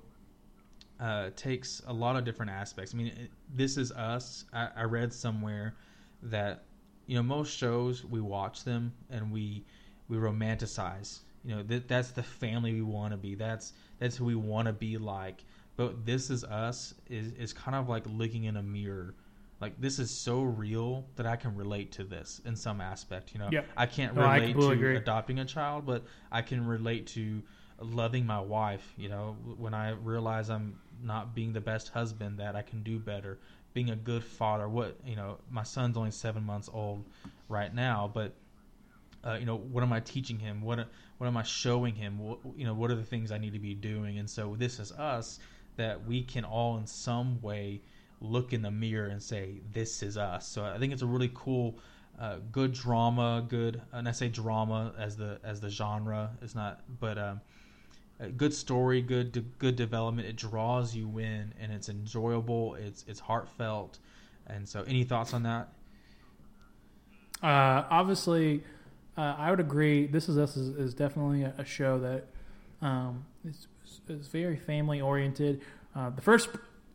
uh, 1.04 1.30
takes 1.36 1.82
a 1.88 1.94
lot 1.94 2.16
of 2.16 2.24
different 2.24 2.50
aspects. 2.52 2.94
I 2.94 2.98
mean, 2.98 3.08
it, 3.08 3.32
this 3.54 3.76
is 3.78 3.92
us. 3.92 4.46
I, 4.54 4.70
I 4.78 4.84
read 4.84 5.12
somewhere 5.12 5.76
that 6.24 6.64
you 7.08 7.18
know 7.18 7.24
most 7.24 7.58
shows 7.58 8.06
we 8.06 8.22
watch 8.22 8.64
them 8.64 8.94
and 9.10 9.32
we 9.32 9.66
we 10.08 10.16
romanticize. 10.18 11.20
You 11.44 11.56
know, 11.56 11.64
that 11.64 11.90
that's 11.90 12.12
the 12.12 12.24
family 12.24 12.74
we 12.74 12.82
want 12.84 13.12
to 13.12 13.18
be. 13.18 13.36
That's 13.36 13.74
that's 14.00 14.16
who 14.16 14.24
we 14.26 14.36
want 14.36 14.68
to 14.68 14.74
be 14.74 14.98
like. 14.98 15.44
But 15.76 16.06
this 16.06 16.30
is 16.30 16.46
us 16.46 16.94
is 17.10 17.34
is 17.34 17.52
kind 17.52 17.76
of 17.76 17.90
like 17.90 18.06
looking 18.08 18.46
in 18.46 18.56
a 18.56 18.64
mirror. 18.64 19.16
Like 19.60 19.80
this 19.82 20.00
is 20.00 20.10
so 20.10 20.42
real 20.44 21.06
that 21.18 21.26
I 21.26 21.36
can 21.36 21.54
relate 21.56 21.92
to 21.94 22.06
this 22.06 22.40
in 22.46 22.56
some 22.56 22.80
aspect. 22.80 23.34
You 23.34 23.40
know, 23.40 23.50
Yeah. 23.52 23.64
I 23.76 23.88
can't 23.88 24.16
No, 24.16 24.22
I 24.22 24.36
relate 24.36 24.54
completely 24.54 24.76
to 24.78 24.82
agree. 24.82 24.96
adopting 24.98 25.40
a 25.40 25.46
child, 25.46 25.86
but 25.86 26.06
I 26.32 26.42
can 26.42 26.66
relate 26.66 27.08
to 27.08 27.42
loving 27.80 28.26
my 28.26 28.40
wife. 28.40 28.94
You 28.98 29.10
know, 29.10 29.36
when 29.58 29.74
I 29.74 29.92
realize 29.92 30.50
I'm 30.50 30.80
not 31.04 31.36
being 31.36 31.54
the 31.54 31.62
best 31.62 31.90
husband, 31.90 32.40
that 32.40 32.56
I 32.56 32.62
can 32.62 32.84
do 32.84 33.00
better. 33.00 33.40
Being 33.74 33.90
a 33.90 33.96
good 33.96 34.24
father. 34.24 34.70
What 34.70 34.98
you 35.06 35.16
know, 35.16 35.40
my 35.50 35.64
son's 35.64 35.98
only 35.98 36.12
seven 36.12 36.44
months 36.44 36.70
old 36.72 37.06
right 37.50 37.74
now, 37.74 38.10
but 38.14 38.34
uh, 39.26 39.38
you 39.40 39.46
know, 39.46 39.58
what 39.58 39.84
am 39.84 39.94
I 39.94 40.00
teaching 40.00 40.38
him? 40.40 40.62
What 40.62 40.88
what 41.18 41.28
am 41.28 41.38
I 41.38 41.44
showing 41.44 41.96
him? 41.96 42.20
What, 42.20 42.40
you 42.58 42.66
know, 42.66 42.74
what 42.74 42.92
are 42.92 42.96
the 42.96 43.04
things 43.04 43.32
I 43.32 43.38
need 43.38 43.54
to 43.54 43.60
be 43.60 43.74
doing? 43.74 44.18
And 44.18 44.30
so 44.30 44.56
this 44.58 44.80
is 44.80 44.92
us 44.92 45.40
that 45.78 46.06
we 46.06 46.24
can 46.24 46.44
all 46.44 46.78
in 46.78 46.86
some 46.86 47.42
way 47.42 47.82
look 48.20 48.54
in 48.54 48.62
the 48.62 48.72
mirror 48.72 49.08
and 49.08 49.22
say, 49.22 49.62
"This 49.72 50.04
is 50.04 50.18
us." 50.18 50.48
So 50.48 50.66
I 50.66 50.78
think 50.78 50.94
it's 50.94 51.02
a 51.02 51.08
really 51.08 51.32
cool, 51.34 51.80
uh, 52.20 52.38
good 52.52 52.74
drama. 52.74 53.46
Good, 53.48 53.82
and 53.92 54.08
I 54.08 54.12
say 54.12 54.28
drama 54.28 54.94
as 54.98 55.16
the 55.16 55.40
as 55.44 55.62
the 55.62 55.70
genre 55.70 56.32
is 56.42 56.54
not, 56.54 56.82
but 57.00 57.18
um, 57.18 57.42
a 58.20 58.30
good 58.30 58.54
story, 58.54 59.02
good 59.02 59.32
de- 59.32 59.42
good 59.42 59.76
development. 59.76 60.28
It 60.28 60.36
draws 60.36 60.96
you 60.96 61.18
in, 61.18 61.54
and 61.60 61.72
it's 61.72 61.90
enjoyable. 61.90 62.76
It's 62.76 63.04
it's 63.08 63.20
heartfelt, 63.20 64.00
and 64.48 64.68
so 64.68 64.84
any 64.84 65.04
thoughts 65.04 65.34
on 65.34 65.44
that? 65.44 65.70
Uh, 67.42 67.84
obviously, 67.90 68.64
uh, 69.18 69.36
I 69.38 69.50
would 69.50 69.60
agree. 69.60 70.08
This 70.08 70.30
is 70.30 70.38
us 70.38 70.56
is, 70.56 70.70
is 70.78 70.94
definitely 70.94 71.44
a, 71.44 71.54
a 71.58 71.66
show 71.66 72.00
that 72.00 72.26
um, 72.82 73.26
is, 73.48 73.68
is 74.08 74.28
very 74.28 74.58
family 74.58 75.02
oriented. 75.02 75.62
Uh, 75.96 76.10
the 76.10 76.22
first 76.22 76.50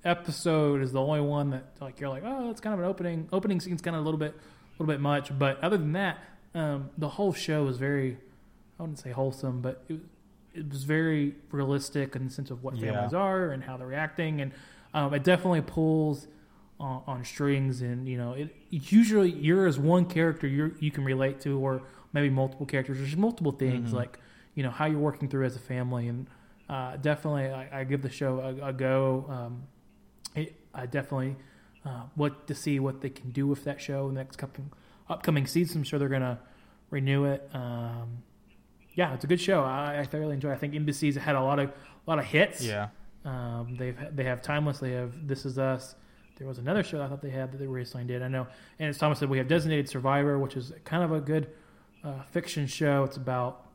episode 0.05 0.83
is 0.83 0.93
the 0.93 1.01
only 1.01 1.21
one 1.21 1.51
that 1.51 1.65
like 1.81 2.01
you're 2.01 2.09
like, 2.09 2.23
oh, 2.25 2.51
it's 2.51 2.61
kind 2.61 2.75
of 2.75 2.81
an 2.81 2.87
opening 2.87 3.29
opening 3.33 3.61
scene's 3.61 3.83
kind 3.83 3.97
of 3.97 4.03
a 4.03 4.05
little 4.05 4.19
bit 4.19 4.35
a 4.35 4.83
little 4.83 4.93
bit 4.93 5.01
much, 5.01 5.37
but 5.39 5.63
other 5.63 5.77
than 5.77 5.93
that, 5.93 6.19
um, 6.55 6.91
the 6.97 7.09
whole 7.09 7.33
show 7.33 7.65
was 7.65 7.77
very 7.77 8.17
I 8.79 8.83
wouldn't 8.83 9.01
say 9.01 9.11
wholesome, 9.11 9.61
but 9.61 9.85
it 9.89 9.95
was 9.95 10.03
it 10.59 10.69
was 10.71 10.85
very 10.85 11.35
realistic 11.53 12.17
in 12.17 12.25
the 12.27 12.31
sense 12.31 12.51
of 12.51 12.63
what 12.63 12.75
Yeah. 12.75 12.93
families 12.93 13.15
are 13.15 13.51
and 13.51 13.63
how 13.63 13.77
they're 13.77 13.87
reacting, 13.87 14.41
and 14.41 14.53
um, 14.95 15.15
it 15.15 15.25
definitely 15.25 15.63
pulls 15.63 16.27
on, 16.81 17.03
on 17.07 17.25
strings. 17.25 17.81
And 17.83 18.09
you 18.09 18.17
know, 18.19 18.33
it 18.33 18.55
usually 18.71 19.31
you're 19.31 19.67
as 19.67 19.79
one 19.79 20.05
character 20.07 20.47
you 20.47 20.75
you 20.81 20.91
can 20.91 21.05
relate 21.05 21.41
to, 21.43 21.59
or 21.59 21.83
maybe 22.13 22.31
multiple 22.31 22.67
characters. 22.67 22.99
There's 22.99 23.17
multiple 23.17 23.53
things 23.53 23.91
Mhm. 23.91 23.95
like 23.95 24.19
you 24.55 24.63
know 24.63 24.71
how 24.71 24.87
you're 24.87 24.99
working 24.99 25.29
through 25.29 25.47
as 25.47 25.57
a 25.57 25.61
family, 25.61 26.09
and 26.09 26.27
uh, 26.69 26.97
definitely 26.97 27.47
I, 27.47 27.81
I 27.81 27.85
give 27.85 28.03
the 28.03 28.11
show 28.11 28.41
a, 28.41 28.69
a 28.69 28.73
go. 28.73 29.25
Um, 29.29 29.63
it, 30.35 30.55
I 30.75 30.87
definitely 30.87 31.37
uh, 31.85 32.03
want 32.17 32.47
to 32.47 32.55
see 32.55 32.79
what 32.81 33.01
they 33.01 33.11
can 33.11 33.31
do 33.31 33.47
with 33.47 33.65
that 33.65 33.81
show 33.81 34.09
in 34.09 34.15
the 34.15 34.21
next 34.21 34.37
couple 34.37 34.65
upcoming 35.09 35.47
seasons. 35.47 35.77
I'm 35.77 35.85
sure 35.85 35.99
they're 35.99 36.09
gonna 36.09 36.39
renew 36.91 37.25
it. 37.25 37.49
Um, 37.55 38.23
yeah, 38.99 39.15
it's 39.15 39.23
a 39.23 39.29
good 39.29 39.41
show. 39.41 39.63
I, 39.63 40.01
I 40.01 40.05
thoroughly 40.05 40.35
enjoy. 40.35 40.51
it. 40.51 40.55
I 40.55 40.57
think 40.57 40.75
NBC's 40.75 41.15
had 41.15 41.37
a 41.37 41.41
lot 41.41 41.61
of 41.61 41.69
a 41.71 41.75
lot 42.11 42.19
of 42.19 42.25
hits. 42.25 42.61
Yeah, 42.65 42.89
Um, 43.25 43.77
they've 43.79 43.97
they 44.13 44.25
have 44.25 44.43
Timeless. 44.43 44.81
They 44.81 44.91
have 44.91 45.29
This 45.29 45.47
Is 45.47 45.57
Us. 45.57 45.95
There 46.37 46.49
was 46.49 46.59
another 46.59 46.83
show 46.83 47.01
I 47.01 47.07
thought 47.09 47.23
they 47.23 47.31
had 47.31 47.53
that 47.53 47.59
they 47.59 47.69
recently 47.69 48.07
did. 48.07 48.23
I 48.23 48.29
know. 48.29 48.49
And 48.81 48.89
as 48.89 48.99
Thomas 48.99 49.21
said, 49.21 49.31
we 49.31 49.39
have 49.39 49.47
Designated 49.47 49.89
Survivor, 49.89 50.37
which 50.39 50.57
is 50.57 50.73
kind 50.85 51.05
of 51.05 51.13
a 51.13 51.21
good 51.21 51.49
uh, 52.03 52.23
fiction 52.31 52.67
show. 52.67 53.05
It's 53.05 53.17
about 53.17 53.67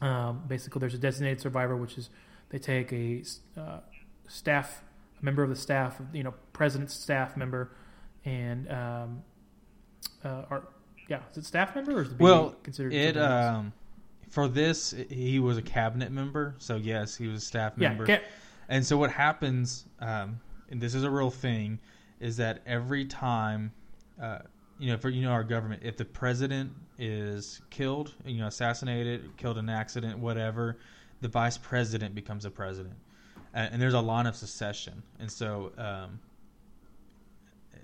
um, 0.00 0.42
basically 0.48 0.80
there's 0.80 0.94
a 0.94 0.98
designated 0.98 1.40
survivor, 1.40 1.76
which 1.76 1.96
is 1.96 2.10
they 2.48 2.58
take 2.58 2.92
a 2.92 3.22
uh, 3.56 3.78
staff 4.26 4.82
a 5.20 5.24
member 5.24 5.44
of 5.44 5.48
the 5.50 5.56
staff, 5.56 6.00
you 6.12 6.24
know, 6.24 6.34
president's 6.52 6.94
staff 6.94 7.36
member, 7.36 7.70
and 8.24 8.68
um, 8.72 9.22
uh, 10.24 10.42
or 10.50 10.68
yeah, 11.08 11.20
is 11.30 11.38
it 11.38 11.44
staff 11.44 11.74
member 11.76 11.92
or 11.98 12.02
is 12.02 12.12
it 12.12 12.18
Well, 12.18 12.56
considered 12.64 12.92
it 12.94 13.16
um 13.16 13.72
for 14.30 14.48
this 14.48 14.94
he 15.10 15.38
was 15.38 15.58
a 15.58 15.62
cabinet 15.62 16.10
member, 16.10 16.54
so 16.58 16.76
yes, 16.76 17.16
he 17.16 17.26
was 17.26 17.42
a 17.42 17.46
staff 17.46 17.74
yeah, 17.76 17.88
member. 17.88 18.06
ca- 18.06 18.22
And 18.68 18.86
so 18.86 18.96
what 18.96 19.10
happens, 19.10 19.84
um, 19.98 20.40
and 20.70 20.80
this 20.80 20.94
is 20.94 21.02
a 21.02 21.10
real 21.10 21.30
thing, 21.30 21.78
is 22.20 22.36
that 22.36 22.62
every 22.64 23.04
time, 23.04 23.72
uh, 24.22 24.38
you 24.78 24.90
know, 24.90 24.96
for 24.96 25.08
you 25.10 25.22
know 25.22 25.32
our 25.32 25.44
government, 25.44 25.82
if 25.84 25.96
the 25.96 26.04
president 26.04 26.72
is 26.98 27.60
killed, 27.70 28.14
you 28.24 28.38
know, 28.38 28.46
assassinated, 28.46 29.36
killed 29.36 29.58
in 29.58 29.68
an 29.68 29.74
accident, 29.74 30.18
whatever, 30.18 30.78
the 31.20 31.28
vice 31.28 31.58
president 31.58 32.14
becomes 32.14 32.44
a 32.44 32.50
president, 32.50 32.94
and, 33.52 33.72
and 33.74 33.82
there's 33.82 33.94
a 33.94 34.00
line 34.00 34.26
of 34.26 34.36
succession, 34.36 35.02
and 35.18 35.30
so. 35.30 35.72
Um, 35.76 36.20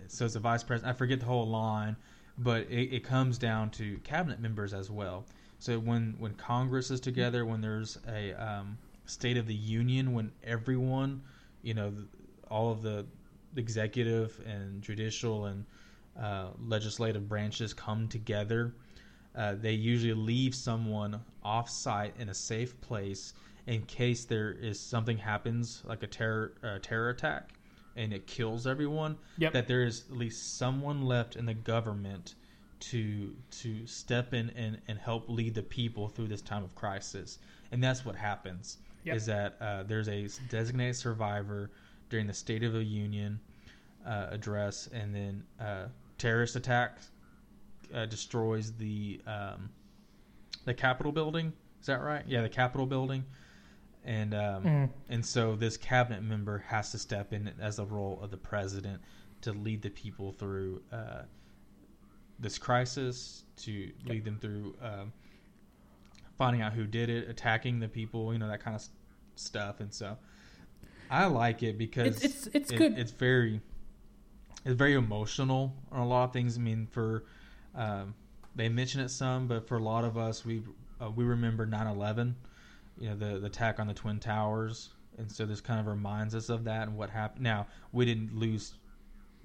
so 0.09 0.24
it's 0.24 0.36
a 0.36 0.40
vice 0.40 0.62
president. 0.62 0.94
I 0.94 0.97
forget 0.97 1.18
the 1.18 1.26
whole 1.26 1.49
line, 1.49 1.97
but 2.38 2.62
it, 2.70 2.94
it 2.94 3.05
comes 3.05 3.38
down 3.38 3.70
to 3.70 3.97
cabinet 4.05 4.38
members 4.38 4.72
as 4.72 4.88
well. 4.88 5.24
So 5.59 5.79
when 5.79 6.15
when 6.19 6.35
Congress 6.35 6.91
is 6.91 7.01
together, 7.01 7.45
when 7.45 7.61
there's 7.61 7.99
a 8.09 8.33
um, 8.35 8.79
State 9.07 9.37
of 9.37 9.47
the 9.47 9.55
Union, 9.55 10.13
when 10.13 10.33
everyone, 10.45 11.23
you 11.63 11.75
know, 11.75 11.93
all 12.51 12.71
of 12.71 12.83
the 12.83 13.07
executive 13.57 14.41
and 14.47 14.83
judicial 14.83 15.47
and 15.47 15.65
uh, 16.21 16.49
legislative 16.67 17.29
branches 17.29 17.73
come 17.73 18.09
together, 18.09 18.75
uh, 19.35 19.55
they 19.55 19.73
usually 19.73 20.15
leave 20.15 20.55
someone 20.55 21.21
off 21.43 21.69
site 21.71 22.15
in 22.19 22.29
a 22.29 22.35
safe 22.35 22.79
place 22.81 23.35
in 23.67 23.83
case 23.83 24.25
there 24.25 24.53
is 24.53 24.79
something 24.79 25.19
happens 25.19 25.83
like 25.85 26.03
a 26.03 26.07
terror 26.07 26.53
uh, 26.63 26.79
terror 26.81 27.11
attack 27.11 27.53
and 27.97 28.13
it 28.13 28.27
kills 28.27 28.67
everyone 28.67 29.17
Yep. 29.39 29.53
that 29.53 29.67
there 29.67 29.83
is 29.85 30.05
at 30.11 30.17
least 30.17 30.57
someone 30.57 31.03
left 31.03 31.35
in 31.37 31.47
the 31.47 31.55
government 31.55 32.35
to 32.79 33.35
to 33.51 33.87
step 33.87 34.35
in 34.35 34.51
and, 34.51 34.79
and 34.89 34.99
help 34.99 35.29
lead 35.29 35.55
the 35.55 35.62
people 35.62 36.09
through 36.09 36.29
this 36.29 36.43
time 36.43 36.62
of 36.62 36.74
crisis 36.74 37.39
and 37.72 37.83
that's 37.83 38.05
what 38.05 38.14
happens 38.16 38.79
Yep. 39.05 39.16
is 39.16 39.27
that 39.27 39.57
uh, 39.61 39.83
there's 39.85 40.09
a 40.09 40.29
designated 40.49 40.97
survivor 40.97 41.70
during 42.11 42.27
the 42.27 42.33
state 42.35 42.64
of 42.64 42.72
the 42.72 42.83
union 42.85 43.39
uh, 44.05 44.27
address 44.31 44.89
and 44.93 45.14
then 45.14 45.45
uh, 45.61 45.87
terrorist 46.18 46.57
attack 46.57 46.99
uh, 47.95 48.05
destroys 48.07 48.72
the 48.72 49.20
um, 49.27 49.70
the 50.64 50.74
capitol 50.74 51.12
building 51.12 51.53
is 51.81 51.87
that 51.87 52.01
right 52.03 52.24
yeah 52.27 52.43
the 52.43 52.49
capitol 52.49 52.85
building 52.87 53.24
and 54.05 54.35
um, 54.35 54.64
Mhm. 54.64 54.91
and 55.09 55.24
so 55.24 55.55
this 55.57 55.77
cabinet 55.77 56.22
member 56.22 56.59
has 56.59 56.91
to 56.93 56.99
step 56.99 57.33
in 57.33 57.53
as 57.61 57.77
the 57.77 57.87
role 57.87 58.18
of 58.22 58.31
the 58.31 58.37
president 58.37 59.01
to 59.43 59.53
lead 59.53 59.83
the 59.83 59.91
people 59.91 60.33
through 60.33 60.83
uh, 60.93 61.22
this 62.39 62.59
crisis, 62.59 63.45
to 63.59 63.91
lead 64.05 64.24
them 64.24 64.39
through 64.39 64.74
um, 64.82 65.12
finding 66.39 66.62
out 66.62 66.72
who 66.72 66.87
did 66.87 67.09
it, 67.09 67.28
attacking 67.28 67.80
the 67.80 67.89
people, 67.89 68.32
you 68.32 68.39
know 68.39 68.49
that 68.49 68.61
kind 68.61 68.76
of 68.76 68.84
stuff. 69.37 69.80
And 69.80 69.93
so 69.93 70.16
I 71.11 71.26
like 71.26 71.62
it 71.62 71.78
because 71.78 72.22
It's- 72.22 72.47
it's- 72.47 72.49
it's 72.55 72.72
it- 72.72 72.76
good. 72.76 72.99
It's 72.99 73.12
very 73.12 73.61
it's 74.64 74.74
very 74.74 74.95
emotional 74.95 75.72
on 75.93 76.01
a 76.01 76.07
lot 76.07 76.24
of 76.24 76.32
things. 76.32 76.57
I 76.59 76.61
mean, 76.61 76.87
for 76.91 77.24
um, 77.74 78.14
they 78.57 78.68
mention 78.68 79.01
it 79.01 79.11
some, 79.11 79.47
but 79.47 79.68
for 79.68 79.76
a 79.78 79.82
lot 79.82 80.05
of 80.05 80.16
us, 80.18 80.45
we 80.45 80.62
uh, 81.01 81.11
we 81.11 81.24
remember 81.24 81.66
9/11 81.66 82.34
you 82.99 83.11
know 83.11 83.16
the 83.16 83.39
the 83.39 83.47
attack 83.47 83.78
on 83.78 83.87
the 83.87 83.93
twin 83.93 84.18
towers 84.18 84.89
and 85.18 85.30
so 85.30 85.45
this 85.45 85.61
kind 85.61 85.78
of 85.78 85.87
reminds 85.87 86.34
us 86.34 86.49
of 86.49 86.64
that 86.64 86.89
and 86.89 86.97
what 86.97 87.11
happened 87.11 87.43
now 87.45 87.66
we 87.93 88.07
didn't 88.07 88.34
lose 88.34 88.72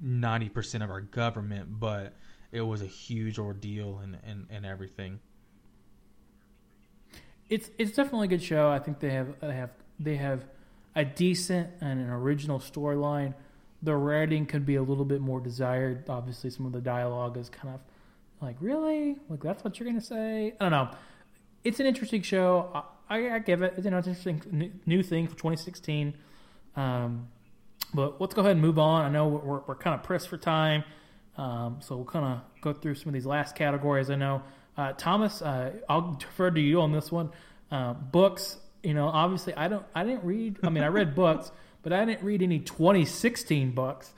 90% 0.01 0.81
of 0.81 0.89
our 0.89 1.01
government 1.01 1.77
but 1.77 2.13
it 2.51 2.61
was 2.61 2.81
a 2.81 2.87
huge 2.87 3.39
ordeal 3.39 3.99
and 4.03 4.17
and, 4.25 4.47
and 4.49 4.65
everything 4.65 5.19
It's 7.49 7.69
it's 7.77 7.91
definitely 7.95 8.25
a 8.27 8.29
good 8.29 8.43
show. 8.43 8.69
I 8.69 8.79
think 8.79 8.99
they 8.99 9.11
have 9.11 9.39
they 9.39 9.53
have 9.53 9.71
they 9.99 10.15
have 10.17 10.45
a 10.95 11.05
decent 11.05 11.69
and 11.81 11.99
an 11.99 12.09
original 12.09 12.59
storyline. 12.59 13.33
The 13.83 13.95
writing 13.95 14.45
could 14.45 14.65
be 14.65 14.75
a 14.75 14.83
little 14.83 15.05
bit 15.05 15.21
more 15.21 15.39
desired. 15.39 16.09
Obviously, 16.09 16.49
some 16.49 16.65
of 16.65 16.71
the 16.71 16.81
dialogue 16.81 17.37
is 17.37 17.49
kind 17.49 17.73
of 17.73 17.81
like, 18.41 18.55
really, 18.59 19.17
like 19.29 19.41
that's 19.41 19.63
what 19.63 19.79
you're 19.79 19.87
gonna 19.87 20.01
say. 20.01 20.53
I 20.59 20.69
don't 20.69 20.71
know. 20.71 20.89
It's 21.63 21.79
an 21.79 21.85
interesting 21.85 22.21
show. 22.21 22.83
I, 23.09 23.35
I, 23.35 23.39
give 23.39 23.61
it. 23.61 23.75
It's 23.77 23.85
an 23.85 23.93
interesting 23.93 24.41
new, 24.51 24.71
new 24.85 25.03
thing 25.03 25.27
for 25.27 25.35
2016. 25.35 26.15
Um, 26.75 27.27
but 27.93 28.19
let's 28.21 28.33
go 28.33 28.41
ahead 28.41 28.53
and 28.53 28.61
move 28.61 28.79
on. 28.79 29.05
I 29.05 29.09
know 29.09 29.27
we're, 29.27 29.59
we're 29.67 29.75
kind 29.75 29.93
of 29.93 30.03
pressed 30.03 30.27
for 30.27 30.37
time, 30.37 30.83
um, 31.37 31.77
so 31.81 31.95
we'll 31.95 32.05
kind 32.05 32.25
of 32.25 32.61
go 32.61 32.73
through 32.73 32.95
some 32.95 33.09
of 33.09 33.13
these 33.13 33.25
last 33.25 33.55
categories. 33.55 34.09
I 34.09 34.15
know 34.15 34.41
uh, 34.77 34.93
Thomas, 34.93 35.41
uh, 35.41 35.71
I'll 35.89 36.13
defer 36.13 36.51
to 36.51 36.59
you 36.61 36.81
on 36.81 36.91
this 36.91 37.11
one. 37.11 37.29
Uh, 37.71 37.93
books, 37.93 38.57
you 38.83 38.93
know, 38.93 39.07
obviously 39.07 39.53
I 39.55 39.67
don't, 39.67 39.85
I 39.95 40.03
didn't 40.03 40.23
read. 40.23 40.57
I 40.63 40.69
mean, 40.69 40.83
I 40.83 40.87
read 40.87 41.15
books, 41.15 41.51
but 41.83 41.93
I 41.93 42.03
didn't 42.05 42.23
read 42.23 42.41
any 42.41 42.59
2016 42.59 43.71
books. 43.71 44.13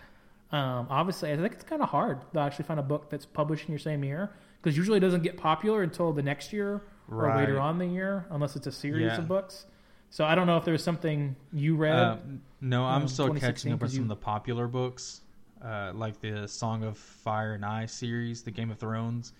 Um, 0.52 0.88
obviously, 0.90 1.32
I 1.32 1.38
think 1.38 1.54
it's 1.54 1.64
kind 1.64 1.82
of 1.82 1.90
hard 1.90 2.20
to 2.34 2.40
actually 2.40 2.66
find 2.66 2.80
a 2.80 2.84
book 2.84 3.10
that's 3.10 3.26
published 3.26 3.66
in 3.66 3.72
your 3.72 3.80
same 3.80 4.04
year 4.04 4.32
because 4.62 4.78
usually 4.78 4.98
it 4.98 5.02
doesn't 5.02 5.24
get 5.24 5.38
popular 5.38 5.82
until 5.82 6.14
the 6.14 6.22
next 6.22 6.54
year 6.54 6.82
or 7.12 7.36
later 7.36 7.60
on 7.60 7.82
in 7.82 7.88
the 7.90 7.94
year, 7.94 8.26
unless 8.30 8.56
it's 8.56 8.68
a 8.68 8.72
series 8.72 9.06
Yeah. 9.08 9.18
of 9.18 9.28
books. 9.28 9.66
So 10.12 10.24
I 10.26 10.36
don't 10.36 10.46
know 10.46 10.58
if 10.58 10.66
there's 10.66 10.84
something 10.84 11.36
you 11.52 11.76
read. 11.76 11.96
Uh, 11.96 12.18
no 12.62 12.86
i'm 12.86 13.08
still 13.10 13.34
catching 13.34 13.74
up 13.74 13.82
with 13.82 13.92
some 13.92 13.98
you- 13.98 14.04
of 14.04 14.08
the 14.10 14.16
popular 14.16 14.68
books 14.68 15.20
uh, 15.64 15.92
like 15.94 16.20
the 16.22 16.48
song 16.48 16.84
of 16.84 16.98
fire 16.98 17.54
and 17.54 17.64
ice 17.66 17.94
series 17.94 18.44
the 18.44 18.52
game 18.52 18.70
of 18.72 18.78
thrones 18.78 19.34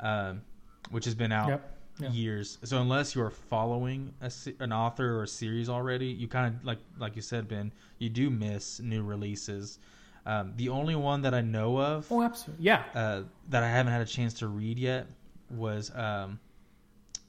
um, 0.00 0.42
which 0.90 1.04
has 1.04 1.14
been 1.14 1.32
out 1.32 1.48
Yep. 1.50 1.68
Yeah. 1.98 2.10
years. 2.10 2.58
So 2.64 2.80
unless 2.80 3.14
you 3.14 3.22
are 3.22 3.30
following 3.30 4.14
a, 4.22 4.32
an 4.60 4.72
author 4.72 5.18
or 5.18 5.24
a 5.24 5.28
series 5.28 5.68
already, 5.68 6.06
you 6.06 6.26
kind 6.26 6.54
of 6.56 6.64
like 6.64 6.78
like 6.98 7.14
you 7.16 7.22
said, 7.22 7.46
Ben, 7.48 7.70
you 7.98 8.08
do 8.08 8.30
miss 8.30 8.80
new 8.80 9.02
releases. 9.02 9.78
Um, 10.24 10.54
the 10.56 10.70
only 10.70 10.94
one 10.94 11.20
that 11.22 11.34
I 11.34 11.42
know 11.42 11.78
of 11.78 12.06
Oh, 12.10 12.22
absolutely. 12.22 12.64
Yeah. 12.64 12.82
uh, 12.94 13.22
that 13.50 13.62
I 13.62 13.68
haven't 13.68 13.92
had 13.92 14.00
a 14.00 14.06
chance 14.06 14.32
to 14.34 14.48
read 14.48 14.78
yet 14.78 15.06
was 15.50 15.94
um, 15.94 16.40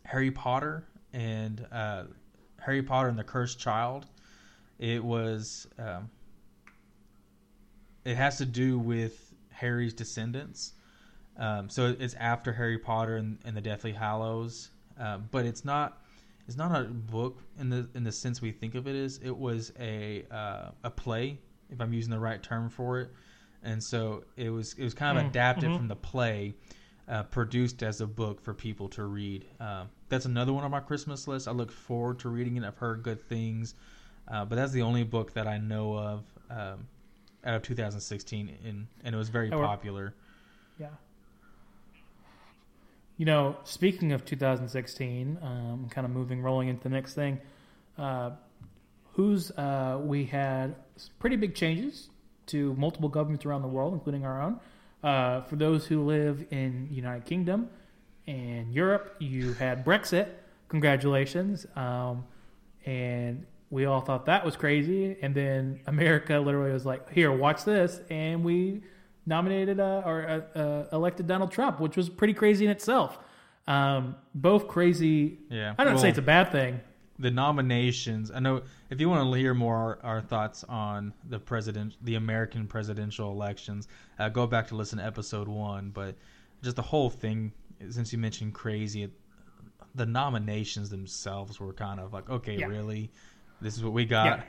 Harry 0.05 0.31
Potter 0.31 0.85
and 1.11 1.65
uh, 1.71 2.03
Harry 2.61 2.81
Potter 2.83 3.09
and 3.09 3.19
the 3.19 3.23
Cursed 3.25 3.59
Child. 3.59 4.05
It 4.79 5.03
was 5.03 5.67
um, 5.77 6.09
it 8.05 8.15
has 8.15 8.37
to 8.37 8.45
do 8.45 8.77
with 8.79 9.33
Harry's 9.51 9.93
descendants. 9.93 10.73
Um, 11.37 11.69
so 11.69 11.95
it's 11.99 12.13
after 12.15 12.53
Harry 12.53 12.77
Potter 12.77 13.17
and, 13.17 13.39
and 13.45 13.57
the 13.57 13.61
Deathly 13.61 13.91
Hallows, 13.93 14.69
uh, 14.99 15.17
but 15.31 15.45
it's 15.45 15.65
not 15.65 15.99
it's 16.47 16.57
not 16.57 16.75
a 16.79 16.83
book 16.85 17.41
in 17.59 17.69
the 17.69 17.89
in 17.95 18.03
the 18.03 18.11
sense 18.11 18.41
we 18.41 18.51
think 18.51 18.75
of 18.75 18.87
it 18.87 18.95
as. 18.95 19.17
It 19.23 19.35
was 19.35 19.71
a 19.79 20.25
uh, 20.31 20.71
a 20.83 20.89
play, 20.91 21.39
if 21.71 21.81
I'm 21.81 21.93
using 21.93 22.11
the 22.11 22.19
right 22.19 22.41
term 22.43 22.69
for 22.69 22.99
it, 22.99 23.09
and 23.63 23.83
so 23.83 24.25
it 24.37 24.49
was 24.49 24.73
it 24.73 24.83
was 24.83 24.93
kind 24.93 25.17
of 25.17 25.23
Mm, 25.23 25.29
adapted 25.29 25.71
mhm. 25.71 25.77
from 25.77 25.87
the 25.87 25.95
play, 25.95 26.53
uh, 27.07 27.23
produced 27.23 27.81
as 27.81 27.99
a 28.01 28.07
book 28.07 28.39
for 28.41 28.53
people 28.53 28.87
to 28.89 29.05
read. 29.05 29.45
Um, 29.59 29.89
that's 30.09 30.25
another 30.25 30.53
one 30.53 30.63
on 30.63 30.71
my 30.71 30.81
Christmas 30.81 31.27
list. 31.27 31.47
I 31.47 31.51
look 31.51 31.71
forward 31.71 32.19
to 32.19 32.29
reading 32.29 32.57
it. 32.57 32.63
I've 32.63 32.77
heard 32.77 33.01
good 33.01 33.27
things, 33.27 33.73
uh, 34.27 34.45
but 34.45 34.55
that's 34.55 34.71
the 34.71 34.83
only 34.83 35.03
book 35.03 35.33
that 35.33 35.47
I 35.47 35.57
know 35.57 35.97
of 35.97 36.23
um, 36.51 36.87
out 37.45 37.55
of 37.55 37.63
2016, 37.63 38.57
and 38.65 38.87
and 39.03 39.15
it 39.15 39.17
was 39.17 39.29
very 39.29 39.49
popular. 39.49 40.13
Yeah. 40.79 40.87
You 43.17 43.25
know, 43.25 43.57
speaking 43.63 44.11
of 44.11 44.25
2016, 44.25 45.37
um, 45.41 45.87
kind 45.91 46.05
of 46.05 46.11
moving, 46.11 46.41
rolling 46.41 46.67
into 46.67 46.83
the 46.83 46.89
next 46.89 47.13
thing. 47.13 47.39
Uh, 47.97 48.31
who's 49.13 49.51
uh, 49.51 49.99
we 50.01 50.25
had 50.25 50.75
pretty 51.19 51.35
big 51.35 51.55
changes 51.55 52.09
to 52.47 52.73
multiple 52.73 53.09
governments 53.09 53.45
around 53.45 53.61
the 53.61 53.67
world, 53.67 53.93
including 53.93 54.25
our 54.25 54.41
own. 54.41 54.59
Uh, 55.03 55.41
for 55.41 55.55
those 55.55 55.85
who 55.85 56.03
live 56.03 56.45
in 56.51 56.87
United 56.91 57.25
Kingdom 57.25 57.69
and 58.27 58.73
Europe, 58.73 59.15
you 59.19 59.53
had 59.53 59.85
Brexit. 59.85 60.29
Congratulations. 60.69 61.65
Um, 61.75 62.25
and 62.85 63.45
we 63.73 63.85
all 63.85 64.01
thought 64.01 64.25
that 64.27 64.45
was 64.45 64.55
crazy. 64.55 65.17
And 65.21 65.33
then 65.33 65.79
America 65.87 66.39
literally 66.39 66.71
was 66.71 66.85
like, 66.85 67.11
"Here, 67.11 67.31
watch 67.31 67.63
this," 67.65 67.99
and 68.09 68.43
we 68.43 68.81
nominated 69.25 69.79
uh, 69.79 70.01
or 70.05 70.17
uh, 70.55 70.59
uh, 70.59 70.87
elected 70.97 71.25
Donald 71.27 71.51
Trump, 71.51 71.79
which 71.79 71.97
was 71.97 72.09
pretty 72.09 72.33
crazy 72.33 72.65
in 72.65 72.71
itself. 72.71 73.17
Um, 73.67 74.15
both 74.35 74.67
crazy. 74.67 75.39
Yeah, 75.49 75.73
I 75.77 75.83
don't 75.85 75.97
say 75.97 76.09
it's 76.09 76.17
a 76.17 76.21
bad 76.21 76.51
thing. 76.51 76.81
the 77.19 77.31
nominations. 77.31 78.31
I 78.31 78.39
know 78.39 78.63
if 78.89 78.99
you 78.99 79.07
want 79.09 79.31
to 79.31 79.39
hear 79.39 79.53
more 79.53 79.75
our, 79.77 79.99
our 80.15 80.21
thoughts 80.21 80.63
on 80.65 81.13
the 81.29 81.39
president, 81.39 81.95
the 82.01 82.15
American 82.15 82.67
presidential 82.67 83.31
elections, 83.31 83.87
uh, 84.19 84.29
go 84.29 84.45
back 84.47 84.67
to 84.67 84.75
listen 84.75 84.97
to 84.99 85.05
episode 85.05 85.47
one. 85.47 85.91
But 85.91 86.15
just 86.61 86.75
the 86.75 86.81
whole 86.81 87.09
thing, 87.09 87.53
since 87.89 88.11
you 88.11 88.19
mentioned 88.19 88.53
crazy, 88.53 89.09
the 89.95 90.05
nominations 90.05 90.89
themselves 90.89 91.59
were 91.59 91.71
kind 91.73 91.99
of 91.99 92.11
like, 92.13 92.29
okay, 92.29 92.57
Yeah. 92.57 92.65
really, 92.67 93.11
this 93.63 93.77
is 93.77 93.83
what 93.83 93.93
we 93.93 94.05
got. 94.05 94.45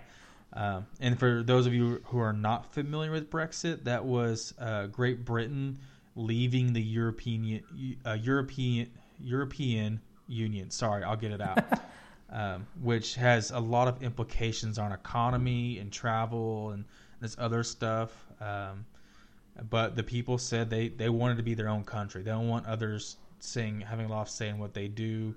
Um, 0.53 0.87
and 1.01 1.19
for 1.19 1.43
those 1.43 1.67
of 1.67 1.75
you 1.75 2.01
who 2.05 2.19
are 2.19 2.33
not 2.33 2.73
familiar 2.73 3.11
with 3.11 3.31
Brexit, 3.31 3.85
that 3.85 4.05
was 4.05 4.55
uh, 4.61 4.87
Great 4.87 5.25
Britain 5.25 5.79
leaving 6.15 6.73
the 6.73 6.83
European 6.83 7.97
uh, 8.07 8.13
European 8.13 8.91
European 9.21 10.01
Union. 10.29 10.71
Sorry, 10.71 11.03
I'll 11.03 11.17
get 11.17 11.33
it 11.33 11.41
out. 11.41 11.59
um, 12.35 12.67
which 12.83 13.15
has 13.15 13.53
a 13.53 13.59
lot 13.59 13.89
of 13.89 14.03
implications 14.03 14.79
on 14.79 14.93
economy 14.93 15.79
and 15.79 15.93
travel 15.93 16.71
and 16.71 16.85
this 17.21 17.37
other 17.39 17.63
stuff. 17.63 18.11
Um, 18.41 18.85
but 19.71 19.95
the 19.95 20.03
people 20.03 20.37
said 20.37 20.69
they, 20.69 20.89
they 20.89 21.09
wanted 21.09 21.37
to 21.37 21.45
be 21.45 21.55
their 21.55 21.69
own 21.69 21.85
country. 21.85 22.23
They 22.23 22.33
don't 22.33 22.49
want 22.49 22.67
others 22.67 23.17
saying 23.39 23.83
having 23.83 24.07
a 24.07 24.09
lot 24.09 24.23
of 24.23 24.29
say 24.29 24.49
in 24.49 24.59
what 24.59 24.75
they 24.75 24.89
do. 24.89 25.35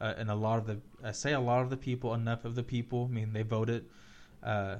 Uh, 0.00 0.14
and 0.16 0.30
a 0.30 0.34
lot 0.34 0.58
of 0.58 0.66
the 0.66 0.78
I 1.02 1.12
say 1.12 1.32
a 1.32 1.40
lot 1.40 1.62
of 1.62 1.70
the 1.70 1.76
people, 1.76 2.14
enough 2.14 2.44
of 2.44 2.54
the 2.54 2.62
people. 2.62 3.08
I 3.10 3.14
mean, 3.14 3.32
they 3.32 3.42
voted, 3.42 3.86
uh, 4.42 4.76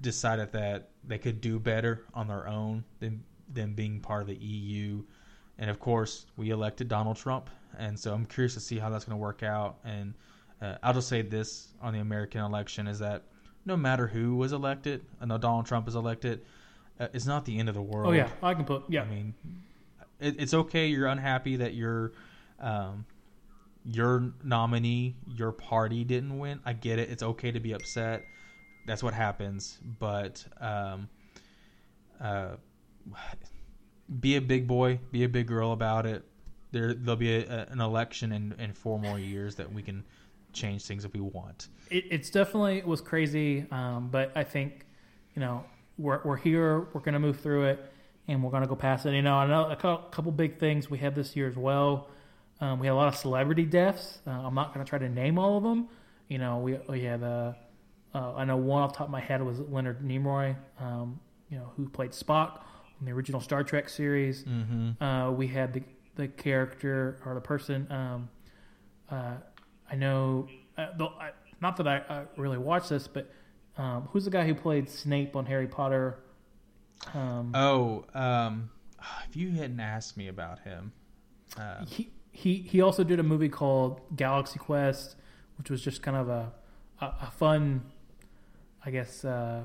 decided 0.00 0.52
that 0.52 0.90
they 1.04 1.18
could 1.18 1.40
do 1.40 1.58
better 1.58 2.04
on 2.14 2.28
their 2.28 2.46
own 2.46 2.84
than 2.98 3.22
than 3.52 3.74
being 3.74 4.00
part 4.00 4.22
of 4.22 4.28
the 4.28 4.36
EU. 4.36 5.02
And 5.58 5.70
of 5.70 5.78
course, 5.78 6.26
we 6.36 6.50
elected 6.50 6.88
Donald 6.88 7.16
Trump, 7.16 7.50
and 7.78 7.98
so 7.98 8.14
I'm 8.14 8.26
curious 8.26 8.54
to 8.54 8.60
see 8.60 8.78
how 8.78 8.90
that's 8.90 9.04
going 9.04 9.16
to 9.16 9.22
work 9.22 9.42
out. 9.42 9.78
And 9.84 10.14
uh, 10.60 10.76
I'll 10.82 10.94
just 10.94 11.08
say 11.08 11.22
this 11.22 11.68
on 11.80 11.92
the 11.92 12.00
American 12.00 12.42
election 12.42 12.86
is 12.86 12.98
that 13.00 13.24
no 13.64 13.76
matter 13.76 14.06
who 14.06 14.36
was 14.36 14.52
elected, 14.52 15.04
I 15.20 15.26
know 15.26 15.38
Donald 15.38 15.66
Trump 15.66 15.86
is 15.88 15.94
elected, 15.94 16.42
uh, 16.98 17.08
it's 17.12 17.26
not 17.26 17.44
the 17.44 17.58
end 17.58 17.68
of 17.68 17.74
the 17.74 17.82
world. 17.82 18.08
Oh 18.08 18.12
yeah, 18.12 18.28
I 18.42 18.54
can 18.54 18.64
put 18.64 18.84
yeah. 18.88 19.02
I 19.02 19.06
mean, 19.06 19.34
it, 20.18 20.36
it's 20.38 20.54
okay. 20.54 20.86
You're 20.86 21.06
unhappy 21.06 21.56
that 21.56 21.74
your 21.74 22.12
um, 22.58 23.06
your 23.84 24.32
nominee, 24.42 25.16
your 25.26 25.52
party 25.52 26.04
didn't 26.04 26.38
win. 26.38 26.60
I 26.64 26.72
get 26.72 26.98
it. 26.98 27.10
It's 27.10 27.22
okay 27.22 27.50
to 27.52 27.60
be 27.60 27.72
upset. 27.72 28.22
That's 28.86 29.02
what 29.02 29.14
happens. 29.14 29.78
But 29.98 30.44
um, 30.60 31.08
uh, 32.20 32.56
be 34.20 34.36
a 34.36 34.40
big 34.40 34.66
boy, 34.66 35.00
be 35.10 35.24
a 35.24 35.28
big 35.28 35.46
girl 35.46 35.72
about 35.72 36.06
it. 36.06 36.24
There, 36.72 36.94
there'll 36.94 37.16
be 37.16 37.36
a, 37.36 37.48
a, 37.48 37.66
an 37.70 37.80
election 37.80 38.32
in, 38.32 38.54
in 38.58 38.72
four 38.72 38.98
more 38.98 39.18
years 39.18 39.56
that 39.56 39.72
we 39.72 39.82
can 39.82 40.04
change 40.52 40.84
things 40.84 41.04
if 41.04 41.12
we 41.12 41.20
want. 41.20 41.68
it, 41.90 42.04
it's 42.10 42.30
definitely 42.30 42.78
it 42.78 42.86
was 42.86 43.00
crazy, 43.00 43.66
um, 43.70 44.08
but 44.10 44.32
I 44.36 44.44
think 44.44 44.86
you 45.34 45.40
know 45.40 45.64
we're 45.98 46.20
we're 46.24 46.36
here. 46.36 46.88
We're 46.92 47.00
gonna 47.00 47.20
move 47.20 47.40
through 47.40 47.66
it, 47.66 47.92
and 48.28 48.42
we're 48.42 48.50
gonna 48.50 48.66
go 48.66 48.76
past 48.76 49.06
it. 49.06 49.14
You 49.14 49.22
know, 49.22 49.34
I 49.34 49.46
know 49.46 49.70
a 49.70 49.76
couple 49.76 50.32
big 50.32 50.58
things 50.58 50.90
we 50.90 50.98
had 50.98 51.14
this 51.14 51.36
year 51.36 51.48
as 51.48 51.56
well. 51.56 52.08
Um, 52.60 52.78
we 52.78 52.86
had 52.86 52.92
a 52.92 52.96
lot 52.96 53.08
of 53.08 53.16
celebrity 53.16 53.64
deaths. 53.64 54.18
Uh, 54.26 54.30
I'm 54.30 54.54
not 54.54 54.72
gonna 54.72 54.84
try 54.84 54.98
to 54.98 55.08
name 55.08 55.38
all 55.38 55.56
of 55.56 55.62
them. 55.62 55.88
You 56.28 56.38
know, 56.38 56.58
we 56.58 56.78
we 56.88 57.02
had 57.02 57.22
uh, 57.22 57.54
uh, 58.14 58.34
I 58.34 58.44
know 58.44 58.56
one 58.56 58.82
off 58.82 58.92
the 58.92 58.98
top 58.98 59.06
of 59.06 59.12
my 59.12 59.20
head 59.20 59.42
was 59.42 59.60
Leonard 59.60 60.02
Nimoy. 60.02 60.56
Um, 60.78 61.20
you 61.48 61.58
know, 61.58 61.72
who 61.76 61.88
played 61.88 62.10
Spock 62.12 62.60
in 63.00 63.06
the 63.06 63.12
original 63.12 63.40
Star 63.40 63.64
Trek 63.64 63.88
series. 63.88 64.44
Mm-hmm. 64.44 65.02
Uh, 65.02 65.30
we 65.32 65.46
had 65.48 65.72
the 65.72 65.82
the 66.16 66.28
character 66.28 67.18
or 67.24 67.34
the 67.34 67.40
person. 67.40 67.90
Um, 67.90 68.28
uh, 69.10 69.36
I 69.90 69.96
know, 69.96 70.46
uh, 70.78 70.88
though, 70.96 71.12
I, 71.20 71.30
not 71.60 71.76
that 71.78 71.88
I, 71.88 72.02
I 72.08 72.22
really 72.36 72.58
watched 72.58 72.90
this, 72.90 73.08
but 73.08 73.30
um, 73.76 74.08
who's 74.10 74.24
the 74.24 74.30
guy 74.30 74.46
who 74.46 74.54
played 74.54 74.88
Snape 74.88 75.34
on 75.34 75.46
Harry 75.46 75.66
Potter? 75.66 76.18
Um, 77.14 77.52
Oh, 77.54 78.04
um, 78.14 78.70
if 79.28 79.34
you 79.34 79.52
hadn't 79.52 79.80
asked 79.80 80.16
me 80.16 80.28
about 80.28 80.60
him, 80.60 80.92
uh, 81.56 81.84
he 81.86 82.10
he 82.32 82.56
he 82.56 82.80
also 82.80 83.04
did 83.04 83.18
a 83.20 83.22
movie 83.22 83.48
called 83.48 84.00
Galaxy 84.14 84.58
Quest, 84.58 85.16
which 85.58 85.70
was 85.70 85.82
just 85.82 86.02
kind 86.02 86.16
of 86.16 86.28
a 86.28 86.52
a, 87.00 87.06
a 87.22 87.30
fun, 87.30 87.82
I 88.84 88.90
guess, 88.90 89.24
uh, 89.24 89.64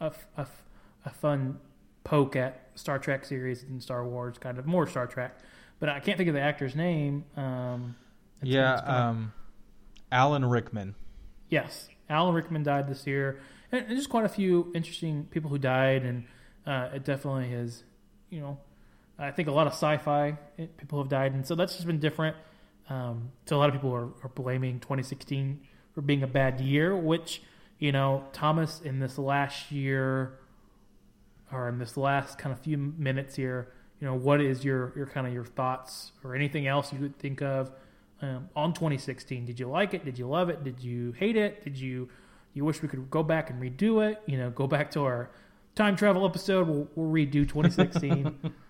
a, 0.00 0.12
a 0.36 0.46
a 1.04 1.10
fun 1.10 1.58
poke 2.04 2.36
at 2.36 2.70
Star 2.74 2.98
Trek 2.98 3.24
series 3.24 3.62
and 3.62 3.82
Star 3.82 4.04
Wars, 4.04 4.38
kind 4.38 4.58
of 4.58 4.66
more 4.66 4.86
Star 4.86 5.06
Trek. 5.06 5.38
But 5.78 5.88
I 5.88 6.00
can't 6.00 6.18
think 6.18 6.28
of 6.28 6.34
the 6.34 6.40
actor's 6.40 6.74
name. 6.74 7.24
Um, 7.36 7.96
yeah, 8.42 8.74
um, 8.74 9.32
Alan 10.12 10.44
Rickman. 10.44 10.94
Yes, 11.48 11.88
Alan 12.08 12.34
Rickman 12.34 12.62
died 12.62 12.88
this 12.88 13.06
year, 13.06 13.40
and, 13.72 13.86
and 13.86 13.96
just 13.96 14.10
quite 14.10 14.24
a 14.24 14.28
few 14.28 14.70
interesting 14.74 15.26
people 15.30 15.50
who 15.50 15.58
died, 15.58 16.04
and 16.04 16.24
uh, 16.66 16.90
it 16.94 17.04
definitely 17.04 17.50
has, 17.50 17.84
you 18.28 18.40
know, 18.40 18.58
I 19.20 19.30
think 19.30 19.48
a 19.48 19.52
lot 19.52 19.66
of 19.66 19.74
sci-fi 19.74 20.38
eh, 20.58 20.66
people 20.76 20.98
have 21.00 21.08
died, 21.08 21.34
and 21.34 21.46
so 21.46 21.54
that's 21.54 21.74
just 21.74 21.86
been 21.86 22.00
different. 22.00 22.36
Um, 22.88 23.30
so 23.46 23.56
a 23.56 23.58
lot 23.58 23.68
of 23.68 23.74
people 23.74 23.94
are, 23.94 24.08
are 24.24 24.30
blaming 24.34 24.80
2016 24.80 25.60
for 25.94 26.00
being 26.00 26.22
a 26.22 26.26
bad 26.26 26.60
year, 26.60 26.96
which 26.96 27.42
you 27.78 27.92
know 27.92 28.24
Thomas 28.32 28.80
in 28.80 28.98
this 28.98 29.18
last 29.18 29.70
year, 29.70 30.38
or 31.52 31.68
in 31.68 31.78
this 31.78 31.96
last 31.96 32.38
kind 32.38 32.52
of 32.52 32.60
few 32.60 32.78
minutes 32.78 33.36
here, 33.36 33.72
you 34.00 34.06
know, 34.06 34.14
what 34.14 34.40
is 34.40 34.64
your 34.64 34.92
your 34.96 35.06
kind 35.06 35.26
of 35.26 35.32
your 35.32 35.44
thoughts 35.44 36.12
or 36.24 36.34
anything 36.34 36.66
else 36.66 36.92
you 36.92 36.98
could 36.98 37.18
think 37.18 37.42
of 37.42 37.70
um, 38.22 38.48
on 38.56 38.72
2016. 38.72 39.44
Did 39.44 39.60
you 39.60 39.68
like 39.68 39.94
it? 39.94 40.04
Did 40.04 40.18
you 40.18 40.26
love 40.26 40.48
it? 40.48 40.64
Did 40.64 40.80
you 40.80 41.12
hate 41.12 41.36
it? 41.36 41.62
Did 41.64 41.78
you 41.78 42.08
you 42.54 42.64
wish 42.64 42.82
we 42.82 42.88
could 42.88 43.10
go 43.10 43.22
back 43.22 43.50
and 43.50 43.60
redo 43.60 44.10
it? 44.10 44.20
You 44.26 44.38
know, 44.38 44.50
go 44.50 44.66
back 44.66 44.90
to 44.92 45.04
our 45.04 45.30
time 45.74 45.96
travel 45.96 46.26
episode. 46.26 46.68
We'll, 46.68 46.88
we'll 46.94 47.12
redo 47.12 47.48
2016. 47.48 48.52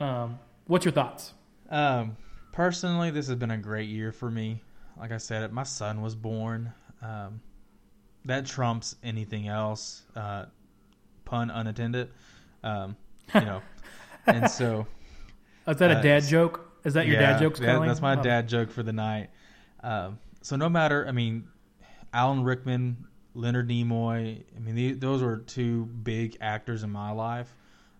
um, 0.00 0.38
what's 0.66 0.84
your 0.84 0.92
thoughts? 0.92 1.34
Um, 1.70 2.16
personally, 2.52 3.10
this 3.10 3.26
has 3.28 3.36
been 3.36 3.50
a 3.50 3.58
great 3.58 3.88
year 3.88 4.12
for 4.12 4.30
me. 4.30 4.62
Like 4.98 5.12
I 5.12 5.18
said, 5.18 5.52
my 5.52 5.62
son 5.62 6.00
was 6.02 6.14
born. 6.14 6.72
Um, 7.02 7.40
that 8.24 8.46
trumps 8.46 8.96
anything 9.02 9.48
else. 9.48 10.02
Uh, 10.14 10.46
pun 11.24 11.50
unattended. 11.50 12.10
Um, 12.64 12.96
you 13.34 13.40
know, 13.42 13.62
and 14.26 14.50
so 14.50 14.86
Is 15.66 15.76
that 15.78 15.90
a 15.90 15.98
Uh, 15.98 16.02
dad 16.02 16.22
joke? 16.24 16.72
Is 16.84 16.94
that 16.94 17.06
your 17.06 17.16
yeah, 17.20 17.32
dad 17.32 17.40
joke? 17.40 17.56
that- 17.58 17.82
that's 17.86 18.00
my 18.00 18.16
Oh. 18.18 18.22
dad 18.22 18.48
joke 18.48 18.70
for 18.70 18.82
the 18.82 18.92
night. 18.92 19.30
Um, 19.82 20.18
so 20.42 20.56
no 20.56 20.68
matter, 20.68 21.06
I 21.06 21.12
mean, 21.12 21.48
Alan 22.12 22.42
Rickman, 22.44 23.06
Leonard 23.34 23.68
Nimoy. 23.68 24.42
I 24.54 24.58
mean, 24.60 24.74
the, 24.74 24.92
those 24.92 25.22
were 25.22 25.38
two 25.38 25.84
big 25.86 26.36
actors 26.40 26.82
in 26.84 26.90
my 26.90 27.10
life 27.10 27.54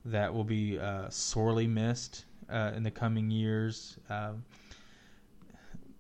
that 0.07 0.33
will 0.33 0.45
be 0.45 0.79
uh, 0.79 1.09
sorely 1.11 1.67
missed 1.67 2.25
uh, 2.51 2.73
in 2.75 2.83
the 2.83 2.91
coming 2.91 3.31
years. 3.31 3.99
Um, 4.09 4.45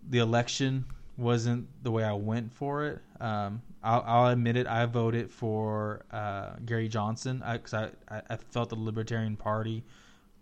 the 0.09 0.19
election 0.19 0.85
wasn't 1.17 1.67
the 1.83 1.91
way 1.91 2.05
I 2.05 2.13
went 2.13 2.53
for 2.53 2.87
it. 2.87 3.01
Um, 3.21 3.63
I'll, 3.83 4.05
I'll 4.07 4.33
admit 4.33 4.57
it. 4.57 4.67
I 4.67 4.85
voted 4.87 5.31
for 5.31 6.05
uh, 6.11 6.55
Gary 6.65 6.89
Johnson 6.89 7.43
because 7.53 7.75
I, 7.75 7.91
I, 8.09 8.23
I 8.31 8.37
felt 8.37 8.69
the 8.69 8.77
Libertarian 8.77 9.37
Party 9.37 9.83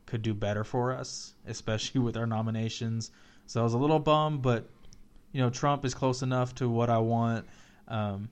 could 0.06 0.22
do 0.22 0.34
better 0.34 0.64
for 0.64 0.92
us, 0.92 1.34
especially 1.46 2.00
with 2.02 2.16
our 2.16 2.26
nominations. 2.26 3.10
So 3.46 3.60
I 3.60 3.64
was 3.64 3.74
a 3.74 3.78
little 3.78 3.98
bummed, 3.98 4.42
but 4.42 4.68
you 5.32 5.40
know 5.40 5.50
Trump 5.50 5.84
is 5.84 5.94
close 5.94 6.22
enough 6.22 6.54
to 6.56 6.68
what 6.68 6.90
I 6.90 6.98
want. 6.98 7.46
Um, 7.88 8.28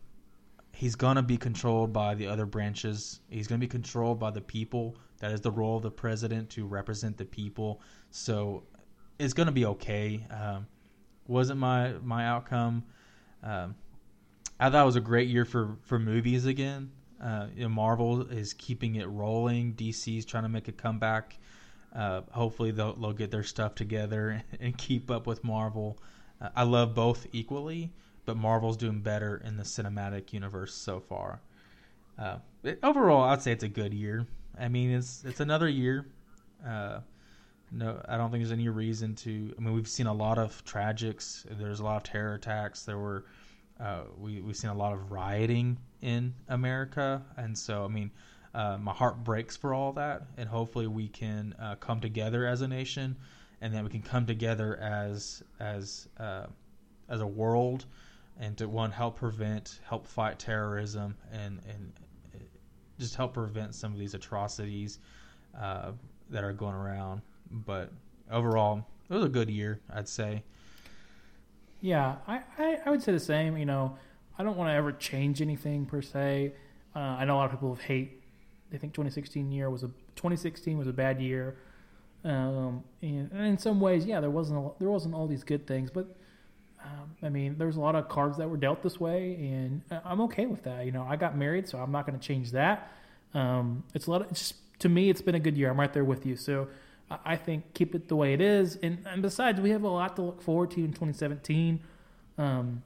he's 0.75 0.95
gonna 0.95 1.23
be 1.23 1.37
controlled 1.37 1.93
by 1.93 2.15
the 2.15 2.27
other 2.27 2.47
branches. 2.47 3.21
He's 3.29 3.47
gonna 3.47 3.59
be 3.59 3.69
controlled 3.69 4.19
by 4.19 4.31
the 4.31 4.41
people. 4.41 4.97
That 5.23 5.31
is 5.31 5.41
the 5.41 5.53
role 5.53 5.77
of 5.77 5.85
the 5.85 5.91
president 5.91 6.51
to 6.51 6.67
represent 6.67 7.17
the 7.17 7.25
people. 7.25 7.81
So 8.11 8.65
it's 9.21 9.35
gonna 9.35 9.53
be 9.53 9.67
okay. 9.67 10.27
Um, 10.29 10.67
wasn't 11.29 11.61
my 11.61 11.93
my 12.03 12.27
outcome. 12.27 12.83
Um, 13.41 13.77
I 14.59 14.69
thought 14.69 14.83
it 14.83 14.87
was 14.87 14.97
a 14.97 15.01
great 15.01 15.29
year 15.29 15.45
for 15.45 15.77
for 15.83 16.01
movies 16.01 16.45
again. 16.47 16.91
Uh, 17.23 17.47
you 17.55 17.63
know, 17.63 17.69
Marvel 17.69 18.23
is 18.23 18.53
keeping 18.53 18.97
it 18.97 19.07
rolling. 19.07 19.75
DC's 19.75 20.25
trying 20.25 20.43
to 20.43 20.49
make 20.49 20.67
a 20.67 20.73
comeback. 20.73 21.39
Uh, 21.95 22.23
hopefully, 22.33 22.73
they'll, 22.73 22.97
they'll 22.97 23.13
get 23.13 23.31
their 23.31 23.45
stuff 23.45 23.77
together 23.77 24.43
and 24.61 24.77
keep 24.77 25.09
up 25.09 25.29
with 25.29 25.45
Marvel. 25.45 25.99
Uh, 26.41 26.49
I 26.57 26.65
love 26.65 26.97
both 26.97 27.29
equally, 27.31 27.93
but 28.25 28.37
Marvel's 28.37 28.77
doing 28.77 29.03
better 29.03 29.41
in 29.45 29.57
the 29.57 29.63
cinematic 29.63 30.33
universe 30.33 30.75
so 30.75 30.99
far. 30.99 31.41
Uh, 32.19 32.39
it, 32.65 32.81
overall, 32.83 33.23
I'd 33.23 33.41
say 33.41 33.53
it's 33.53 33.63
a 33.63 33.69
good 33.69 33.95
year. 33.95 34.27
I 34.59 34.69
mean, 34.69 34.91
it's 34.91 35.25
it's 35.25 35.41
another 35.41 35.69
year. 35.69 36.07
Uh, 36.67 37.01
no, 37.71 38.03
I 38.07 38.17
don't 38.19 38.31
think 38.31 38.43
there's 38.43 38.53
any 38.53 38.69
reason 38.69 39.15
to. 39.17 39.55
I 39.57 39.61
mean, 39.61 39.75
we've 39.75 39.89
seen 39.89 40.07
a 40.07 40.13
lot 40.13 40.39
of 40.39 40.63
tragics. 40.65 41.45
There's 41.59 41.81
a 41.81 41.85
lot 41.85 41.97
of 41.97 42.03
terror 42.03 42.35
attacks. 42.35 42.85
There 42.85 42.99
were, 42.99 43.25
uh, 43.81 44.03
we 44.19 44.41
we've 44.43 44.57
seen 44.57 44.71
a 44.71 44.77
lot 44.77 44.93
of 44.93 45.11
rioting 45.11 45.79
in 46.03 46.35
America, 46.49 47.23
and 47.37 47.57
so 47.57 47.85
I 47.85 47.89
mean, 47.89 48.11
uh, 48.55 48.77
my 48.79 48.93
heart 48.93 49.25
breaks 49.25 49.57
for 49.57 49.73
all 49.73 49.93
that, 49.95 50.23
and 50.37 50.49
hopefully 50.49 50.87
we 50.87 51.09
can 51.09 51.55
uh, 51.59 51.77
come 51.77 52.01
together 52.01 52.47
as 52.47 52.61
a 52.61 52.69
nation, 52.69 53.17
and 53.63 53.75
then 53.75 53.85
we 53.85 53.91
can 53.91 54.03
come 54.03 54.27
together 54.27 54.77
as 54.77 55.43
as 55.59 56.09
uh, 56.21 56.47
as 57.09 57.21
a 57.23 57.27
world, 57.27 57.87
and 58.39 58.59
to 58.59 58.69
one 58.69 58.91
help 58.91 59.17
prevent, 59.17 59.81
help 59.85 60.07
fight 60.07 60.39
terrorism, 60.39 61.17
and 61.33 61.61
and 61.67 61.93
just 63.03 63.17
help 63.17 63.35
prevent 63.35 63.75
some 63.75 63.93
of 63.93 63.99
these 63.99 64.15
atrocities 64.15 64.99
uh, 65.61 65.93
that 66.31 66.45
are 66.45 66.53
going 66.53 66.75
around 66.75 67.21
but 67.53 67.93
overall, 68.31 68.87
it 69.09 69.15
was 69.15 69.25
a 69.25 69.29
good 69.29 69.51
year, 69.51 69.81
I'd 69.93 70.09
say. 70.09 70.43
Yeah, 71.81 72.17
I, 72.27 72.41
I, 72.59 72.79
I 72.87 72.91
would 72.91 73.03
say 73.03 73.13
the 73.13 73.21
same. 73.21 73.57
You 73.57 73.67
know, 73.67 73.99
I 74.39 74.43
don't 74.43 74.57
want 74.57 74.71
to 74.71 74.75
ever 74.75 74.93
change 74.93 75.43
anything 75.43 75.85
per 75.85 76.01
se. 76.01 76.53
Uh, 76.95 76.99
I 76.99 77.25
know 77.25 77.37
a 77.37 77.39
lot 77.39 77.47
of 77.47 77.51
people 77.53 77.75
hate. 77.75 78.23
They 78.71 78.79
think 78.79 78.95
2016 78.95 79.53
year 79.53 79.69
was 79.69 79.83
a 79.83 79.89
2016 80.17 80.79
was 80.79 80.87
a 80.87 80.93
bad 80.93 81.21
year, 81.21 81.57
um, 82.25 82.83
and, 83.03 83.31
and, 83.33 83.47
in 83.47 83.59
some 83.59 83.81
ways, 83.81 84.07
yeah, 84.07 84.21
there 84.21 84.31
wasn't 84.31 84.65
a, 84.65 84.71
there 84.79 84.89
wasn't 84.89 85.15
all 85.15 85.27
these 85.27 85.45
good 85.45 85.67
things, 85.67 85.91
but 85.91 86.17
um, 86.85 87.17
I 87.23 87.29
mean, 87.29 87.57
there's 87.59 87.77
a 87.77 87.81
lot 87.81 87.95
of 87.95 88.09
cards 88.09 88.39
that 88.39 88.49
were 88.49 88.57
dealt 88.57 88.83
this 88.83 88.99
way, 88.99 89.35
and 89.35 89.83
I'm 90.05 90.21
okay 90.23 90.47
with 90.47 90.65
that. 90.65 90.85
You 90.85 90.93
know, 90.93 91.07
I 91.09 91.17
got 91.17 91.37
married, 91.37 91.69
so 91.69 91.79
I'm 91.79 91.93
not 91.93 92.07
going 92.07 92.19
to 92.19 92.27
change 92.27 92.53
that. 92.53 92.93
Um, 93.35 93.85
it's 93.95 94.07
a 94.07 94.11
lot. 94.11 94.23
Of, 94.23 94.31
it's 94.31 94.41
just 94.41 94.55
to 94.83 94.89
me, 94.89 95.09
it's 95.09 95.23
been 95.23 95.35
a 95.35 95.41
good 95.41 95.57
year. 95.57 95.71
I'm 95.71 95.79
right 95.79 95.93
there 95.93 96.05
with 96.05 96.27
you. 96.27 96.37
So 96.37 96.69
I 97.25 97.37
think 97.37 97.73
keep 97.73 97.95
it 97.95 98.09
the 98.09 98.17
way 98.17 98.35
it 98.35 98.41
is. 98.41 98.77
And, 98.83 98.99
and 99.07 99.23
besides, 99.23 99.61
we 99.61 99.71
have 99.71 99.85
a 99.85 99.89
lot 99.89 100.17
to 100.17 100.23
look 100.23 100.43
forward 100.43 100.73
to 100.73 100.81
in 100.81 100.89
2017. 100.89 101.81
Um, 102.37 102.83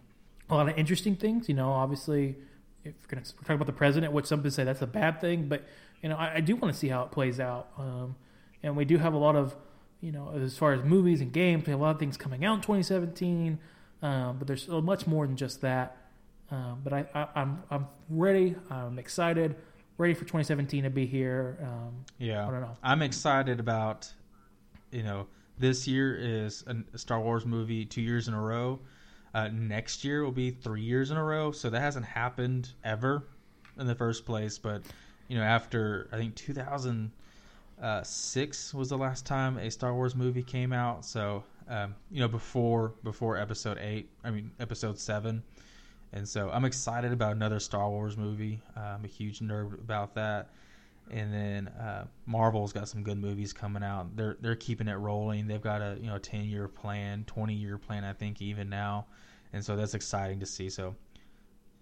a 0.49 0.55
lot 0.55 0.69
of 0.69 0.77
interesting 0.79 1.17
things. 1.17 1.49
You 1.49 1.55
know, 1.55 1.71
obviously, 1.71 2.37
if 2.85 2.95
we're 3.03 3.15
going 3.15 3.25
to 3.25 3.35
talk 3.45 3.51
about 3.51 3.67
the 3.67 3.73
president, 3.73 4.13
which 4.13 4.27
some 4.27 4.41
people 4.41 4.51
say 4.51 4.65
that's 4.65 4.83
a 4.83 4.87
bad 4.87 5.21
thing, 5.21 5.49
but 5.49 5.65
you 6.03 6.09
know, 6.09 6.17
I, 6.17 6.35
I 6.37 6.41
do 6.41 6.57
want 6.57 6.73
to 6.75 6.79
see 6.79 6.89
how 6.89 7.03
it 7.05 7.11
plays 7.11 7.41
out. 7.41 7.69
Um, 7.79 8.15
and 8.63 8.77
we 8.77 8.85
do 8.85 8.99
have 8.99 9.15
a 9.15 9.19
lot 9.19 9.37
of, 9.37 9.57
you 10.01 10.13
know, 10.13 10.33
as 10.37 10.57
far 10.57 10.73
as 10.73 10.85
movies 10.85 11.21
and 11.21 11.33
games, 11.33 11.67
we 11.67 11.71
have 11.71 11.81
a 11.81 11.83
lot 11.83 11.93
of 11.93 11.99
things 11.99 12.17
coming 12.17 12.45
out 12.45 12.57
in 12.57 12.61
2017. 12.61 13.59
Um, 14.03 14.39
but 14.39 14.47
there's 14.47 14.65
so 14.65 14.81
much 14.81 15.07
more 15.07 15.27
than 15.27 15.37
just 15.37 15.63
that. 15.63 15.97
Um, 16.51 16.81
but 16.85 16.93
I, 16.93 17.07
I, 17.15 17.29
I'm 17.35 17.63
I'm 17.71 17.87
ready. 18.09 18.55
I'm 18.71 18.99
excited 18.99 19.57
ready 19.99 20.15
for 20.15 20.21
2017 20.21 20.85
to 20.85 20.91
be 20.91 21.07
here. 21.07 21.59
Um, 21.63 22.05
yeah, 22.19 22.47
I 22.47 22.51
don't 22.51 22.61
know. 22.61 22.77
I'm 22.83 23.01
excited 23.03 23.61
about, 23.61 24.13
you 24.91 25.03
know, 25.03 25.27
this 25.59 25.89
year 25.89 26.17
is 26.17 26.65
a 26.67 26.77
Star 26.99 27.21
Wars 27.21 27.47
movie 27.47 27.85
two 27.85 28.03
years 28.03 28.29
in 28.29 28.35
a 28.35 28.41
row. 28.41 28.79
Uh, 29.35 29.49
next 29.49 30.05
year 30.05 30.23
will 30.23 30.31
be 30.33 30.51
three 30.51 30.83
years 30.83 31.11
in 31.11 31.17
a 31.17 31.25
row, 31.25 31.51
so 31.53 31.71
that 31.71 31.81
hasn't 31.81 32.07
happened 32.07 32.71
ever 32.85 33.27
in 33.79 33.87
the 33.87 33.95
first 33.95 34.27
place. 34.27 34.59
But 34.59 34.83
you 35.29 35.37
know, 35.37 35.43
after 35.43 36.09
I 36.13 36.17
think 36.17 36.35
2006 36.37 38.75
was 38.75 38.89
the 38.89 38.99
last 38.99 39.27
time 39.27 39.59
a 39.59 39.71
Star 39.71 39.95
Wars 39.95 40.15
movie 40.15 40.43
came 40.43 40.73
out. 40.73 41.05
So 41.05 41.45
um, 41.69 41.95
you 42.11 42.21
know, 42.21 42.29
before 42.29 42.95
before 43.03 43.37
Episode 43.37 43.79
eight, 43.81 44.11
I 44.25 44.31
mean 44.31 44.51
Episode 44.61 44.99
seven. 44.99 45.43
And 46.13 46.27
so 46.27 46.51
I'm 46.51 46.65
excited 46.65 47.13
about 47.13 47.33
another 47.33 47.61
Star 47.61 47.91
Wars 47.91 48.17
movie. 48.17 48.61
Uh, 48.77 48.81
I'm 48.81 49.05
a 49.05 49.09
huge 49.09 49.41
nerd 49.41 49.75
about 49.75 50.15
that. 50.15 50.51
And 51.11 51.33
then 51.33 51.69
uh, 51.69 52.07
Marvel's 52.27 52.73
got 52.73 52.89
some 52.89 53.03
good 53.03 53.19
movies 53.19 53.53
coming 53.53 53.83
out. 53.83 54.17
They're 54.17 54.37
they're 54.41 54.57
keeping 54.57 54.89
it 54.89 54.95
rolling. 54.95 55.47
They've 55.47 55.61
got 55.61 55.83
a 55.83 55.99
you 56.01 56.07
know 56.07 56.19
10 56.19 56.45
year 56.45 56.69
plan, 56.69 57.25
20 57.27 57.55
year 57.55 57.79
plan, 57.79 58.05
I 58.05 58.13
think 58.13 58.41
even 58.41 58.69
now. 58.69 59.07
And 59.53 59.65
so 59.65 59.77
that's 59.77 59.95
exciting 59.95 60.41
to 60.41 60.47
see. 60.47 60.69
So 60.71 60.97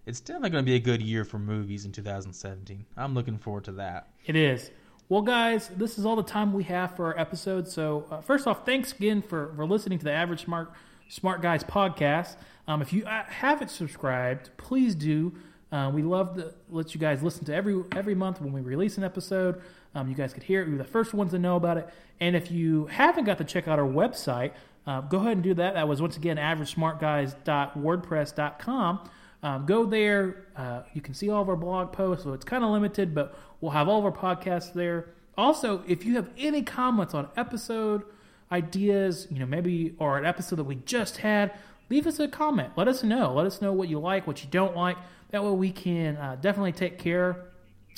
it's 0.06 0.20
definitely 0.20 0.50
going 0.50 0.64
to 0.64 0.70
be 0.70 0.76
a 0.76 0.80
good 0.80 1.00
year 1.00 1.24
for 1.24 1.38
movies 1.38 1.84
in 1.84 1.92
2017. 1.92 2.84
I'm 2.96 3.14
looking 3.14 3.38
forward 3.38 3.64
to 3.64 3.72
that. 3.72 4.08
It 4.26 4.36
is. 4.36 4.70
Well, 5.10 5.20
guys, 5.20 5.68
this 5.68 5.98
is 5.98 6.06
all 6.06 6.16
the 6.16 6.22
time 6.22 6.54
we 6.54 6.64
have 6.64 6.96
for 6.96 7.12
our 7.12 7.20
episode. 7.20 7.68
So, 7.68 8.06
uh, 8.10 8.22
first 8.22 8.46
off, 8.46 8.64
thanks 8.64 8.92
again 8.92 9.20
for, 9.20 9.52
for 9.54 9.66
listening 9.66 9.98
to 9.98 10.04
the 10.04 10.12
Average 10.12 10.44
Smart 10.44 10.72
Smart 11.10 11.42
Guys 11.42 11.62
podcast. 11.62 12.36
Um, 12.66 12.80
if 12.80 12.90
you 12.90 13.04
uh, 13.04 13.24
haven't 13.24 13.70
subscribed, 13.70 14.48
please 14.56 14.94
do. 14.94 15.34
Uh, 15.70 15.90
we 15.92 16.02
love 16.02 16.36
to 16.36 16.54
let 16.70 16.94
you 16.94 17.00
guys 17.00 17.22
listen 17.22 17.44
to 17.44 17.54
every 17.54 17.82
every 17.94 18.14
month 18.14 18.40
when 18.40 18.54
we 18.54 18.62
release 18.62 18.96
an 18.96 19.04
episode. 19.04 19.60
Um, 19.94 20.08
you 20.08 20.14
guys 20.14 20.32
could 20.32 20.44
hear 20.44 20.62
it. 20.62 20.68
You're 20.68 20.78
the 20.78 20.84
first 20.84 21.12
ones 21.12 21.32
to 21.32 21.38
know 21.38 21.56
about 21.56 21.76
it. 21.76 21.86
And 22.18 22.34
if 22.34 22.50
you 22.50 22.86
haven't 22.86 23.24
got 23.24 23.36
to 23.38 23.44
check 23.44 23.68
out 23.68 23.78
our 23.78 23.86
website, 23.86 24.52
uh, 24.86 25.02
go 25.02 25.18
ahead 25.18 25.32
and 25.32 25.42
do 25.42 25.52
that. 25.52 25.74
That 25.74 25.86
was 25.86 26.00
once 26.00 26.16
again 26.16 26.38
averagesmartguys.wordpress.com. 26.38 29.10
Um, 29.44 29.66
go 29.66 29.84
there. 29.84 30.46
Uh, 30.56 30.82
you 30.94 31.02
can 31.02 31.12
see 31.12 31.28
all 31.28 31.42
of 31.42 31.50
our 31.50 31.56
blog 31.56 31.92
posts. 31.92 32.24
So 32.24 32.32
it's 32.32 32.46
kind 32.46 32.64
of 32.64 32.70
limited, 32.70 33.14
but 33.14 33.38
we'll 33.60 33.72
have 33.72 33.88
all 33.88 33.98
of 33.98 34.04
our 34.06 34.36
podcasts 34.36 34.72
there. 34.72 35.10
Also, 35.36 35.84
if 35.86 36.06
you 36.06 36.14
have 36.16 36.30
any 36.38 36.62
comments 36.62 37.12
on 37.12 37.28
episode 37.36 38.04
ideas, 38.50 39.28
you 39.30 39.38
know, 39.38 39.46
maybe 39.46 39.94
or 39.98 40.16
an 40.16 40.24
episode 40.24 40.56
that 40.56 40.64
we 40.64 40.76
just 40.76 41.18
had, 41.18 41.52
leave 41.90 42.06
us 42.06 42.18
a 42.18 42.26
comment. 42.26 42.72
Let 42.74 42.88
us 42.88 43.02
know. 43.02 43.34
Let 43.34 43.46
us 43.46 43.60
know 43.60 43.72
what 43.72 43.88
you 43.88 43.98
like, 43.98 44.26
what 44.26 44.42
you 44.42 44.48
don't 44.50 44.74
like. 44.74 44.96
That 45.30 45.44
way 45.44 45.50
we 45.50 45.72
can 45.72 46.16
uh, 46.16 46.36
definitely 46.40 46.72
take 46.72 46.98
care 46.98 47.44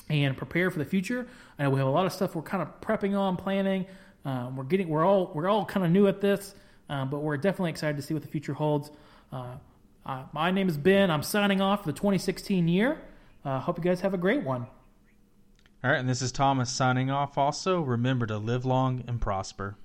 and 0.08 0.36
prepare 0.36 0.72
for 0.72 0.80
the 0.80 0.84
future. 0.84 1.28
I 1.58 1.62
know 1.62 1.70
we 1.70 1.78
have 1.78 1.86
a 1.86 1.90
lot 1.92 2.06
of 2.06 2.12
stuff 2.12 2.34
we're 2.34 2.42
kind 2.42 2.62
of 2.62 2.80
prepping 2.80 3.16
on, 3.16 3.36
planning. 3.36 3.86
Um, 4.24 4.56
we're 4.56 4.64
getting, 4.64 4.88
we're 4.88 5.04
all, 5.04 5.30
we're 5.32 5.48
all 5.48 5.64
kind 5.64 5.86
of 5.86 5.92
new 5.92 6.08
at 6.08 6.20
this, 6.20 6.56
um, 6.88 7.08
but 7.08 7.20
we're 7.20 7.36
definitely 7.36 7.70
excited 7.70 7.96
to 7.96 8.02
see 8.02 8.14
what 8.14 8.24
the 8.24 8.28
future 8.28 8.54
holds. 8.54 8.90
Uh, 9.30 9.54
uh, 10.06 10.22
my 10.32 10.50
name 10.50 10.68
is 10.68 10.78
Ben. 10.78 11.10
I'm 11.10 11.22
signing 11.22 11.60
off 11.60 11.82
for 11.82 11.88
the 11.88 11.92
2016 11.92 12.68
year. 12.68 13.00
Uh, 13.44 13.58
hope 13.60 13.76
you 13.76 13.84
guys 13.84 14.00
have 14.00 14.14
a 14.14 14.18
great 14.18 14.44
one. 14.44 14.66
All 15.84 15.90
right, 15.90 15.98
and 15.98 16.08
this 16.08 16.22
is 16.22 16.32
Thomas 16.32 16.70
signing 16.70 17.10
off. 17.10 17.36
Also, 17.36 17.80
remember 17.80 18.26
to 18.26 18.38
live 18.38 18.64
long 18.64 19.04
and 19.06 19.20
prosper. 19.20 19.76